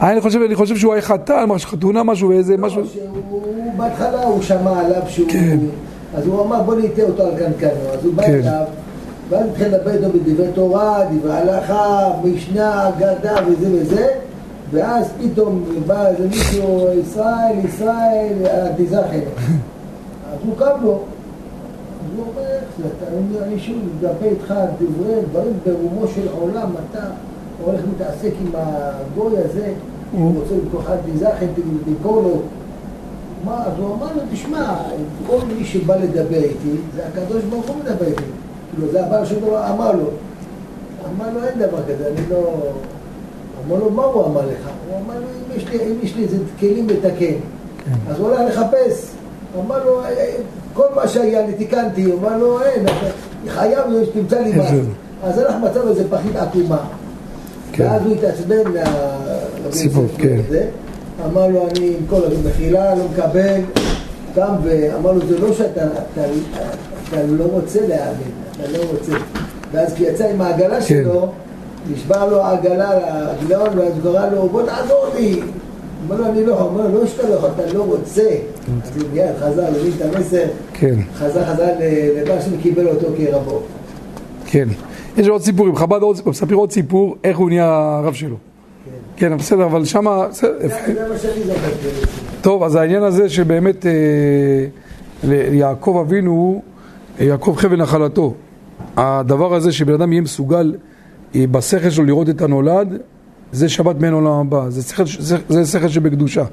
אני 0.00 0.20
חושב, 0.20 0.40
אני 0.46 0.54
חושב 0.54 0.76
שהוא 0.76 0.92
היה 0.92 1.02
חתן, 1.02 1.44
משהו, 1.48 1.70
חתונה 1.70 2.02
משהו, 2.02 2.28
ואיזה 2.28 2.56
משהו... 2.56 2.80
לא, 2.80 2.86
שהוא 2.86 3.72
בהתחלה 3.76 4.24
הוא 4.24 4.42
שמע 4.42 4.80
עליו 4.80 5.02
שהוא... 5.08 5.28
כן. 5.30 5.58
אז 6.14 6.26
הוא 6.26 6.46
אמר 6.46 6.62
בוא 6.62 6.74
ניתן 6.74 7.02
אותו 7.02 7.22
על 7.22 7.32
קנקנו. 7.38 7.70
אז 7.92 8.04
הוא 8.04 8.14
בא 8.14 8.22
כן. 8.22 8.34
אליו, 8.34 8.64
ואז 9.32 9.46
התחיל 9.48 9.74
לדבר 9.74 9.90
איתו 9.90 10.08
בדברי 10.08 10.52
תורה, 10.54 11.04
דברי 11.04 11.32
הלכה, 11.32 12.10
משנה, 12.24 12.88
אגדה 12.88 13.34
וזה 13.46 13.68
וזה, 13.72 14.08
ואז 14.70 15.06
פתאום 15.20 15.64
בא 15.86 16.06
איזה 16.06 16.28
מישהו, 16.28 16.86
ישראל, 17.00 17.58
ישראל, 17.64 18.32
תיזכר. 18.76 19.00
אז 20.32 20.38
הוא 20.46 20.56
קם 20.58 20.84
לו. 20.84 20.90
הוא 20.90 22.24
אומר, 22.26 22.46
איך 22.50 22.64
זה, 22.78 22.84
אתה 22.98 23.12
אומר, 23.16 23.44
אני 23.44 23.58
שוב 23.58 23.76
מדבר 23.96 24.28
איתך 24.28 24.54
דברי, 24.80 25.14
דברים 25.30 25.52
ברומו 25.66 26.06
של 26.14 26.28
עולם, 26.40 26.70
אתה 26.90 27.04
הולך 27.64 27.80
להתעסק 27.88 28.32
עם 28.40 28.50
הגוי 28.54 29.38
הזה, 29.38 29.72
הוא 30.12 30.34
רוצה 30.40 30.54
למכור 30.54 30.80
לך 30.80 30.92
תיזכר, 31.04 31.46
תמכור 31.84 32.22
לו. 32.22 32.36
מה, 33.44 33.64
אז 33.66 33.72
הוא 33.78 33.94
אמר 33.94 34.06
לו, 34.16 34.22
תשמע, 34.32 34.74
כל 35.26 35.38
מי 35.58 35.64
שבא 35.64 35.96
לדבר 35.96 36.42
איתי, 36.42 36.76
זה 36.96 37.02
הקדוש 37.06 37.42
ברוך 37.44 37.68
הוא 37.68 37.76
מדבר 37.76 38.06
איתי. 38.06 38.41
כאילו, 38.74 38.92
זה 38.92 39.06
הבעל 39.06 39.26
שלו 39.26 39.58
אמר 39.68 39.92
לו. 39.92 40.04
אמר 41.16 41.26
לו, 41.34 41.44
אין 41.44 41.58
דבר 41.58 41.78
כזה, 41.82 42.06
אני 42.08 42.26
לא... 42.30 42.52
אמר 43.66 43.76
לו, 43.78 43.90
מה 43.90 44.02
הוא 44.04 44.26
אמר 44.26 44.40
לך? 44.46 44.68
הוא 44.90 44.98
אמר 45.06 45.14
לו, 45.20 45.26
אם 45.26 45.56
יש 45.56 45.68
לי, 45.68 45.78
אם 45.80 45.94
יש 46.02 46.16
לי 46.16 46.22
איזה 46.24 46.36
כלים 46.60 46.88
לתקן. 46.88 47.34
אז 48.10 48.20
הוא 48.20 48.28
הלך 48.34 48.56
לחפש. 48.56 49.10
אמר 49.66 49.84
לו, 49.84 50.04
"אה, 50.04 50.34
כל 50.74 50.86
מה 50.96 51.08
שהיה 51.08 51.46
לי 51.46 51.52
תיקנתי. 51.52 52.04
הוא 52.04 52.18
אמר 52.20 52.38
לו, 52.38 52.60
אין, 52.62 52.86
חייב 53.48 53.84
שתמצא 54.04 54.40
לי 54.40 54.50
משהו. 54.50 54.78
אז 55.24 55.38
הלך 55.38 55.54
לו 55.84 55.88
איזה 55.90 56.04
פחית 56.10 56.36
עקומה. 56.36 56.84
כן. 57.72 57.84
ואז 57.84 58.02
הוא 58.06 58.14
התעצבן 58.14 58.72
מה... 58.74 58.80
סיפור, 59.72 60.04
לבן 60.04 60.22
כן. 60.22 60.40
אמר 61.26 61.46
לו, 61.46 61.68
אני 61.68 61.88
עם 61.88 62.06
כל 62.10 62.20
הזמן 62.24 62.50
מחילה, 62.50 62.94
לא 62.94 63.04
מקבל. 63.12 63.60
קם 64.34 64.54
ואמר 64.62 65.12
לו, 65.12 65.26
זה 65.26 65.38
לא 65.38 65.52
שאתה 65.52 65.84
אתה, 65.86 66.22
אתה 67.08 67.22
לא 67.28 67.44
רוצה 67.44 67.80
להאמין, 67.80 68.30
אתה 68.52 68.78
לא 68.78 68.84
רוצה. 68.90 69.12
ואז 69.72 69.94
כי 69.94 70.04
יצא 70.04 70.28
עם 70.28 70.40
העגלה 70.40 70.80
כן. 70.80 70.86
שלו, 70.86 71.28
נשבר 71.92 72.28
לו 72.30 72.42
העגלה, 72.42 72.90
העגלון, 72.90 73.78
ואז 73.78 73.92
קרא 74.02 74.30
לו, 74.30 74.48
בוא 74.48 74.62
תעזור 74.62 75.06
לי. 75.14 75.40
אמר 76.06 76.16
לו, 76.20 76.26
אני 76.26 76.44
לא, 76.46 76.60
אומר 76.60 76.86
לו, 76.86 77.00
לא 77.00 77.06
שאתה 77.06 77.28
לא 77.28 77.38
אתה 77.46 77.72
לא 77.72 77.82
רוצה. 77.82 78.28
אז 78.84 78.96
הוא 78.96 79.08
מיד 79.12 79.26
חזר, 79.40 79.66
הבין 79.66 79.92
את 79.96 80.14
המסר, 80.16 80.44
כן, 80.74 80.94
חזר 81.14 81.44
חזר 81.44 81.64
ל- 81.80 82.20
לבא 82.20 82.34
שקיבל 82.40 82.88
אותו 82.88 83.06
כרבו. 83.18 83.60
כן. 84.46 84.68
יש 85.16 85.28
עוד 85.28 85.42
סיפורים, 85.42 85.76
חב"ד 85.76 86.02
עוד, 86.02 86.16
מספר 86.26 86.54
עוד 86.54 86.72
סיפור, 86.72 87.16
איך 87.24 87.38
הוא 87.38 87.48
נהיה 87.48 87.98
הרב 88.04 88.14
שלו. 88.14 88.36
כן, 89.16 89.36
בסדר, 89.36 89.64
אבל 89.64 89.84
שמה... 89.84 90.26
זה 90.32 90.48
מה 91.08 91.18
שאני 91.18 91.42
זוכר. 91.44 92.21
טוב, 92.42 92.62
אז 92.62 92.74
העניין 92.74 93.02
הזה 93.02 93.28
שבאמת 93.28 93.86
אה, 93.86 93.90
ליעקב 95.24 96.04
אבינו, 96.06 96.62
אה, 97.20 97.24
יעקב 97.24 97.54
חבל 97.56 97.76
נחלתו, 97.76 98.34
הדבר 98.96 99.54
הזה 99.54 99.72
שבן 99.72 99.92
אדם 99.92 100.12
יהיה 100.12 100.22
מסוגל 100.22 100.74
אה, 101.34 101.44
בשכל 101.50 101.90
שלו 101.90 102.04
לראות 102.04 102.28
את 102.28 102.42
הנולד, 102.42 102.98
זה 103.52 103.68
שבת 103.68 104.00
מעין 104.00 104.12
עולם 104.12 104.32
הבא, 104.32 104.70
זה 104.70 104.82
שכל, 104.82 105.88
שבקדושה. 105.88 106.44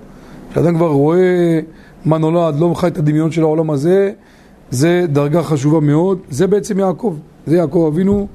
כשאדם 0.52 0.76
כבר 0.76 0.88
רואה 0.88 1.60
מה 2.06 2.18
נולד, 2.18 2.60
לא 2.60 2.74
חי 2.76 2.88
את 2.88 2.98
הדמיון 2.98 3.32
של 3.32 3.42
העולם 3.42 3.72
הזה, 3.72 4.12
זה 4.72 5.06
דרגה 5.12 5.44
חשובה 5.44 5.80
מאוד, 5.80 6.20
זה 6.30 6.48
בעצם 6.48 6.80
יעקב, 6.80 7.16
זה 7.46 7.58
יעקב 7.58 7.90
אבינו 7.94 8.28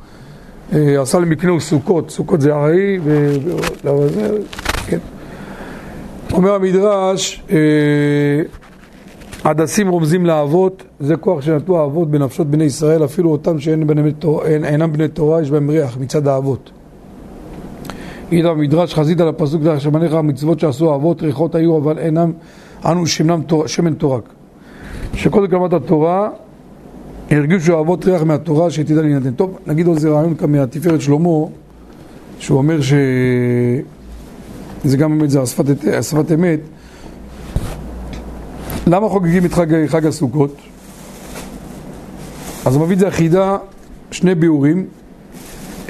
אה, 0.73 1.03
עשה 1.03 1.19
למקנהו 1.19 1.61
סוכות, 1.61 2.11
סוכות 2.11 2.41
זה 2.41 2.55
ארעי, 2.55 2.99
ו... 3.05 3.37
כן. 4.87 4.99
אומר 6.35 6.55
המדרש, 6.55 7.43
אה, 7.51 7.57
הדסים 9.45 9.89
רומזים 9.89 10.27
לאבות, 10.27 10.83
זה 11.01 11.17
כוח 11.17 11.41
שנתנו 11.41 11.79
האבות 11.79 12.11
בנפשות 12.11 12.47
בני 12.47 12.65
ישראל, 12.65 13.05
אפילו 13.05 13.31
אותם 13.31 13.59
שאינם 13.61 14.93
בני 14.93 15.09
תורה, 15.09 15.43
יש 15.43 15.51
בהם 15.51 15.71
ריח 15.71 15.97
מצד 16.01 16.29
האבות. 16.29 16.71
ידע 18.33 18.53
במדרש 18.53 18.95
חזית 18.95 19.21
על 19.21 19.29
הפסוק 19.29 19.63
דרך 19.63 19.81
שמניך 19.81 20.13
המצוות 20.13 20.61
שעשו 20.61 20.93
האבות 20.93 21.23
ריחות 21.23 21.55
היו 21.55 21.79
אבל 21.79 21.99
אינם 21.99 22.33
אנו 22.85 23.07
שמנם 23.07 23.43
תור, 23.43 23.67
שמן 23.67 23.95
תורק 23.95 24.29
שקודם 25.15 25.47
קלמת 25.47 25.73
התורה 25.73 26.29
הרגישו 27.31 27.77
האבות 27.77 28.05
ריח 28.05 28.23
מהתורה 28.23 28.71
שתדע 28.71 29.03
להינתן 29.03 29.31
טוב 29.31 29.59
נגיד 29.67 29.87
עוד 29.87 29.97
איזה 29.97 30.11
רעיון 30.11 30.35
כאן 30.35 30.53
מהתפארת 30.53 31.01
שלמה 31.01 31.29
שהוא 32.39 32.59
אומר 32.59 32.81
ש... 32.81 32.93
זה 34.85 34.97
גם 34.97 35.19
באמת, 35.19 35.31
זה 35.31 35.41
השפת 35.99 36.33
אמת 36.35 36.61
למה 38.87 39.09
חוגגים 39.09 39.45
את 39.45 39.53
חג, 39.53 39.87
חג 39.87 40.07
הסוכות? 40.07 40.57
אז 42.65 42.75
הוא 42.75 42.85
מביא 42.85 42.95
את 42.95 43.01
זה 43.01 43.09
החידה 43.09 43.57
שני 44.11 44.35
ביאורים 44.35 44.87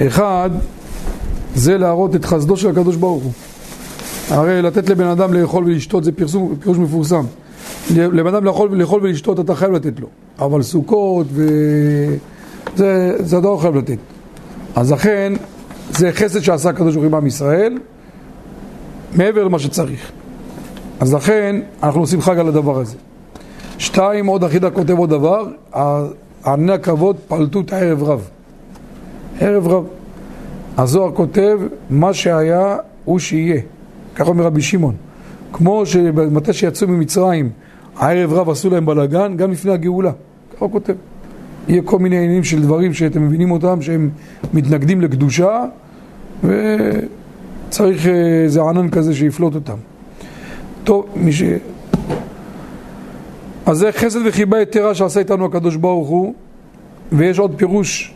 אחד 0.01 0.49
זה 1.55 1.77
להראות 1.77 2.15
את 2.15 2.25
חסדו 2.25 2.57
של 2.57 2.69
הקדוש 2.69 2.95
ברוך 2.95 3.23
הוא. 3.23 3.31
הרי 4.29 4.61
לתת 4.61 4.89
לבן 4.89 5.05
אדם 5.05 5.33
לאכול 5.33 5.63
ולשתות 5.63 6.03
זה 6.03 6.11
פרסום, 6.11 6.55
פירוש 6.59 6.77
מפורסם. 6.77 7.23
לבן 7.95 8.35
אדם 8.35 8.45
לאכול, 8.45 8.75
לאכול 8.75 9.01
ולשתות 9.03 9.39
אתה 9.39 9.55
חייב 9.55 9.71
לתת 9.71 9.99
לו, 9.99 10.07
אבל 10.39 10.61
סוכות 10.61 11.27
ו... 11.31 11.47
זה, 12.75 13.15
זה 13.19 13.37
אתה 13.37 13.47
לא 13.47 13.57
חייב 13.61 13.75
לתת. 13.75 13.97
אז 14.75 14.91
לכן, 14.91 15.33
זה 15.91 16.11
חסד 16.11 16.39
שעשה 16.39 16.69
הקדוש 16.69 16.95
ברוך 16.95 17.05
הוא 17.05 17.11
עם 17.11 17.15
עם 17.15 17.27
ישראל, 17.27 17.77
מעבר 19.15 19.43
למה 19.43 19.59
שצריך. 19.59 20.11
אז 20.99 21.13
לכן, 21.13 21.55
אנחנו 21.83 22.01
עושים 22.01 22.21
חג 22.21 22.39
על 22.39 22.47
הדבר 22.47 22.79
הזה. 22.79 22.97
שתיים, 23.77 24.25
עוד 24.25 24.43
אחידה 24.43 24.69
כותב 24.69 24.97
עוד 24.97 25.09
דבר, 25.09 25.47
ענני 26.45 26.71
הכבוד 26.71 27.15
פלטו 27.27 27.61
את 27.61 27.73
הערב 27.73 28.03
רב. 28.03 28.29
ערב 29.39 29.67
רב. 29.67 29.85
הזוהר 30.77 31.11
כותב, 31.11 31.59
מה 31.89 32.13
שהיה 32.13 32.77
הוא 33.05 33.19
שיהיה. 33.19 33.61
ככה 34.15 34.29
אומר 34.29 34.43
רבי 34.43 34.61
שמעון. 34.61 34.95
כמו 35.53 35.85
שמתי 35.85 36.53
שיצאו 36.53 36.87
ממצרים, 36.87 37.49
הערב 37.97 38.33
רב 38.33 38.49
עשו 38.49 38.69
להם 38.69 38.85
בלאגן, 38.85 39.37
גם 39.37 39.51
לפני 39.51 39.71
הגאולה. 39.71 40.11
ככה 40.55 40.65
הוא 40.65 40.71
כותב. 40.71 40.93
יהיה 41.67 41.81
כל 41.81 41.99
מיני 41.99 42.15
עניינים 42.15 42.43
של 42.43 42.61
דברים 42.61 42.93
שאתם 42.93 43.25
מבינים 43.27 43.51
אותם, 43.51 43.81
שהם 43.81 44.09
מתנגדים 44.53 45.01
לקדושה, 45.01 45.65
וצריך 47.67 48.07
איזה 48.43 48.61
ענן 48.61 48.89
כזה 48.89 49.15
שיפלוט 49.15 49.55
אותם. 49.55 49.77
טוב, 50.83 51.05
מי 51.15 51.31
ש... 51.31 51.43
אז 53.65 53.77
זה 53.77 53.91
חסד 53.91 54.19
וחיבה 54.25 54.61
יתרה 54.61 54.95
שעשה 54.95 55.19
איתנו 55.19 55.45
הקדוש 55.45 55.75
ברוך 55.75 56.07
הוא, 56.07 56.33
ויש 57.11 57.39
עוד 57.39 57.53
פירוש 57.57 58.15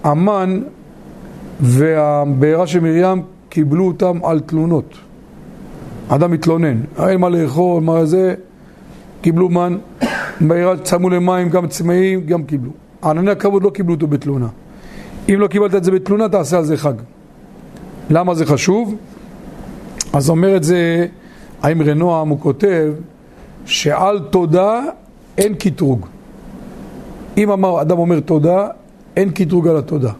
שהמן 0.00 0.60
והבעירה 1.60 2.66
של 2.66 2.80
מרים 2.80 3.22
קיבלו 3.48 3.86
אותם 3.86 4.18
על 4.24 4.40
תלונות. 4.40 4.94
אדם 6.08 6.30
מתלונן, 6.30 6.80
אין 7.08 7.20
מה 7.20 7.28
לאכול, 7.28 7.82
מה 7.82 8.04
זה, 8.04 8.34
קיבלו 9.20 9.48
מן, 9.48 9.76
בעירה 10.40 10.76
צמו 10.76 11.10
למים, 11.10 11.48
גם 11.48 11.68
צמאים, 11.68 12.26
גם 12.26 12.44
קיבלו. 12.44 12.70
ענני 13.04 13.30
הכבוד 13.30 13.62
לא 13.62 13.70
קיבלו 13.70 13.94
אותו 13.94 14.06
בתלונה. 14.06 14.48
אם 15.28 15.40
לא 15.40 15.46
קיבלת 15.46 15.74
את 15.74 15.84
זה 15.84 15.90
בתלונה, 15.90 16.28
תעשה 16.28 16.58
על 16.58 16.64
זה 16.64 16.76
חג. 16.76 16.94
למה 18.10 18.34
זה 18.34 18.46
חשוב? 18.46 18.94
אז 20.12 20.30
אומר 20.30 20.56
את 20.56 20.64
זה 20.64 21.06
האמרי 21.62 21.94
נועם, 21.94 22.28
הוא 22.28 22.40
כותב 22.40 22.92
שעל 23.66 24.18
תודה 24.30 24.80
אין 25.38 25.54
קטרוג. 25.54 26.06
אם 27.38 27.50
אמר, 27.50 27.80
אדם 27.80 27.98
אומר 27.98 28.20
תודה, 28.20 28.68
אין 29.16 29.30
קטרוג 29.30 29.68
על 29.68 29.76
התודה. 29.76 30.10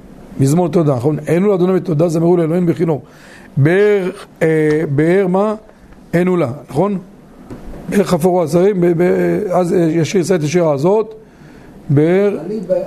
מזמור 0.41 0.69
תודה, 0.69 0.97
נכון? 0.97 1.17
ענו 1.29 1.49
לאדוני 1.49 1.73
בתודה, 1.73 2.09
זמרו 2.09 2.37
לאלוהים 2.37 2.67
בחינוך. 2.67 3.03
באר, 3.57 4.11
אה, 4.43 4.49
באר 4.95 5.27
מה? 5.27 5.55
ענו 6.15 6.37
לה, 6.37 6.51
נכון? 6.71 6.99
באר 7.89 8.05
חפורו 8.05 8.43
השרים, 8.43 8.85
אז 9.51 9.73
אה, 9.73 9.79
ישיר 9.79 10.21
יצא 10.21 10.35
את 10.35 10.43
השירה 10.43 10.73
הזאת, 10.73 11.15
באר, 11.89 12.39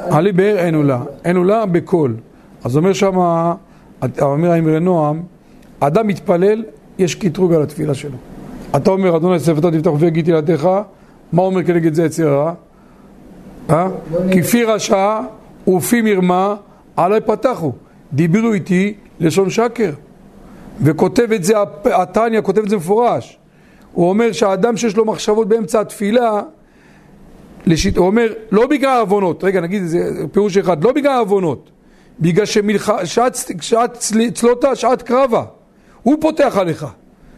עלי 0.09 0.31
באר 0.31 0.59
ענו 0.67 0.83
לה, 0.83 1.01
ענו 1.25 1.43
לה 1.43 1.65
בקול. 1.65 2.15
אז 2.63 2.77
אומר 2.77 2.93
שם, 2.93 3.17
אומר 4.21 4.51
האמרי 4.51 4.79
נועם, 4.79 5.21
אדם 5.79 6.07
מתפלל, 6.07 6.63
יש 6.99 7.15
קטרוג 7.15 7.53
על 7.53 7.61
התפילה 7.61 7.93
שלו. 7.93 8.17
אתה 8.75 8.91
אומר, 8.91 9.17
אדוני 9.17 9.39
שפתו 9.39 9.71
תפתח 9.71 9.91
ויגיד 9.99 10.25
תהילתך, 10.25 10.69
מה 11.33 11.41
אומר 11.41 11.63
כנגד 11.63 11.93
זה 11.93 12.03
יציר 12.05 12.27
הרע? 12.27 12.53
אה? 13.69 13.87
כפי 14.31 14.63
רשע 14.63 15.19
ופי 15.67 16.01
מרמה 16.01 16.55
עלי 16.97 17.21
פתחו, 17.21 17.71
דיברו 18.13 18.53
איתי 18.53 18.93
לשון 19.19 19.49
שקר. 19.49 19.91
וכותב 20.81 21.31
את 21.31 21.43
זה, 21.43 21.53
התניא 21.85 22.41
כותב 22.41 22.61
את 22.61 22.69
זה 22.69 22.77
מפורש. 22.77 23.37
הוא 23.93 24.09
אומר 24.09 24.31
שהאדם 24.31 24.77
שיש 24.77 24.97
לו 24.97 25.05
מחשבות 25.05 25.47
באמצע 25.47 25.81
התפילה, 25.81 26.41
לשיט, 27.65 27.97
הוא 27.97 28.07
אומר, 28.07 28.33
לא 28.51 28.67
בגלל 28.67 28.99
עוונות, 28.99 29.43
רגע 29.43 29.61
נגיד 29.61 29.81
איזה 29.81 29.99
פירוש 30.31 30.57
אחד, 30.57 30.83
לא 30.83 30.91
בגלל 30.91 31.19
עוונות, 31.19 31.69
בגלל 32.21 32.45
שעת 33.59 33.97
צלותה, 34.33 34.75
שעת 34.75 35.01
קרבה, 35.01 35.43
הוא 36.03 36.17
פותח 36.21 36.57
עליך. 36.57 36.85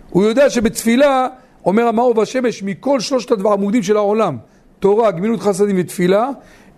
הוא 0.10 0.24
יודע 0.24 0.50
שבתפילה, 0.50 1.28
אומר 1.66 1.88
המאור 1.88 2.18
והשמש, 2.18 2.64
מכל 2.64 3.00
שלושת 3.00 3.32
העמודים 3.46 3.84
של 3.84 3.98
העולם, 3.98 4.38
תורה, 4.80 5.12
גמילות 5.12 5.40
חסדים 5.40 5.76
ותפילה, 5.80 6.30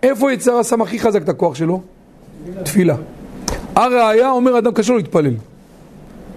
איפה 0.03 0.33
יצר 0.33 0.57
הסם 0.57 0.81
הכי 0.81 0.99
חזק 0.99 1.21
את 1.21 1.29
הכוח 1.29 1.55
שלו? 1.55 1.81
תפילה. 2.63 2.95
הראיה 3.75 4.31
אומר 4.31 4.57
אדם 4.57 4.71
קשה 4.71 4.91
לו 4.91 4.97
להתפלל. 4.97 5.25
הוא 5.25 5.35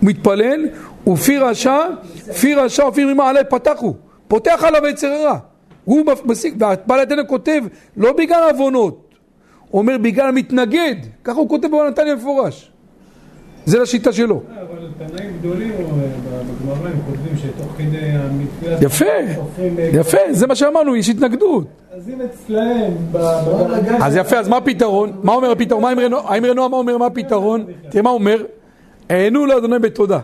מתפלל, 0.02 0.66
ופי 1.06 1.38
רשע, 1.38 1.78
פי 2.40 2.54
רשע 2.54 2.86
ופי 2.86 3.04
רימה 3.04 3.28
עלי 3.28 3.40
פתחו. 3.50 3.94
פותח 4.28 4.64
עליו 4.64 4.86
יצר 4.86 5.06
הרע. 5.06 5.38
הוא 5.84 6.12
והבעל 6.58 7.00
התנא 7.00 7.22
כותב, 7.28 7.62
לא 7.96 8.12
בגלל 8.12 8.42
עוונות, 8.50 9.05
הוא 9.70 9.78
אומר 9.78 9.96
בגלל 10.02 10.28
המתנגד, 10.28 10.96
ככה 11.24 11.38
הוא 11.38 11.48
כותב 11.48 11.68
בנתניה 11.68 12.14
מפורש. 12.14 12.70
זה 13.66 13.78
לשיטה 13.78 14.12
שלו. 14.12 14.42
אה, 14.50 14.62
אבל 14.62 15.08
תנאים 15.08 15.30
גדולים 15.38 15.72
אה, 15.72 15.76
בגמרא 15.78 16.88
הם 16.88 16.98
כותבים 17.06 17.36
שתוך 17.36 17.72
כדי 17.78 17.98
המתווה... 18.00 18.86
יפה, 18.86 19.04
יפה, 19.92 20.18
זה 20.30 20.46
מה 20.46 20.54
שאמרנו, 20.54 20.96
יש 20.96 21.08
התנגדות. 21.08 21.64
אז 21.96 22.08
אם 22.08 22.20
אצלהם... 22.20 22.92
אז 24.02 24.16
יפה, 24.16 24.38
אז 24.38 24.48
מה 24.48 24.56
הפתרון? 24.56 25.12
מה 25.22 25.32
אומר 25.32 25.50
הפתרון? 25.50 25.84
האמרי 25.84 26.54
נועה 26.54 26.68
מה 26.68 26.76
אומר? 26.76 26.98
מה 26.98 27.06
הפתרון? 27.06 27.64
תראה 27.90 28.02
מה 28.02 28.10
אומר? 28.10 28.44
הענו 29.10 29.46
לאדוני 29.46 29.78
בתודה. 29.78 30.18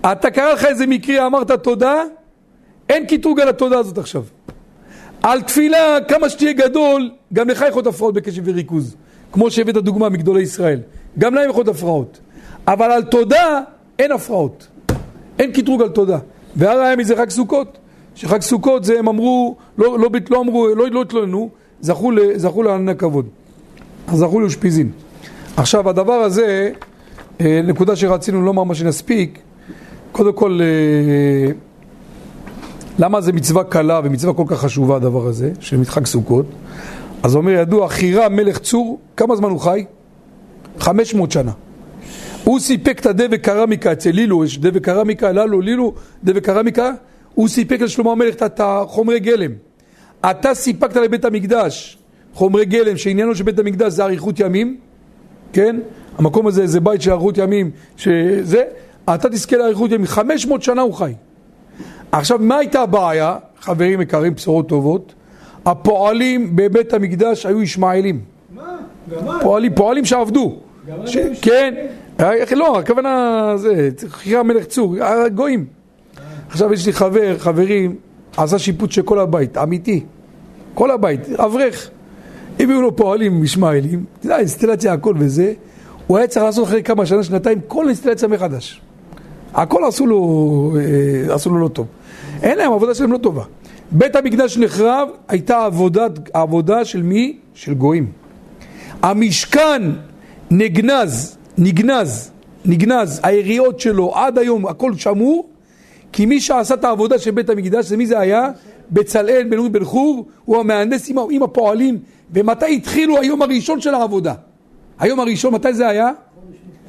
אתה 0.00 0.30
קרא 0.30 0.52
לך 0.52 0.64
איזה 0.64 0.86
מקרה, 0.86 1.26
אמרת 1.26 1.50
תודה, 1.50 2.02
אין 2.88 3.06
קטרוג 3.06 3.40
על 3.40 3.48
התודה 3.48 3.78
הזאת 3.78 3.98
עכשיו. 3.98 4.22
על 5.22 5.42
תפילה, 5.42 5.98
כמה 6.08 6.28
שתהיה 6.28 6.52
גדול, 6.52 7.10
גם 7.32 7.48
לך 7.48 7.64
יכולות 7.68 7.86
הפרעות 7.86 8.14
בקשב 8.14 8.42
וריכוז. 8.44 8.96
כמו 9.32 9.50
שהבאת 9.50 9.74
דוגמה 9.74 10.08
מגדולי 10.08 10.42
ישראל. 10.42 10.80
גם 11.18 11.34
להם 11.34 11.50
יכולות 11.50 11.68
הפרעות. 11.68 12.18
אבל 12.66 12.92
על 12.92 13.02
תודה 13.02 13.60
אין 13.98 14.12
הפרעות. 14.12 14.66
אין 15.38 15.52
קטרוג 15.52 15.82
על 15.82 15.88
תודה. 15.88 16.18
והראיה 16.56 16.96
מזה 16.96 17.16
חג 17.16 17.30
סוכות. 17.30 17.78
שחג 18.14 18.40
סוכות 18.40 18.84
זה 18.84 18.98
הם 18.98 19.08
אמרו, 19.08 19.56
לא, 19.78 19.98
לא, 19.98 20.10
לא 20.30 20.40
אמרו, 20.40 20.68
לא, 20.74 20.90
לא 20.90 21.02
התלוננו, 21.02 21.50
זכו, 21.80 22.10
זכו 22.36 22.62
לענני 22.62 22.96
כבוד. 22.96 23.26
זכו 24.12 24.40
לאושפיזין. 24.40 24.90
עכשיו 25.56 25.88
הדבר 25.88 26.12
הזה, 26.12 26.70
אה, 27.40 27.60
נקודה 27.64 27.96
שרצינו 27.96 28.42
לומר 28.42 28.64
מה 28.64 28.74
שנספיק, 28.74 29.38
קודם 30.12 30.32
כל, 30.32 30.60
אה, 30.60 31.52
למה 32.98 33.20
זה 33.20 33.32
מצווה 33.32 33.64
קלה 33.64 34.00
ומצווה 34.04 34.34
כל 34.34 34.44
כך 34.46 34.60
חשובה 34.60 34.96
הדבר 34.96 35.26
הזה, 35.26 35.52
של 35.60 35.76
מתחג 35.76 36.06
סוכות? 36.06 36.46
אז 37.22 37.36
אומר 37.36 37.52
ידוע, 37.52 37.88
חירה 37.88 38.28
מלך 38.28 38.58
צור, 38.58 39.00
כמה 39.16 39.36
זמן 39.36 39.50
הוא 39.50 39.60
חי? 39.60 39.84
500 40.78 41.32
שנה. 41.32 41.52
הוא 42.44 42.60
סיפק 42.60 43.00
את 43.00 43.06
הדבק 43.06 43.40
קרמיקה 43.44 43.92
אצל 43.92 44.10
לילו, 44.10 44.44
יש 44.44 44.58
דבק 44.58 44.84
קרמיקה, 44.84 45.32
ללו, 45.32 45.60
לילו, 45.60 45.94
דבק 46.24 46.44
קרמיקה, 46.44 46.92
הוא 47.34 47.48
סיפק 47.48 47.80
לשלמה 47.80 48.12
המלך 48.12 48.34
את 48.34 48.60
החומרי 48.60 49.20
גלם. 49.20 49.50
אתה 50.30 50.54
סיפקת 50.54 50.96
לבית 50.96 51.24
המקדש 51.24 51.98
חומרי 52.34 52.64
גלם 52.64 52.96
שעניינו 52.96 53.34
של 53.34 53.44
בית 53.44 53.58
המקדש 53.58 53.92
זה 53.92 54.04
אריכות 54.04 54.40
ימים, 54.40 54.76
כן? 55.52 55.80
המקום 56.18 56.46
הזה 56.46 56.66
זה 56.66 56.80
בית 56.80 57.02
של 57.02 57.10
אריכות 57.10 57.38
ימים, 57.38 57.70
שזה, 57.96 58.62
אתה 59.14 59.28
תזכה 59.28 59.56
לאריכות 59.56 59.90
ימים, 59.92 60.06
500 60.06 60.62
שנה 60.62 60.82
הוא 60.82 60.94
חי. 60.94 61.12
עכשיו, 62.12 62.38
מה 62.38 62.56
הייתה 62.56 62.80
הבעיה? 62.80 63.36
חברים 63.60 64.00
יקרים, 64.00 64.34
בשורות 64.34 64.68
טובות. 64.68 65.14
הפועלים 65.70 66.56
בבית 66.56 66.92
המקדש 66.94 67.46
היו 67.46 67.62
ישמעאלים. 67.62 68.20
מה? 68.54 68.76
פועלים, 69.40 69.74
פועלים 69.74 70.04
שעבדו. 70.04 70.56
ש- 71.06 71.16
כן, 71.42 71.74
אה, 72.20 72.32
לא, 72.56 72.78
הכוונה 72.78 73.52
זה, 73.56 73.88
חיי 74.08 74.36
המלך 74.36 74.64
צור, 74.64 74.94
הגויים. 75.04 75.64
עכשיו 76.48 76.72
יש 76.72 76.86
לי 76.86 76.92
חבר, 76.92 77.38
חברים, 77.38 77.94
עשה 78.36 78.58
שיפוץ 78.58 78.92
של 78.92 79.02
כל 79.02 79.18
הבית, 79.18 79.58
אמיתי. 79.58 80.04
כל 80.74 80.90
הבית, 80.90 81.28
אברך. 81.30 81.90
הביאו 82.60 82.80
לו 82.82 82.96
פועלים 82.96 83.44
ישמעאלים, 83.44 84.04
יודע, 84.24 84.38
אינסטלציה 84.38 84.92
הכל 84.92 85.14
וזה, 85.18 85.52
הוא 86.06 86.18
היה 86.18 86.26
צריך 86.26 86.44
לעשות 86.44 86.64
אחרי 86.66 86.82
כמה 86.82 87.06
שנה, 87.06 87.22
שנתיים, 87.22 87.58
כל 87.68 87.86
אינסטלציה 87.86 88.28
מחדש. 88.28 88.80
הכל 89.54 89.84
עשו 89.84 90.06
לו, 90.06 90.76
אה, 91.28 91.34
עשו 91.34 91.50
לו 91.50 91.58
לא 91.58 91.68
טוב. 91.68 91.86
אין 92.42 92.58
להם, 92.58 92.72
העבודה 92.72 92.94
שלהם 92.94 93.12
לא 93.12 93.18
טובה. 93.18 93.42
בית 93.90 94.16
המקדש 94.16 94.58
נחרב, 94.58 95.08
הייתה 95.28 95.64
עבודת, 95.64 96.12
עבודה 96.34 96.84
של 96.84 97.02
מי? 97.02 97.36
של 97.54 97.74
גויים. 97.74 98.12
המשכן 99.02 99.82
נגנז, 100.50 101.36
נגנז, 101.58 102.30
נגנז, 102.64 103.20
היריות 103.22 103.80
שלו 103.80 104.14
עד 104.14 104.38
היום 104.38 104.66
הכל 104.66 104.94
שמור, 104.94 105.48
כי 106.12 106.26
מי 106.26 106.40
שעשה 106.40 106.74
את 106.74 106.84
העבודה 106.84 107.18
של 107.18 107.30
בית 107.30 107.50
המקדש, 107.50 107.86
זה 107.86 107.96
מי 107.96 108.06
זה 108.06 108.18
היה? 108.18 108.50
בצלאל 108.90 109.46
בן 109.50 109.58
אורי 109.58 109.68
בן 109.68 109.84
חור, 109.84 110.26
הוא 110.44 110.56
המהנדס 110.56 111.10
עם, 111.10 111.16
עם 111.30 111.42
הפועלים, 111.42 111.98
ומתי 112.32 112.76
התחילו 112.76 113.18
היום 113.18 113.42
הראשון 113.42 113.80
של 113.80 113.94
העבודה? 113.94 114.34
היום 114.98 115.20
הראשון, 115.20 115.54
מתי 115.54 115.74
זה 115.74 115.88
היה? 115.88 116.10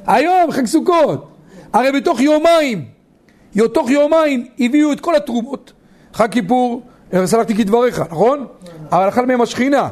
היום, 0.06 0.50
חג 0.50 0.66
סוכות. 0.66 1.28
הרי 1.72 1.92
בתוך 1.92 2.20
יומיים, 2.20 2.84
תוך 3.74 3.90
יומיים 3.90 4.46
הביאו 4.58 4.92
את 4.92 5.00
כל 5.00 5.16
התרומות. 5.16 5.72
חג 6.14 6.28
כיפור, 6.30 6.82
אה, 7.14 7.26
סלחתי 7.26 7.54
כדבריך, 7.54 8.02
נכון? 8.10 8.46
אבל 8.92 9.08
אכל 9.08 9.26
מהם 9.26 9.40
השכינה, 9.40 9.88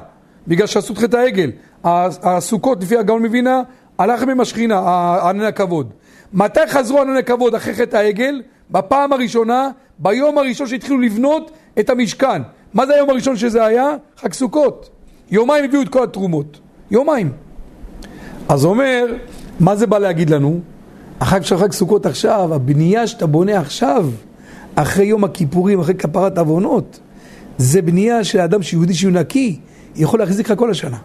בגלל 0.49 0.67
שעשו 0.67 0.93
את 0.93 0.99
חטא 0.99 1.17
העגל. 1.17 1.51
הסוכות, 1.85 2.83
לפי 2.83 2.97
הגאון 2.97 3.23
מבינה, 3.23 3.63
הלך 3.99 4.23
מהם 4.23 4.41
השכינה, 4.41 4.79
ענני 5.23 5.47
הכבוד. 5.47 5.91
מתי 6.33 6.61
חזרו 6.69 7.01
ענני 7.01 7.19
הכבוד 7.19 7.55
אחרי 7.55 7.75
חטא 7.75 7.97
העגל? 7.97 8.43
בפעם 8.71 9.13
הראשונה, 9.13 9.71
ביום 9.99 10.39
הראשון 10.39 10.67
שהתחילו 10.67 11.01
לבנות 11.01 11.51
את 11.79 11.91
המשכן. 11.91 12.43
מה 12.75 12.87
זה 12.87 12.95
היום 12.95 13.11
הראשון 13.11 13.37
שזה 13.37 13.65
היה? 13.65 13.91
חג 14.17 14.33
סוכות. 14.33 14.91
יומיים 15.31 15.65
הביאו 15.65 15.83
את 15.83 15.89
כל 15.89 16.05
התרומות. 16.05 16.61
יומיים. 16.91 17.33
אז 18.49 18.65
אומר, 18.65 19.07
מה 19.61 19.77
זה 19.77 19.87
בא 19.87 19.99
להגיד 19.99 20.31
לנו? 20.31 20.61
החג 21.21 21.43
של 21.43 21.59
חג 21.59 21.73
סוכות 21.73 22.07
עכשיו, 22.07 22.55
הבנייה 22.55 23.07
שאתה 23.07 23.27
בונה 23.27 23.61
עכשיו, 23.61 24.07
אחרי 24.83 25.07
יום 25.07 25.25
הכיפורים, 25.25 25.81
אחרי 25.81 25.95
כפרת 25.95 26.39
עוונות, 26.39 27.01
זה 27.59 27.83
בנייה 27.83 28.25
של 28.25 28.39
אדם 28.39 28.63
שיהודי 28.63 28.95
שהוא 28.95 29.13
נקי, 29.13 29.57
יכול 29.97 30.19
להחזיק 30.19 30.51
לך 30.51 30.59
כל 30.59 30.71
השנה. 30.71 30.97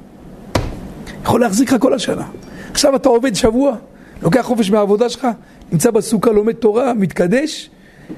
יכול 1.24 1.42
להחזיק 1.42 1.72
לך 1.72 1.82
כל 1.82 1.94
השנה. 1.94 2.28
עכשיו 2.72 2.96
אתה 2.96 3.10
עובד 3.10 3.36
שבוע, 3.36 3.76
לוקח 4.22 4.42
חופש 4.42 4.72
מהעבודה 4.72 5.10
שלך, 5.10 5.28
נמצא 5.72 5.92
בסוכה, 5.92 6.32
לומד 6.32 6.54
תורה, 6.54 6.94
מתקדש, 6.94 7.70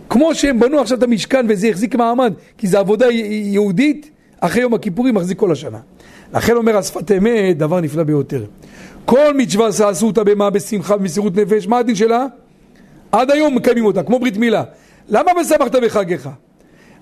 כמו 0.10 0.36
שהם 0.36 0.60
בנו 0.60 0.80
עכשיו 0.80 0.98
את 0.98 1.04
המשכן 1.04 1.46
וזה 1.50 1.68
החזיק 1.68 1.96
מעמד, 1.96 2.34
כי 2.58 2.68
זו 2.68 2.78
עבודה 2.78 3.06
יהודית, 3.12 4.10
אחרי 4.40 4.62
יום 4.62 4.74
הכיפורים 4.74 5.16
מחזיק 5.16 5.40
כל 5.40 5.52
השנה. 5.52 5.80
לכן 6.34 6.56
אומר 6.56 6.78
השפת 6.78 7.12
אמת, 7.12 7.58
דבר 7.58 7.82
נפלא 7.82 8.04
ביותר. 8.04 8.44
כל 9.06 9.34
מצווה 9.38 9.72
שעשו 9.72 10.08
אותה 10.08 10.24
במה, 10.24 10.50
בשמחה, 10.50 10.98
במסירות 10.98 11.36
נפש, 11.36 11.68
מה 11.68 11.78
הדין 11.78 11.96
שלה? 11.96 12.26
עד 13.12 13.32
היום 13.32 13.56
מקיימים 13.56 13.86
אותה, 13.86 14.04
כמו 14.04 14.20
ברית 14.20 14.38
מילה. 14.38 14.64
למה 15.10 15.32
ושמחת 15.42 15.76
בחגיך? 15.76 16.30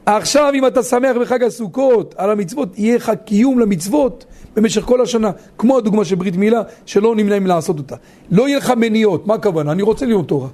עכשיו 0.06 0.52
אם 0.56 0.68
אתה 0.68 0.84
שמח 0.84 1.16
בחג 1.22 1.44
הסוכות 1.44 2.16
על 2.18 2.32
המצוות, 2.32 2.80
יהיה 2.80 2.96
לך 2.96 3.12
קיום 3.26 3.60
למצוות 3.60 4.26
במשך 4.56 4.82
כל 4.82 5.02
השנה, 5.02 5.32
כמו 5.58 5.78
הדוגמה 5.78 6.06
של 6.06 6.16
ברית 6.16 6.36
מילה, 6.36 6.62
שלא 6.86 7.16
נמנעים 7.16 7.48
לעשות 7.48 7.78
אותה. 7.78 7.96
לא 8.32 8.48
יהיה 8.48 8.58
לך 8.58 8.74
מניעות, 8.78 9.28
מה 9.28 9.34
הכוונה? 9.34 9.72
אני 9.72 9.82
רוצה 9.82 10.06
ללמוד 10.06 10.26
תורה. 10.26 10.48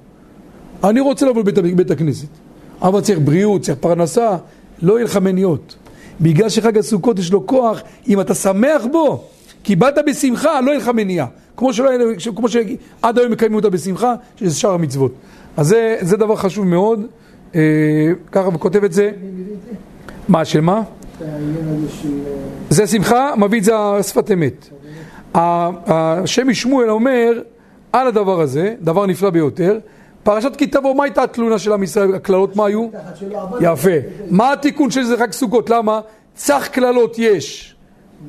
אני 0.84 1.00
רוצה 1.00 1.26
לבוא 1.26 1.42
לבית 1.42 1.76
בית 1.76 1.92
הכנסת. 1.92 2.28
אבל 2.82 3.02
צריך 3.02 3.20
בריאות, 3.20 3.62
צריך 3.62 3.78
פרנסה, 3.80 4.38
לא 4.82 4.94
יהיה 4.94 5.06
לך 5.06 5.18
מניעות. 5.18 5.76
בגלל 6.22 6.50
שחג 6.50 6.78
הסוכות 6.78 7.20
יש 7.20 7.32
לו 7.32 7.48
כוח, 7.48 7.82
אם 8.08 8.22
אתה 8.22 8.34
שמח 8.34 8.86
בו, 8.92 9.24
קיבלת 9.64 9.96
בשמחה, 10.08 10.62
לא 10.62 10.72
יהיה 10.72 10.80
לך 10.80 10.88
מניעה. 10.88 11.28
כמו, 11.58 11.74
שלא, 11.74 11.90
כמו 12.36 12.50
שעד 12.50 13.18
היום 13.20 13.32
מקיימים 13.32 13.56
אותה 13.56 13.70
בשמחה, 13.70 14.16
שזה 14.36 14.56
שאר 14.60 14.72
המצוות. 14.72 15.12
אז 15.58 15.68
זה, 15.68 15.98
זה 16.02 16.18
דבר 16.18 16.36
חשוב 16.36 16.66
מאוד. 16.66 17.06
אה, 17.56 17.62
ככה 18.32 18.50
זה. 18.50 18.52
אני 18.52 18.72
מביא 18.72 18.84
את 18.84 18.92
זה, 18.92 19.12
מה, 20.28 20.46
של 20.46 20.62
מה? 20.62 20.82
זה 22.70 22.88
שמחה, 22.88 23.34
מביא 23.38 23.60
את 23.60 23.64
זה 23.64 23.76
השפת 23.76 24.32
אמת. 24.32 24.70
השם 25.34 26.48
משמואל 26.48 26.90
אומר 26.90 27.42
על 27.94 28.08
הדבר 28.08 28.42
הזה, 28.42 28.76
דבר 28.82 29.06
נפלא 29.06 29.30
ביותר, 29.30 29.80
פרשת 30.24 30.56
כי 30.56 30.68
תבוא, 30.68 30.96
מה 30.96 31.04
הייתה 31.04 31.24
התלונה 31.24 31.60
של 31.60 31.74
עם 31.74 31.84
ישראל, 31.84 32.16
הקללות 32.16 32.56
מה 32.56 32.66
היו? 32.66 32.88
יפה. 33.62 33.90
מה 34.30 34.54
התיקון 34.54 34.92
של 34.92 35.04
זה 35.04 35.18
חג 35.18 35.32
סוכות? 35.32 35.70
למה? 35.70 36.00
צח 36.36 36.68
קללות 36.72 37.16
יש 37.20 37.76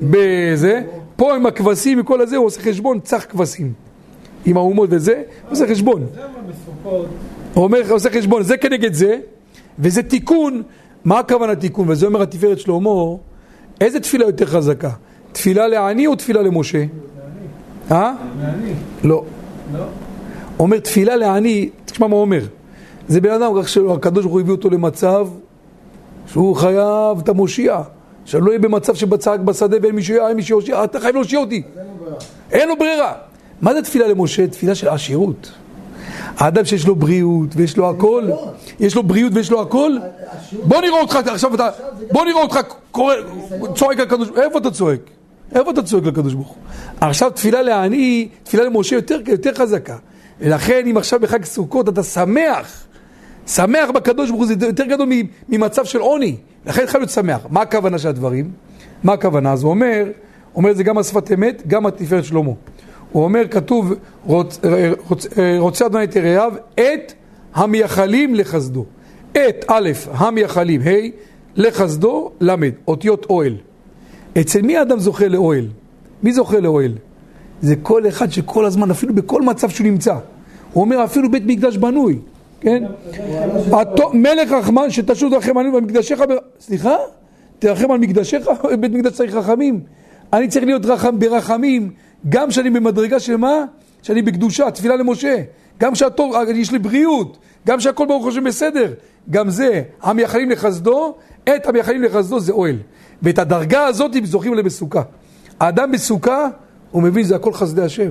בזה, 0.03 0.83
פה 1.17 1.35
עם 1.37 1.47
הכבשים 1.47 2.01
וכל 2.01 2.21
הזה, 2.21 2.37
הוא 2.37 2.47
עושה 2.47 2.61
חשבון 2.61 3.01
צח 3.01 3.27
כבשים. 3.29 3.73
עם 4.47 4.57
האומות 4.57 4.89
וזה, 4.93 5.23
הוא 5.43 5.53
עושה 5.53 5.67
חשבון. 5.67 6.07
למה 6.17 6.27
בסוכות? 6.49 7.07
הוא 7.55 7.65
אומר, 7.65 7.81
עושה 7.91 8.11
חשבון, 8.11 8.43
זה 8.43 8.57
כנגד 8.57 8.95
זה, 8.95 9.19
וזה 9.79 10.03
תיקון, 10.03 10.63
מה 11.05 11.19
הכוונה 11.19 11.55
תיקון? 11.57 11.89
וזה 11.89 12.07
אומר 12.07 12.23
התפארת 12.23 12.59
שלמה, 12.61 12.91
איזה 13.81 14.01
תפילה 14.01 14.27
יותר 14.27 14.47
חזקה? 14.47 14.91
תפילה 15.33 15.69
לעני 15.69 16.07
או 16.07 16.17
תפילה 16.17 16.43
למשה? 16.43 16.85
אה? 17.91 18.13
מעני. 18.41 18.73
לא. 19.05 19.25
לא? 19.75 19.85
אומר 20.59 20.79
תפילה 20.79 21.17
לעני, 21.17 21.71
תשמע 21.85 22.07
מה 22.07 22.15
הוא 22.15 22.21
אומר. 22.21 22.41
זה 23.09 23.21
בן 23.21 23.31
אדם, 23.31 23.53
רק 23.53 23.67
שהקדוש 23.67 24.25
ברוך 24.25 24.33
הוא 24.33 24.41
הביא 24.41 24.53
אותו 24.53 24.71
למצב 24.71 25.29
שהוא 26.27 26.57
חייב 26.57 27.19
את 27.19 27.29
המושיע. 27.29 27.81
שלא 28.25 28.51
יהיה 28.51 28.59
במצב 28.59 28.95
שבצעק 28.95 29.41
בשדה 29.41 29.77
ואין 29.83 29.95
מי 29.95 30.03
שיהיה, 30.03 30.29
אין 30.29 30.37
מי 30.37 30.43
שיושיע, 30.43 30.85
אתה 30.85 31.01
חייב 31.01 31.15
להושיע 31.15 31.41
אותי. 31.41 31.63
אין 31.77 31.87
לו 31.87 31.97
ברירה. 31.99 32.19
אין 32.53 32.69
לו 32.69 32.77
ברירה. 32.77 33.13
מה 33.61 33.75
זה 33.75 33.83
תפילה 33.83 34.09
למשה? 34.09 34.47
תפילה 34.47 34.75
של 34.75 34.89
עשירות. 34.89 35.53
האדם 36.41 36.65
שיש 36.65 36.87
לו 36.87 36.97
בריאות 36.97 37.49
ויש 37.57 37.77
לו 37.77 37.91
הכל, 37.91 38.29
יש 38.81 38.95
לו 38.95 39.03
בריאות 39.03 39.33
ויש 39.35 39.51
לו 39.51 39.63
הכל, 39.63 39.93
בוא 40.53 40.81
נראה 40.81 41.01
אותך 41.01 41.17
עכשיו 41.27 41.55
אתה, 41.55 41.69
בוא 42.13 42.25
נראה 42.25 42.43
אותך 42.43 42.59
צועק 43.75 43.99
לקדוש 43.99 44.29
ברוך 44.29 44.39
איפה 44.39 44.59
אתה 44.59 44.71
צועק? 44.71 45.01
איפה 45.55 45.71
אתה 45.71 45.83
צועק 45.83 46.05
לקדוש 46.05 46.35
ברוך 46.35 46.49
הוא? 46.49 46.57
עכשיו 47.01 47.31
תפילה 47.31 47.63
לעני, 47.63 48.29
תפילה 48.43 48.65
למשה 48.65 48.97
יותר, 48.97 49.21
יותר 49.27 49.55
חזקה. 49.55 49.97
ולכן 50.41 50.87
אם 50.91 50.97
עכשיו 50.97 51.21
בחג 51.21 51.45
סוכות 51.45 51.89
אתה 51.89 52.03
שמח, 52.03 52.87
שמח 53.47 53.91
בקדוש 53.91 54.31
ברוך 54.31 54.41
הוא 54.41 54.47
זה 54.47 54.67
יותר 54.67 54.85
גדול 54.85 55.09
ממצב 55.49 55.85
של 55.85 55.99
עוני, 55.99 56.37
לכן 56.67 56.87
חייב 56.87 57.01
להיות 57.01 57.11
שמח. 57.11 57.47
מה 57.51 57.61
הכוונה 57.61 57.99
של 57.99 58.09
הדברים? 58.09 58.51
מה 59.05 59.13
הכוונה? 59.13 59.53
אז 59.53 59.63
הוא 59.63 59.71
אומר, 59.71 60.05
אומר 60.55 60.71
את 60.71 60.77
זה 60.77 60.83
גם 60.83 60.99
השפת 60.99 61.33
אמת, 61.33 61.63
גם 61.67 61.87
התפארת 61.87 62.25
שלמה. 62.25 62.53
הוא 63.13 63.25
אומר, 63.25 63.43
כתוב, 63.51 63.93
רוצ, 64.27 64.59
רוצ, 65.09 65.27
רוצה 65.59 65.87
אדוני 65.87 66.05
את 66.05 66.17
יראיו, 66.17 66.53
את 66.75 67.13
המייחלים 67.55 68.35
לחסדו. 68.35 68.85
את, 69.33 69.65
א', 69.69 69.91
המייחלים, 70.13 70.81
ה', 70.81 70.91
לחסדו, 71.57 72.31
ל', 72.41 72.55
אותיות 72.89 73.27
אוהל. 73.31 73.57
אצל 74.41 74.63
מי 74.63 74.77
האדם 74.77 74.99
זוכה 74.99 75.29
לאוהל? 75.29 75.67
מי 76.23 76.33
זוכה 76.33 76.61
לאוהל? 76.61 76.93
זה 77.63 77.75
כל 77.83 78.09
אחד 78.09 78.33
שכל 78.33 78.65
הזמן, 78.65 78.91
אפילו 78.91 79.15
בכל 79.15 79.43
מצב 79.43 79.69
שהוא 79.69 79.87
נמצא. 79.87 80.15
הוא 80.73 80.85
אומר, 80.85 81.05
אפילו 81.05 81.31
בית 81.31 81.43
מקדש 81.47 81.77
בנוי, 81.77 82.19
כן? 82.61 82.85
מלך 84.13 84.53
רחמן 84.53 84.91
שתשוב 84.91 85.35
רחמנים 85.35 85.73
במקדשך, 85.73 86.21
ב... 86.21 86.33
סליחה? 86.61 86.97
תרחם 87.59 87.91
על 87.91 87.99
מקדשך? 87.99 88.39
בית 88.81 88.93
מקדש 88.93 89.13
צריך 89.13 89.35
רחמים. 89.35 89.81
אני 90.33 90.49
צריך 90.49 90.65
להיות 90.65 90.83
ברחמים, 91.19 91.91
גם 92.29 92.49
כשאני 92.49 92.71
במדרגה 92.71 93.21
של 93.21 93.37
מה? 93.37 93.65
שאני 94.03 94.23
בקדושה, 94.23 94.71
תפילה 94.71 94.97
למשה. 94.97 95.37
גם 95.81 95.93
כשהתור, 95.93 96.37
יש 96.55 96.73
לי 96.73 96.79
בריאות, 96.79 97.39
גם 97.67 97.81
שהכל 97.81 98.07
ברוך 98.07 98.27
השם 98.27 98.45
בסדר. 98.45 98.93
גם 99.31 99.51
זה, 99.51 99.83
המייחלים 100.03 100.51
לחסדו, 100.51 101.15
את 101.45 101.67
המייחלים 101.67 102.03
לחסדו 102.03 102.41
זה 102.41 102.53
אוהל. 102.53 102.77
ואת 103.23 103.39
הדרגה 103.39 103.85
הזאת 103.85 104.17
הם 104.17 104.25
זוכים 104.25 104.55
לבסוכה. 104.55 105.03
האדם 105.61 105.93
בסוכה, 105.93 106.49
הוא 106.91 107.03
מבין, 107.03 107.25
זה 107.25 107.37
הכל 107.37 107.53
חסדי 107.53 107.83
השם. 107.83 108.11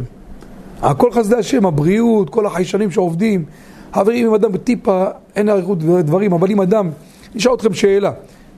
הכל 0.82 1.12
חסדי 1.12 1.36
השם, 1.36 1.66
הבריאות, 1.66 2.30
כל 2.30 2.45
החיישנים 2.45 2.91
שעובדים. 2.91 3.45
חברים, 3.93 4.28
אם 4.28 4.34
אדם 4.34 4.57
טיפה, 4.57 5.05
אין 5.36 5.49
אריכות 5.49 5.80
דברים, 5.80 6.34
אבל 6.34 6.51
אם 6.51 6.62
אדם, 6.62 6.89
נשאל 7.36 7.53
אתכם 7.53 7.74
שאלה, 7.74 8.12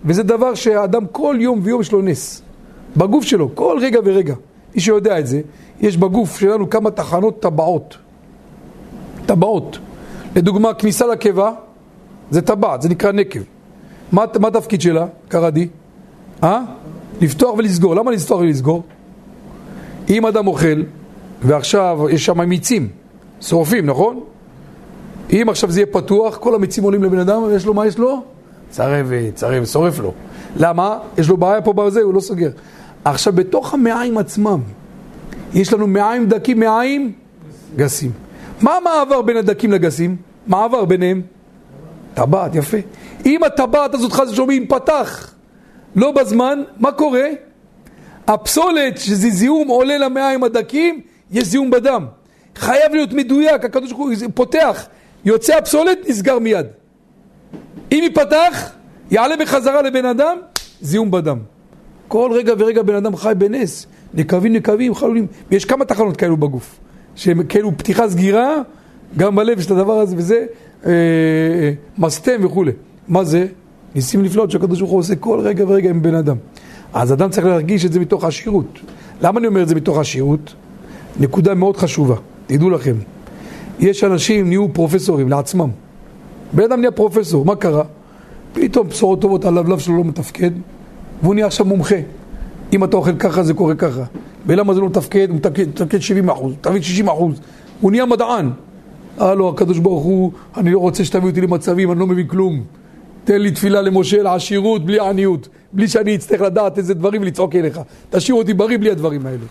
וזה 0.06 0.24
דבר 0.24 0.56
שהאדם 0.56 1.06
כל 1.12 1.38
יום 1.39 1.60
ויום 1.64 1.82
יש 1.82 1.91
לו 1.91 2.02
נס. 2.02 2.41
בגוף 2.97 3.24
שלו, 3.24 3.56
כל 3.56 3.78
רגע 3.82 3.99
ורגע. 4.04 4.36
מי 4.76 4.82
שיודע 4.82 5.20
את 5.20 5.28
זה, 5.28 5.42
יש 5.82 5.98
בגוף 5.98 6.40
שלנו 6.40 6.70
כמה 6.70 6.92
תחנות 6.92 7.42
טבעות. 7.42 7.98
טבעות. 9.26 9.80
לדוגמה, 10.36 10.74
כניסה 10.74 11.08
לקיבה, 11.08 11.52
זה 12.32 12.42
טבעת, 12.42 12.82
זה 12.82 12.90
נקרא 12.90 13.12
נקב. 13.12 13.40
מה, 14.12 14.26
מה 14.40 14.48
התפקיד 14.48 14.82
שלה, 14.82 15.06
כרדי? 15.30 15.68
אה? 16.44 16.62
לפתוח 17.22 17.58
ולסגור. 17.58 17.96
למה 17.96 18.12
לפתוח 18.12 18.40
ולסגור? 18.40 18.84
אם 20.10 20.26
אדם 20.26 20.48
אוכל, 20.48 20.84
ועכשיו 21.42 22.00
יש 22.10 22.26
שם 22.26 22.50
מיצים, 22.50 22.88
שורפים, 23.42 23.86
נכון? 23.86 24.20
אם 25.32 25.46
עכשיו 25.50 25.72
זה 25.72 25.80
יהיה 25.80 25.88
פתוח, 25.92 26.38
כל 26.38 26.56
המיצים 26.56 26.84
עולים 26.84 27.04
לבן 27.04 27.20
אדם, 27.20 27.44
ויש 27.44 27.66
לו, 27.66 27.74
מה 27.74 27.88
יש 27.88 27.98
לו? 27.98 28.24
צרבת, 28.70 29.36
צרבת, 29.36 29.68
שורף 29.68 30.00
לו. 30.00 30.14
למה? 30.58 30.98
יש 31.18 31.30
לו 31.30 31.38
בעיה 31.38 31.62
פה 31.62 31.74
בזה, 31.74 32.02
הוא 32.02 32.14
לא 32.14 32.20
סוגר. 32.20 32.50
עכשיו, 33.06 33.34
בתוך 33.34 33.74
המעיים 33.74 34.18
עצמם, 34.18 34.60
יש 35.54 35.74
לנו 35.74 35.88
מעיים 35.88 36.26
דקים, 36.26 36.60
מעיים 36.60 37.12
גסים. 37.76 38.12
מה 38.62 38.78
המעבר 38.78 39.22
בין 39.22 39.38
הדקים 39.38 39.72
לגסים? 39.72 40.16
מעבר 40.47 40.86
ביניהם? 40.86 41.22
טבעת, 42.14 42.56
יפה. 42.56 42.78
אם 43.26 43.43
הטבעת 43.43 43.93
הזאת 43.93 44.12
חס 44.12 44.30
ושלום 44.30 44.49
פתח 44.68 45.34
לא 45.95 46.12
בזמן, 46.12 46.64
מה 46.80 46.91
קורה? 46.91 47.28
הפסולת, 48.28 48.97
שזה 48.97 49.30
זיהום 49.30 49.68
עולה 49.68 49.97
למעיים 49.97 50.43
הדקים, 50.43 51.02
יש 51.32 51.43
זיהום 51.43 51.72
בדם. 51.72 52.06
חייב 52.56 52.93
להיות 52.93 53.14
מדויק, 53.14 53.66
הקדוש 53.66 53.91
ברוך 53.91 54.02
הוא 54.02 54.30
פותח, 54.34 54.86
יוצא 55.26 55.58
הפסולת, 55.58 55.97
נסגר 56.08 56.39
מיד. 56.39 56.66
אם 57.91 57.99
ייפתח, 58.04 58.72
יעלה 59.12 59.36
בחזרה 59.38 59.82
לבן 59.82 60.06
אדם, 60.06 60.38
זיהום 60.82 61.12
בדם. 61.12 61.39
כל 62.12 62.32
רגע 62.34 62.53
ורגע 62.57 62.82
בן 62.82 62.95
אדם 62.95 63.16
חי 63.16 63.34
בנס, 63.38 63.88
נקבים 64.14 64.53
נקבים, 64.53 64.95
חלולים, 64.95 65.28
ויש 65.51 65.66
כמה 65.66 65.86
תחנות 65.86 66.18
כאלו 66.18 66.38
בגוף, 66.38 66.80
שהם 67.16 67.43
כאילו 67.43 67.72
פתיחה 67.78 68.09
סגירה, 68.09 68.55
גם 69.18 69.36
בלב 69.36 69.59
יש 69.59 69.66
את 69.66 69.72
הדבר 69.72 69.93
הזה 69.93 70.16
וזה, 70.18 70.45
אה, 70.86 70.91
אה, 70.91 71.72
מסתם 71.97 72.45
וכולי. 72.45 72.72
מה 73.07 73.24
זה? 73.24 73.47
ניסים 73.95 74.24
נפלאות 74.24 74.51
שהקדוש 74.51 74.80
ברוך 74.80 74.91
הוא 74.91 74.99
עושה 74.99 75.16
כל 75.16 75.39
רגע 75.39 75.66
ורגע 75.68 75.89
עם 75.89 76.01
בן 76.01 76.16
אדם. 76.16 76.36
אז 76.93 77.14
אדם 77.14 77.30
צריך 77.30 77.47
להרגיש 77.47 77.86
את 77.86 77.93
זה 77.93 77.99
מתוך 77.99 78.24
עשירות. 78.24 78.80
למה 79.22 79.39
אני 79.39 79.47
אומר 79.47 79.62
את 79.64 79.68
זה 79.68 79.76
מתוך 79.76 79.97
עשירות? 79.97 80.53
נקודה 81.20 81.53
מאוד 81.53 81.78
חשובה, 81.78 82.16
תדעו 82.47 82.70
לכם. 82.70 82.95
יש 83.80 84.03
אנשים 84.03 84.47
נהיו 84.47 84.74
פרופסורים 84.74 85.30
לעצמם. 85.30 85.70
בן 86.53 86.64
אדם 86.64 86.80
נהיה 86.80 86.91
פרופסור, 86.91 87.45
מה 87.45 87.55
קרה? 87.55 87.84
פתאום 88.53 88.88
בשורות 88.88 89.22
טובות, 89.22 89.45
הלבלב 89.45 89.80
שלו 89.80 89.97
לא 89.97 90.03
מתפקד, 90.03 90.51
והוא 91.22 91.34
נהיה 91.34 91.46
עכשיו 91.46 91.66
מומחה. 91.66 91.96
אם 92.74 92.84
אתה 92.84 92.98
אוכל 92.98 93.16
ככה, 93.16 93.44
זה 93.44 93.54
קורה 93.54 93.76
ככה. 93.76 94.04
ולמה 94.46 94.74
זה 94.74 94.82
לא 94.82 94.88
מתפקד? 94.88 95.30
הוא 95.30 95.38
מתפקד 95.38 96.00
70 96.00 96.30
אחוז, 96.30 96.54
תביא 96.62 96.82
60 96.82 97.10
אחוז. 97.10 97.40
הוא 97.82 97.92
נהיה 97.92 98.06
מדען. 98.06 98.50
הלו, 99.18 99.50
הקדוש 99.50 99.80
ברוך 99.80 100.04
הוא, 100.04 100.32
אני 100.58 100.72
לא 100.72 100.80
רוצה 100.80 101.06
שתביא 101.06 101.30
אותי 101.30 101.42
למצבים, 101.42 101.92
אני 101.92 102.00
לא 102.00 102.08
מבין 102.08 102.28
כלום. 102.28 102.64
תן 103.24 103.42
לי 103.42 103.52
תפילה 103.52 103.82
למשה 103.82 104.24
לעשירות 104.24 104.86
בלי 104.86 105.00
עניות, 105.00 105.50
בלי 105.74 105.88
שאני 105.88 106.16
אצטרך 106.16 106.42
לדעת 106.42 106.78
איזה 106.78 106.94
דברים 106.94 107.24
לצעוק 107.24 107.56
אליך. 107.56 107.80
תשאיר 108.10 108.36
אותי 108.36 108.54
בריא 108.54 108.78
בלי 108.78 108.92
הדברים 108.92 109.26
האלה. 109.26 109.46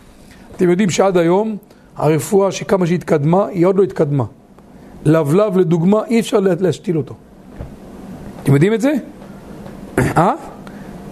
אתם 0.56 0.70
יודעים 0.70 0.90
שעד 0.90 1.16
היום 1.16 1.56
הרפואה 1.96 2.52
שכמה 2.52 2.86
שהתקדמה, 2.86 3.46
היא 3.46 3.66
עוד 3.66 3.76
לא 3.76 3.82
התקדמה. 3.82 4.24
לבלב 5.04 5.58
לדוגמה, 5.58 6.04
אי 6.04 6.20
אפשר 6.20 6.40
להשתיל 6.40 6.96
אותו. 6.96 7.14
אתם 8.42 8.54
יודעים 8.54 8.74
את 8.74 8.80
זה? 8.80 8.92
אה? 9.98 10.34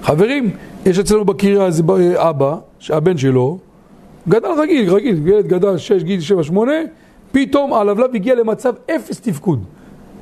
חברים, 0.02 0.50
יש 0.86 0.98
אצלנו 0.98 1.24
בקריה 1.24 1.66
איזה 1.66 1.82
אבא, 2.16 2.56
שהבן 2.78 3.16
שלו 3.16 3.58
גדל 4.28 4.48
רגיל, 4.58 4.90
רגיל, 4.90 5.28
ילד 5.28 5.46
גדל 5.46 5.78
6, 5.78 6.02
גיל 6.02 6.20
7, 6.20 6.42
8, 6.42 6.72
פתאום 7.32 7.72
הלבלב 7.72 8.14
הגיע 8.14 8.34
למצב 8.34 8.72
אפס 8.90 9.20
תפקוד. 9.20 9.64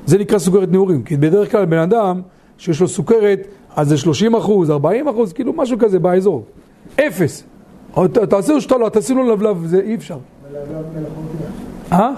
זה 0.05 0.17
נקרא 0.17 0.37
סוכרת 0.39 0.71
נעורים, 0.71 1.03
כי 1.03 1.17
בדרך 1.17 1.51
כלל 1.51 1.65
בן 1.65 1.77
אדם 1.77 2.21
שיש 2.57 2.81
לו 2.81 2.87
סוכרת, 2.87 3.47
אז 3.75 3.87
זה 3.89 3.97
30 3.97 4.35
אחוז, 4.35 4.69
40 4.69 5.07
אחוז, 5.07 5.33
כאילו 5.33 5.53
משהו 5.53 5.77
כזה 5.79 5.99
באזור. 5.99 6.45
אפס. 6.95 7.43
תעשו 8.29 8.53
לו 8.53 8.61
שתולה, 8.61 8.89
תעשו 8.89 9.15
לו 9.15 9.31
לבלב, 9.33 9.65
זה 9.65 9.81
אי 9.81 9.95
אפשר. 9.95 10.17
אה? 11.91 12.11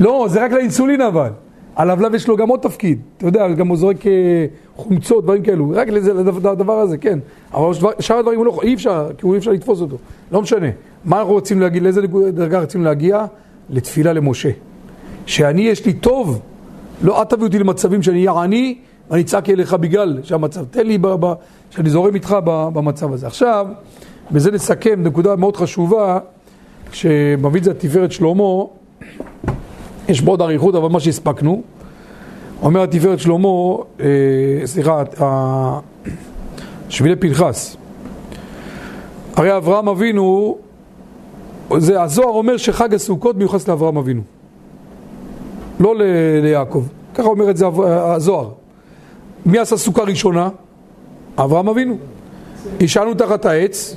לא, 0.00 0.26
זה 0.28 0.44
רק 0.44 0.52
לאינסולין 0.52 1.00
אבל. 1.00 1.30
הלבלב 1.76 2.14
יש 2.14 2.28
לו 2.28 2.36
גם 2.36 2.48
עוד 2.48 2.60
תפקיד, 2.60 3.00
אתה 3.16 3.26
יודע, 3.26 3.48
גם 3.48 3.68
הוא 3.68 3.76
זורק 3.76 4.06
אה, 4.06 4.46
חומצות, 4.76 5.24
דברים 5.24 5.42
כאלו, 5.42 5.72
רק 5.74 5.88
לזה, 5.88 6.14
לדבר 6.14 6.72
הזה, 6.78 6.98
כן. 6.98 7.18
אבל 7.54 7.72
שאר 8.00 8.16
הדברים 8.16 8.38
הוא 8.38 8.46
לא, 8.46 8.58
אי 8.62 8.74
אפשר, 8.74 9.08
כי 9.18 9.26
הוא 9.26 9.34
אי 9.34 9.38
אפשר 9.38 9.50
לתפוס 9.50 9.80
אותו. 9.80 9.96
לא 10.32 10.42
משנה. 10.42 10.66
מה 11.04 11.18
אנחנו 11.18 11.32
רוצים 11.32 11.60
להגיד, 11.60 11.82
לאיזה 11.82 12.00
דרגה 12.32 12.60
רוצים 12.60 12.84
להגיע? 12.84 13.24
לתפילה 13.70 14.12
למשה. 14.12 14.50
שאני, 15.26 15.62
יש 15.62 15.86
לי 15.86 15.92
טוב, 15.92 16.40
לא, 17.02 17.20
אל 17.20 17.24
תביא 17.24 17.44
אותי 17.44 17.58
למצבים 17.58 18.02
שאני 18.02 18.26
אהיה 18.26 18.42
עני, 18.42 18.78
ואני 19.10 19.22
אצעק 19.22 19.50
אליך 19.50 19.74
בגלל 19.74 20.18
שהמצב, 20.22 20.64
תן 20.64 20.86
לי, 20.86 20.98
ב, 20.98 21.06
ב, 21.06 21.32
שאני 21.70 21.90
זורם 21.90 22.14
איתך 22.14 22.36
במצב 22.44 23.12
הזה. 23.12 23.26
עכשיו, 23.26 23.66
בזה 24.30 24.50
נסכם 24.50 25.02
נקודה 25.02 25.36
מאוד 25.36 25.56
חשובה, 25.56 26.18
שמביא 26.92 27.60
את 27.60 27.64
זה 27.64 27.70
התפארת 27.70 28.12
שלמה, 28.12 28.64
יש 30.08 30.20
בו 30.20 30.30
עוד 30.30 30.42
אריכות, 30.42 30.74
אבל 30.74 30.88
מה 30.88 31.00
שהספקנו, 31.00 31.62
אומר 32.62 32.82
התפארת 32.82 33.18
שלמה, 33.18 33.48
אה, 34.00 34.06
סליחה, 34.64 35.02
שבילי 36.88 37.16
פנחס. 37.16 37.76
הרי 39.36 39.56
אברהם 39.56 39.88
אבינו, 39.88 40.56
זה, 41.76 42.02
הזוהר 42.02 42.28
אומר 42.28 42.56
שחג 42.56 42.94
הסוכות 42.94 43.36
מיוחס 43.36 43.68
לאברהם 43.68 43.96
אבינו, 43.96 44.22
לא 45.80 45.96
ל, 45.96 46.02
ליעקב. 46.42 46.84
ככה 47.14 47.28
אומר 47.28 47.50
את 47.50 47.56
זה 47.56 47.66
הזוהר. 47.86 48.48
מי 49.46 49.58
עשה 49.58 49.76
סוכה 49.76 50.02
ראשונה? 50.02 50.48
אברהם 51.38 51.68
אבינו. 51.68 51.96
השענו 52.80 53.14
תחת 53.14 53.44
העץ. 53.44 53.96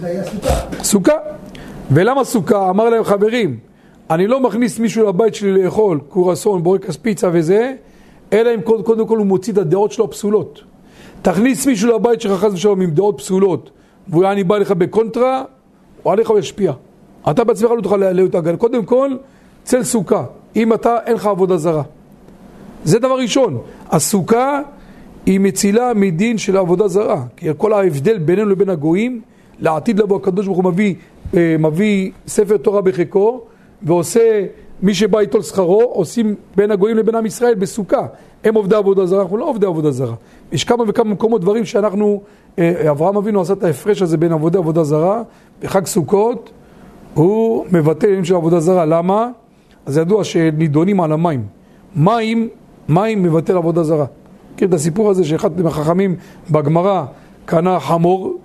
סוכה. 0.83 1.13
ולמה 1.91 2.23
סוכה? 2.23 2.69
אמר 2.69 2.89
להם 2.89 3.03
חברים, 3.03 3.57
אני 4.09 4.27
לא 4.27 4.39
מכניס 4.39 4.79
מישהו 4.79 5.07
לבית 5.07 5.35
שלי 5.35 5.63
לאכול 5.63 5.99
קורסון, 6.09 6.63
בורקס 6.63 6.97
פיצה 6.97 7.29
וזה, 7.33 7.73
אלא 8.33 8.55
אם 8.55 8.61
קודם, 8.61 8.83
קודם 8.83 9.07
כל 9.07 9.17
הוא 9.17 9.25
מוציא 9.25 9.53
את 9.53 9.57
הדעות 9.57 9.91
שלו 9.91 10.05
הפסולות. 10.05 10.61
תכניס 11.21 11.67
מישהו 11.67 11.95
לבית 11.95 12.21
שלך 12.21 12.39
חס 12.39 12.53
ושלום 12.53 12.81
עם 12.81 12.91
דעות 12.91 13.17
פסולות, 13.17 13.69
והוא 14.07 14.23
יעני 14.23 14.43
בא 14.43 14.57
לך 14.57 14.71
בקונטרה, 14.71 15.43
הוא 16.03 16.13
עליך 16.13 16.29
וישפיע. 16.29 16.73
אתה 17.29 17.43
בעצמך 17.43 17.71
לא 17.71 17.81
תוכל 17.81 17.97
להיות 17.97 18.35
הגל. 18.35 18.55
קודם 18.55 18.85
כל, 18.85 19.15
צל 19.63 19.83
סוכה. 19.83 20.23
אם 20.55 20.73
אתה, 20.73 20.97
אין 21.05 21.15
לך 21.15 21.25
עבודה 21.25 21.57
זרה. 21.57 21.83
זה 22.83 22.99
דבר 22.99 23.17
ראשון. 23.17 23.57
הסוכה 23.89 24.61
היא 25.25 25.39
מצילה 25.39 25.93
מדין 25.95 26.37
של 26.37 26.57
עבודה 26.57 26.87
זרה. 26.87 27.23
כי 27.37 27.47
כל 27.57 27.73
ההבדל 27.73 28.17
בינינו 28.17 28.49
לבין 28.49 28.69
הגויים, 28.69 29.21
לעתיד 29.59 29.99
לבוא 29.99 30.17
הקדוש 30.17 30.45
ברוך 30.45 30.57
הוא 30.57 30.71
מביא, 30.71 30.95
אה, 31.33 31.55
מביא 31.59 32.11
ספר 32.27 32.57
תורה 32.57 32.81
בחיקו, 32.81 33.41
ועושה, 33.83 34.45
מי 34.81 34.93
שבא 34.93 35.19
איתו 35.19 35.37
לשכרו, 35.37 35.81
עושים 35.81 36.35
בין 36.55 36.71
הגויים 36.71 36.97
לבין 36.97 37.15
עם 37.15 37.25
ישראל 37.25 37.55
בסוכה. 37.55 38.07
הם 38.43 38.55
עובדי 38.55 38.75
עבודה 38.75 39.05
זרה, 39.05 39.21
אנחנו 39.21 39.37
לא 39.37 39.49
עובדי 39.49 39.65
עבודה 39.65 39.91
זרה. 39.91 40.15
יש 40.51 40.63
כמה 40.63 40.83
וכמה 40.87 41.13
מקומות 41.13 41.41
דברים 41.41 41.65
שאנחנו, 41.65 42.21
אה, 42.59 42.91
אברהם 42.91 43.17
אבינו 43.17 43.41
עשה 43.41 43.53
את 43.53 43.63
ההפרש 43.63 44.01
הזה 44.01 44.17
בין 44.17 44.31
עבודי 44.31 44.57
עבודה 44.57 44.83
זרה, 44.83 45.21
בחג 45.61 45.85
סוכות 45.85 46.49
הוא 47.13 47.65
מבטא 47.71 48.05
עניינים 48.05 48.25
של 48.25 48.35
עבודה 48.35 48.59
זרה. 48.59 48.85
למה? 48.85 49.29
אז 49.85 49.97
ידוע 49.97 50.23
שנידונים 50.23 51.01
על 51.01 51.11
המים. 51.11 51.43
מים, 51.95 52.49
מים 52.89 53.23
מבטל 53.23 53.57
עבודה 53.57 53.83
זרה. 53.83 54.05
מכיר 54.53 54.67
את 54.67 54.73
הסיפור 54.73 55.09
הזה 55.09 55.23
שאחד 55.23 55.61
מהחכמים 55.61 56.15
בגמרא 56.51 57.05
קנה 57.45 57.79
חמור, 57.79 58.37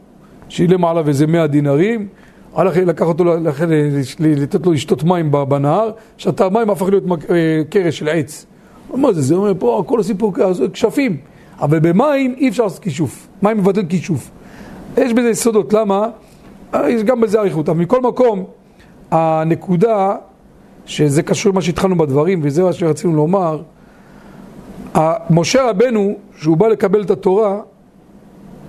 שילם 0.49 0.85
עליו 0.85 1.09
איזה 1.09 1.26
מאה 1.26 1.47
דינרים, 1.47 2.09
הלך 2.55 2.76
לקח 2.76 3.07
אותו, 3.07 3.24
לתת 4.20 4.66
לו 4.66 4.72
לשתות 4.72 5.05
מים 5.05 5.30
בנהר, 5.48 5.90
שתה 6.16 6.48
מים 6.48 6.70
הפך 6.70 6.86
להיות 6.88 7.05
אה, 7.30 7.62
קרש 7.70 7.98
של 7.98 8.09
עץ. 8.09 8.46
מה 8.94 9.12
זה? 9.12 9.22
זה 9.22 9.34
אומר 9.34 9.52
פה 9.59 9.84
כל 9.86 10.00
הסיפור 10.00 10.32
כשפים. 10.72 11.16
אבל 11.61 11.78
במים 11.78 12.34
אי 12.38 12.48
אפשר 12.48 12.62
לעשות 12.62 12.82
כישוף. 12.82 13.28
מים 13.42 13.59
מבטל 13.59 13.86
כישוף. 13.88 14.30
יש 14.96 15.12
בזה 15.12 15.28
יסודות, 15.28 15.72
למה? 15.72 16.09
אה, 16.74 16.90
יש 16.90 17.02
גם 17.02 17.20
בזה 17.20 17.40
אריכות. 17.40 17.68
אבל 17.68 17.78
מכל 17.78 18.00
מקום, 18.00 18.44
הנקודה, 19.11 20.16
שזה 20.86 21.22
קשור 21.22 21.52
למה 21.52 21.62
שהתחלנו 21.62 21.98
בדברים, 21.98 22.40
וזה 22.42 22.62
מה 22.62 22.72
שרצינו 22.72 23.16
לומר, 23.16 23.62
משה 25.30 25.70
רבנו, 25.70 26.14
שהוא 26.36 26.57
בא 26.57 26.66
לקבל 26.68 27.02
את 27.02 27.11
התורה, 27.11 27.61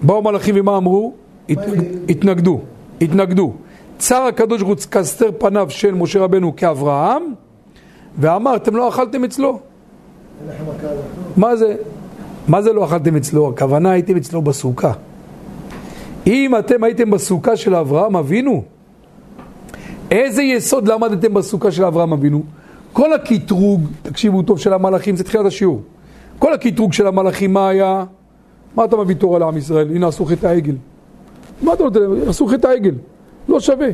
באו 0.01 0.21
מלאכים 0.21 0.55
ומה 0.57 0.77
אמרו? 0.77 1.13
התנגדו, 2.09 2.61
התנגדו. 3.01 3.53
צר 4.05 4.21
הקדוש 4.21 4.61
ברוך 4.61 4.79
הוא 4.79 4.91
כסתר 4.91 5.29
פניו 5.37 5.69
של 5.69 5.93
משה 5.93 6.19
רבנו 6.19 6.55
כאברהם, 6.55 7.23
ואמר, 8.17 8.55
אתם 8.55 8.75
לא 8.75 8.89
אכלתם 8.89 9.23
אצלו. 9.23 9.59
מה 11.37 11.55
זה? 11.55 11.75
מה 12.47 12.61
זה 12.61 12.73
לא 12.73 12.85
אכלתם 12.85 13.15
אצלו? 13.15 13.49
הכוונה 13.49 13.91
הייתם 13.91 14.17
אצלו 14.17 14.41
בסוכה. 14.41 14.91
אם 16.27 16.55
אתם 16.59 16.83
הייתם 16.83 17.11
בסוכה 17.11 17.55
של 17.55 17.75
אברהם 17.75 18.15
אבינו, 18.15 18.63
איזה 20.11 20.43
יסוד 20.43 20.87
למדתם 20.87 21.33
בסוכה 21.33 21.71
של 21.71 21.85
אברהם 21.85 22.13
אבינו? 22.13 22.43
כל 22.93 23.13
הקטרוג, 23.13 23.87
תקשיבו 24.01 24.41
טוב, 24.41 24.59
של 24.59 24.73
המלאכים, 24.73 25.15
זה 25.15 25.23
תחילת 25.23 25.45
השיעור. 25.45 25.81
כל 26.39 26.53
הקטרוג 26.53 26.93
של 26.93 27.07
המלאכים, 27.07 27.53
מה 27.53 27.69
היה? 27.69 28.03
מה 28.75 28.85
אתה 28.85 28.97
מביא 28.97 29.15
תורה 29.15 29.39
לעם 29.39 29.57
ישראל? 29.57 29.91
הנה 29.95 30.07
עשו 30.07 30.25
חטא 30.25 30.47
העגל. 30.47 30.75
מה 31.61 31.73
אתה 31.73 31.83
נותן 31.83 31.99
להם? 31.99 32.29
עשו 32.29 32.47
חטא 32.47 32.67
העגל. 32.67 32.93
לא 33.47 33.59
שווה. 33.59 33.87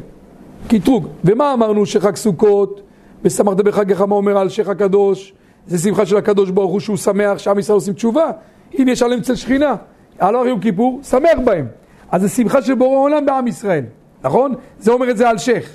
קטרוג. 0.67 1.07
ומה 1.23 1.53
אמרנו 1.53 1.85
שחג 1.85 2.15
סוכות, 2.15 2.81
ושמחת 3.23 3.57
בחגיך, 3.57 4.01
מה 4.01 4.15
אומר 4.15 4.37
על 4.37 4.49
שייח 4.49 4.69
הקדוש? 4.69 5.33
זה 5.67 5.77
שמחה 5.77 6.05
של 6.05 6.17
הקדוש 6.17 6.49
ברוך 6.49 6.71
הוא 6.71 6.79
שהוא 6.79 6.97
שמח 6.97 7.37
שעם 7.37 7.59
ישראל 7.59 7.75
עושים 7.75 7.93
תשובה. 7.93 8.31
הנה 8.73 8.91
יש 8.91 9.03
עליהם 9.03 9.19
אצל 9.19 9.35
שכינה. 9.35 9.75
הלוך 10.19 10.45
יום 10.45 10.59
כיפור, 10.59 10.99
שמח 11.03 11.39
בהם. 11.45 11.67
אז 12.11 12.21
זה 12.21 12.29
שמחה 12.29 12.61
של 12.61 12.75
בורא 12.75 12.97
עולם 12.97 13.25
בעם 13.25 13.47
ישראל, 13.47 13.83
נכון? 14.23 14.53
זה 14.79 14.91
אומר 14.91 15.09
את 15.09 15.17
זה 15.17 15.29
על 15.29 15.37
שייח. 15.37 15.65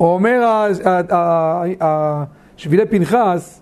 אומר 0.00 0.66
שבילי 2.56 2.86
פנחס, 2.86 3.60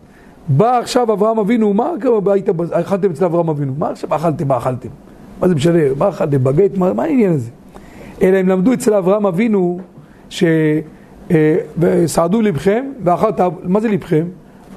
בא 0.49 0.79
עכשיו 0.79 1.13
אברהם 1.13 1.39
אבינו, 1.39 1.75
מה 1.75 1.91
היית, 2.27 2.49
אכלתם 2.71 3.11
אצל 3.11 3.25
אברהם 3.25 3.49
אבינו? 3.49 3.75
מה 3.79 3.91
עכשיו 3.91 4.15
אכלתם, 4.17 4.49
מה 4.49 4.57
אכלתם? 4.57 4.89
מה 5.41 5.49
זה 5.49 5.55
משנה? 5.55 5.79
מה 5.99 6.09
אכלתם? 6.09 6.45
בגט? 6.45 6.77
מה 6.77 7.03
העניין 7.03 7.33
הזה? 7.33 7.51
אלא 8.23 8.37
הם 8.37 8.49
למדו 8.49 8.73
אצל 8.73 8.95
אברהם 8.95 9.27
אבינו 9.27 9.79
שסעדו 10.31 12.39
אה, 12.39 12.43
לבכם 12.43 12.85
ואכלת, 13.05 13.41
מה 13.63 13.81
זה 13.81 13.89
לבכם? 13.89 14.27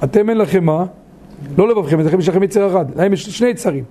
אתם 0.04 0.30
אין 0.30 0.38
לכם 0.38 0.64
מה? 0.64 0.84
לא 1.58 1.68
לבבכם, 1.68 2.00
לכם 2.00 2.18
יש 2.18 2.28
לכם 2.28 2.42
יצר 2.42 2.70
אחד, 2.70 2.84
להם 2.96 3.12
יש 3.12 3.28
שני 3.28 3.48
יצרים, 3.48 3.84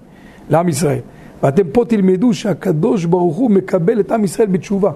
לעם 0.50 0.70
ישראל. 0.70 1.00
ואתם 1.44 1.64
פה 1.72 1.86
תלמדו 1.86 2.34
שהקדוש 2.34 3.06
ברוך 3.06 3.36
הוא 3.36 3.52
מקבל 3.52 4.00
את 4.00 4.12
עם 4.12 4.24
ישראל 4.24 4.48
בתשובה. 4.48 4.92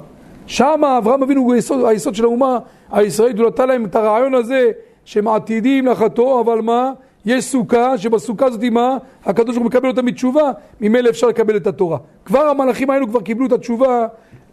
שם 0.48 0.82
אברהם 0.98 1.24
אבינו 1.24 1.42
הוא 1.42 1.54
היסוד, 1.54 1.86
היסוד 1.86 2.16
של 2.16 2.24
האומה 2.24 2.60
הישראלית, 2.92 3.40
הוא 3.40 3.48
נתן 3.48 3.68
להם 3.68 3.86
את 3.86 3.96
הרעיון 3.96 4.34
הזה 4.34 4.72
שהם 5.06 5.28
עתידים 5.28 5.88
לחתו, 5.88 6.42
אבל 6.42 6.62
מה? 6.62 6.92
יש 7.28 7.46
סוכה, 7.46 7.98
שבסוכה 7.98 8.46
הזאת 8.46 8.64
מה? 8.64 8.98
הקדוש 9.26 9.56
ברוך 9.56 9.58
הוא 9.58 9.66
מקבל 9.66 9.90
אותה 9.90 10.02
מתשובה, 10.02 10.52
ממילא 10.82 11.10
אפשר 11.10 11.28
לקבל 11.28 11.58
את 11.58 11.68
התורה. 11.68 11.98
כבר 12.26 12.40
המלאכים 12.40 12.90
האלו 12.90 13.08
כבר 13.08 13.22
קיבלו 13.22 13.46
את 13.46 13.52
התשובה 13.52 14.08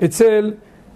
אצל, 0.05 0.53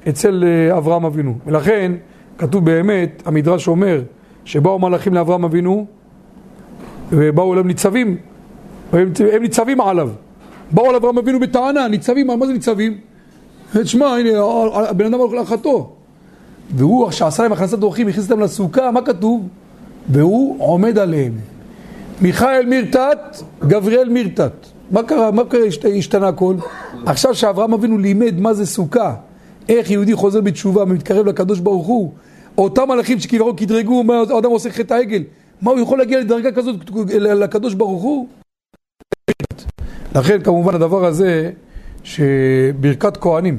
אצל 0.09 0.45
אה, 0.47 0.79
אברהם 0.79 1.05
אבינו. 1.05 1.35
ולכן 1.47 1.93
כתוב 2.39 2.65
באמת, 2.65 3.23
המדרש 3.27 3.69
אומר, 3.69 4.03
שבאו 4.45 4.79
מלאכים 4.79 5.15
לאברהם 5.15 5.45
אבינו 5.45 5.87
ובאו 7.13 7.53
אליו 7.53 7.65
ניצבים, 7.65 8.17
הם, 8.93 9.13
הם 9.33 9.43
ניצבים 9.43 9.81
עליו. 9.81 10.11
באו 10.71 10.91
על 10.91 10.95
אברהם 10.95 11.19
אבינו 11.19 11.41
בטענה, 11.41 11.89
ניצבים, 11.89 12.27
מה 12.27 12.47
זה 12.47 12.53
ניצבים? 12.53 12.99
תשמע, 13.83 14.07
הנה, 14.07 14.31
הבן 14.75 15.07
אדם 15.07 15.19
הולך 15.19 15.33
להחתו. 15.33 15.93
והוא, 16.77 17.11
שעשה 17.11 17.43
להם 17.43 17.53
הכנסת 17.53 17.83
אורחים, 17.83 18.09
הכניס 18.09 18.31
אותם 18.31 18.41
לסוכה, 18.41 18.91
מה 18.91 19.03
כתוב? 19.03 19.49
והוא 20.09 20.57
עומד 20.59 20.99
עליהם. 20.99 21.33
מיכאל 22.21 22.67
מירתת, 22.67 23.19
גבריאל 23.67 24.09
מירתת. 24.09 24.53
מה 24.91 25.03
קרה? 25.03 25.31
מה 25.31 25.45
קרה? 25.45 25.61
השתנה 25.99 26.29
הכל? 26.29 26.55
עכשיו 27.07 27.35
שאברהם 27.35 27.73
אבינו 27.73 27.99
לימד 27.99 28.41
מה 28.41 28.55
זה 28.55 28.67
סוכה, 28.67 29.15
איך 29.69 29.91
יהודי 29.91 30.15
חוזר 30.15 30.41
בתשובה 30.41 30.83
ומתקרב 30.83 31.27
לקדוש 31.27 31.61
ברוך 31.61 31.87
הוא, 31.87 32.13
אותם 32.59 32.89
מלאכים 32.89 33.21
שכביכול 33.21 33.53
קדרגו, 33.57 34.05
מה 34.05 34.15
האדם 34.31 34.51
עושה 34.51 34.71
חטא 34.71 34.95
העגל, 34.95 35.23
מה 35.63 35.71
הוא 35.71 35.81
יכול 35.81 35.99
להגיע 35.99 36.21
לדרגה 36.21 36.53
כזאת 36.53 36.91
לקדוש 37.21 37.75
ברוך 37.75 38.03
הוא? 38.03 38.29
לכן 40.15 40.41
כמובן 40.43 40.75
הדבר 40.75 41.05
הזה 41.05 41.51
שברכת 42.05 43.17
כהנים, 43.17 43.59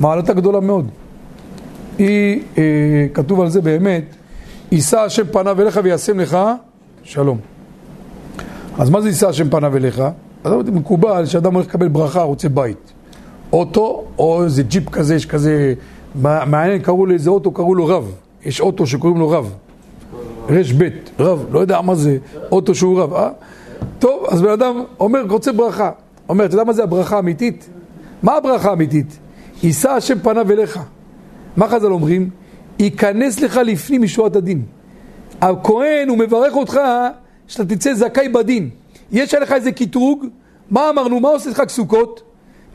מעלתה 0.00 0.32
גדולה 0.32 0.60
מאוד. 0.60 0.88
היא, 1.98 2.42
אה, 2.58 3.06
כתוב 3.14 3.40
על 3.40 3.48
זה 3.48 3.60
באמת, 3.60 4.04
יישא 4.72 4.98
השם 4.98 5.24
פניו 5.32 5.62
אליך 5.62 5.80
וישם 5.82 6.20
לך 6.20 6.38
שלום. 7.02 7.57
אז 8.78 8.90
מה 8.90 9.00
זה 9.00 9.08
יישא 9.08 9.28
השם 9.28 9.50
פניו 9.50 9.76
אליך? 9.76 10.02
אז 10.44 10.52
מקובל 10.72 11.26
שאדם 11.26 11.54
הולך 11.54 11.66
לקבל 11.66 11.88
ברכה, 11.88 12.22
רוצה 12.22 12.48
בית. 12.48 12.92
אוטו, 13.52 14.04
או 14.18 14.44
איזה 14.44 14.62
ג'יפ 14.62 14.88
כזה, 14.88 15.14
יש 15.14 15.26
כזה, 15.26 15.74
מעניין, 16.14 16.82
קראו 16.82 17.06
לאיזה 17.06 17.30
אוטו, 17.30 17.52
קראו 17.52 17.74
לו 17.74 17.86
רב. 17.86 18.14
יש 18.44 18.60
אוטו 18.60 18.86
שקוראים 18.86 19.18
לו 19.18 19.30
רב. 19.30 19.54
רש 20.48 20.72
בית, 20.72 21.10
רב, 21.20 21.46
לא 21.50 21.60
יודע 21.60 21.80
מה 21.80 21.94
זה, 21.94 22.18
אוטו 22.52 22.74
שהוא 22.74 23.00
רב, 23.00 23.14
אה? 23.14 23.30
טוב, 23.98 24.24
אז 24.28 24.42
בן 24.42 24.50
אדם 24.50 24.82
אומר, 25.00 25.20
רוצה 25.30 25.52
ברכה. 25.52 25.90
אומר, 26.28 26.44
אתה 26.44 26.54
יודע 26.54 26.64
מה 26.64 26.72
זה 26.72 26.82
הברכה 26.82 27.16
האמיתית? 27.16 27.68
מה 28.22 28.36
הברכה 28.36 28.70
האמיתית? 28.70 29.18
יישא 29.62 29.90
השם 29.90 30.18
פניו 30.18 30.52
אליך. 30.52 30.80
מה 31.56 31.68
חז"ל 31.68 31.92
אומרים? 31.92 32.30
ייכנס 32.78 33.40
לך 33.40 33.60
לפנים 33.64 34.02
משורת 34.02 34.36
הדין. 34.36 34.62
הכהן, 35.40 36.08
הוא 36.08 36.18
מברך 36.18 36.54
אותך 36.54 36.80
שאתה 37.48 37.76
תצא 37.76 37.94
זכאי 37.94 38.28
בדין. 38.28 38.70
יש 39.12 39.34
עליך 39.34 39.52
איזה 39.52 39.72
קטרוג, 39.72 40.26
מה 40.70 40.90
אמרנו? 40.90 41.20
מה 41.20 41.28
עושה 41.28 41.54
חג 41.54 41.68
סוכות? 41.68 42.22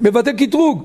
מבטל 0.01 0.31
קטרוג. 0.31 0.83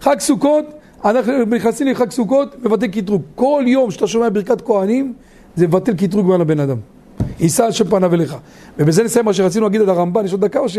חג 0.00 0.20
סוכות, 0.20 0.64
אנחנו 1.04 1.44
נכנסים 1.44 1.86
לחג 1.86 2.10
סוכות, 2.10 2.64
מבטל 2.64 2.86
קטרוג. 2.86 3.22
כל 3.34 3.64
יום 3.66 3.90
שאתה 3.90 4.06
שומע 4.06 4.28
ברכת 4.28 4.60
כהנים, 4.60 5.12
זה 5.56 5.66
מבטל 5.66 5.94
קטרוג 5.94 6.26
מעל 6.26 6.40
הבן 6.40 6.60
אדם. 6.60 6.76
יישא 7.40 7.64
השם 7.64 7.84
פניו 7.84 8.14
אליך. 8.14 8.36
ובזה 8.78 9.04
נסיים 9.04 9.24
מה 9.24 9.32
שרצינו 9.32 9.64
להגיד 9.64 9.80
על 9.80 9.90
הרמב"ן, 9.90 10.24
יש 10.24 10.32
עוד 10.32 10.40
דקה 10.40 10.58
או 10.58 10.68
ש... 10.68 10.78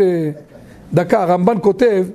דקה, 0.94 1.22
הרמב"ן 1.22 1.56
כותב 1.60 2.06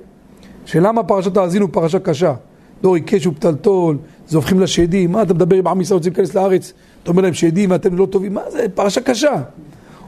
שלמה 0.64 1.02
פרשת 1.02 1.36
האזינו 1.36 1.72
פרשה 1.72 1.98
קשה. 1.98 2.34
דור 2.82 2.94
עיקש 2.94 3.26
ופתלתול, 3.26 3.98
זובחים 4.28 4.60
לשדים, 4.60 5.12
מה 5.12 5.22
אתה 5.22 5.34
מדבר 5.34 5.56
עם 5.56 5.66
עם 5.66 5.80
ישראל 5.80 5.96
רוצים 5.96 6.12
להיכנס 6.12 6.34
לארץ, 6.34 6.72
אתה 7.02 7.10
אומר 7.10 7.22
להם 7.22 7.34
שדים 7.34 7.70
ואתם 7.70 7.96
לא 7.96 8.06
טובים, 8.06 8.34
מה 8.34 8.40
זה, 8.50 8.66
פרשה 8.74 9.00
קשה. 9.00 9.42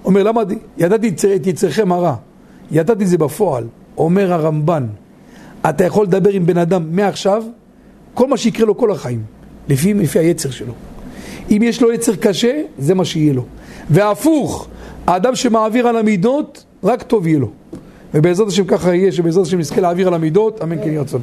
אומר, 0.05 0.23
למה, 0.23 0.43
ידעתי 0.79 1.09
את 1.37 1.47
יצריכם 1.47 1.93
הרע, 1.93 2.15
ידעתי 2.71 3.07
זה 3.07 3.19
בפועל, 3.19 3.65
אומר 3.99 4.33
הרמב"ן, 4.33 4.87
אתה 5.69 5.85
יכול 5.85 6.07
לדבר 6.07 6.31
עם 6.31 6.47
בן 6.47 6.59
אדם 6.59 6.87
מעכשיו, 6.91 7.43
כל 8.15 8.29
מה 8.29 8.37
שיקרה 8.37 8.67
לו 8.67 8.77
כל 8.77 8.91
החיים, 8.91 9.23
לפי, 9.69 9.95
לפי 9.95 10.19
היצר 10.19 10.51
שלו. 10.51 10.73
אם 11.51 11.61
יש 11.63 11.83
לו 11.83 11.93
יצר 11.93 12.17
קשה, 12.17 12.63
זה 12.79 12.95
מה 12.95 13.05
שיהיה 13.05 13.33
לו. 13.33 13.45
והפוך, 13.91 14.69
האדם 15.07 15.35
שמעביר 15.35 15.89
על 15.89 15.97
המידות, 15.97 16.65
רק 16.85 17.03
טוב 17.03 17.27
יהיה 17.27 17.39
לו. 17.39 17.51
ובעזרת 18.15 18.49
השם 18.49 18.65
ככה 18.65 18.95
יהיה, 18.95 19.13
שבעזרת 19.13 19.47
השם 19.47 19.59
נזכה 19.59 19.81
להעביר 19.81 20.09
על 20.09 20.15
המידות, 20.15 20.63
אמן 20.63 20.85
כן 20.85 20.93
ירצון. 20.93 21.21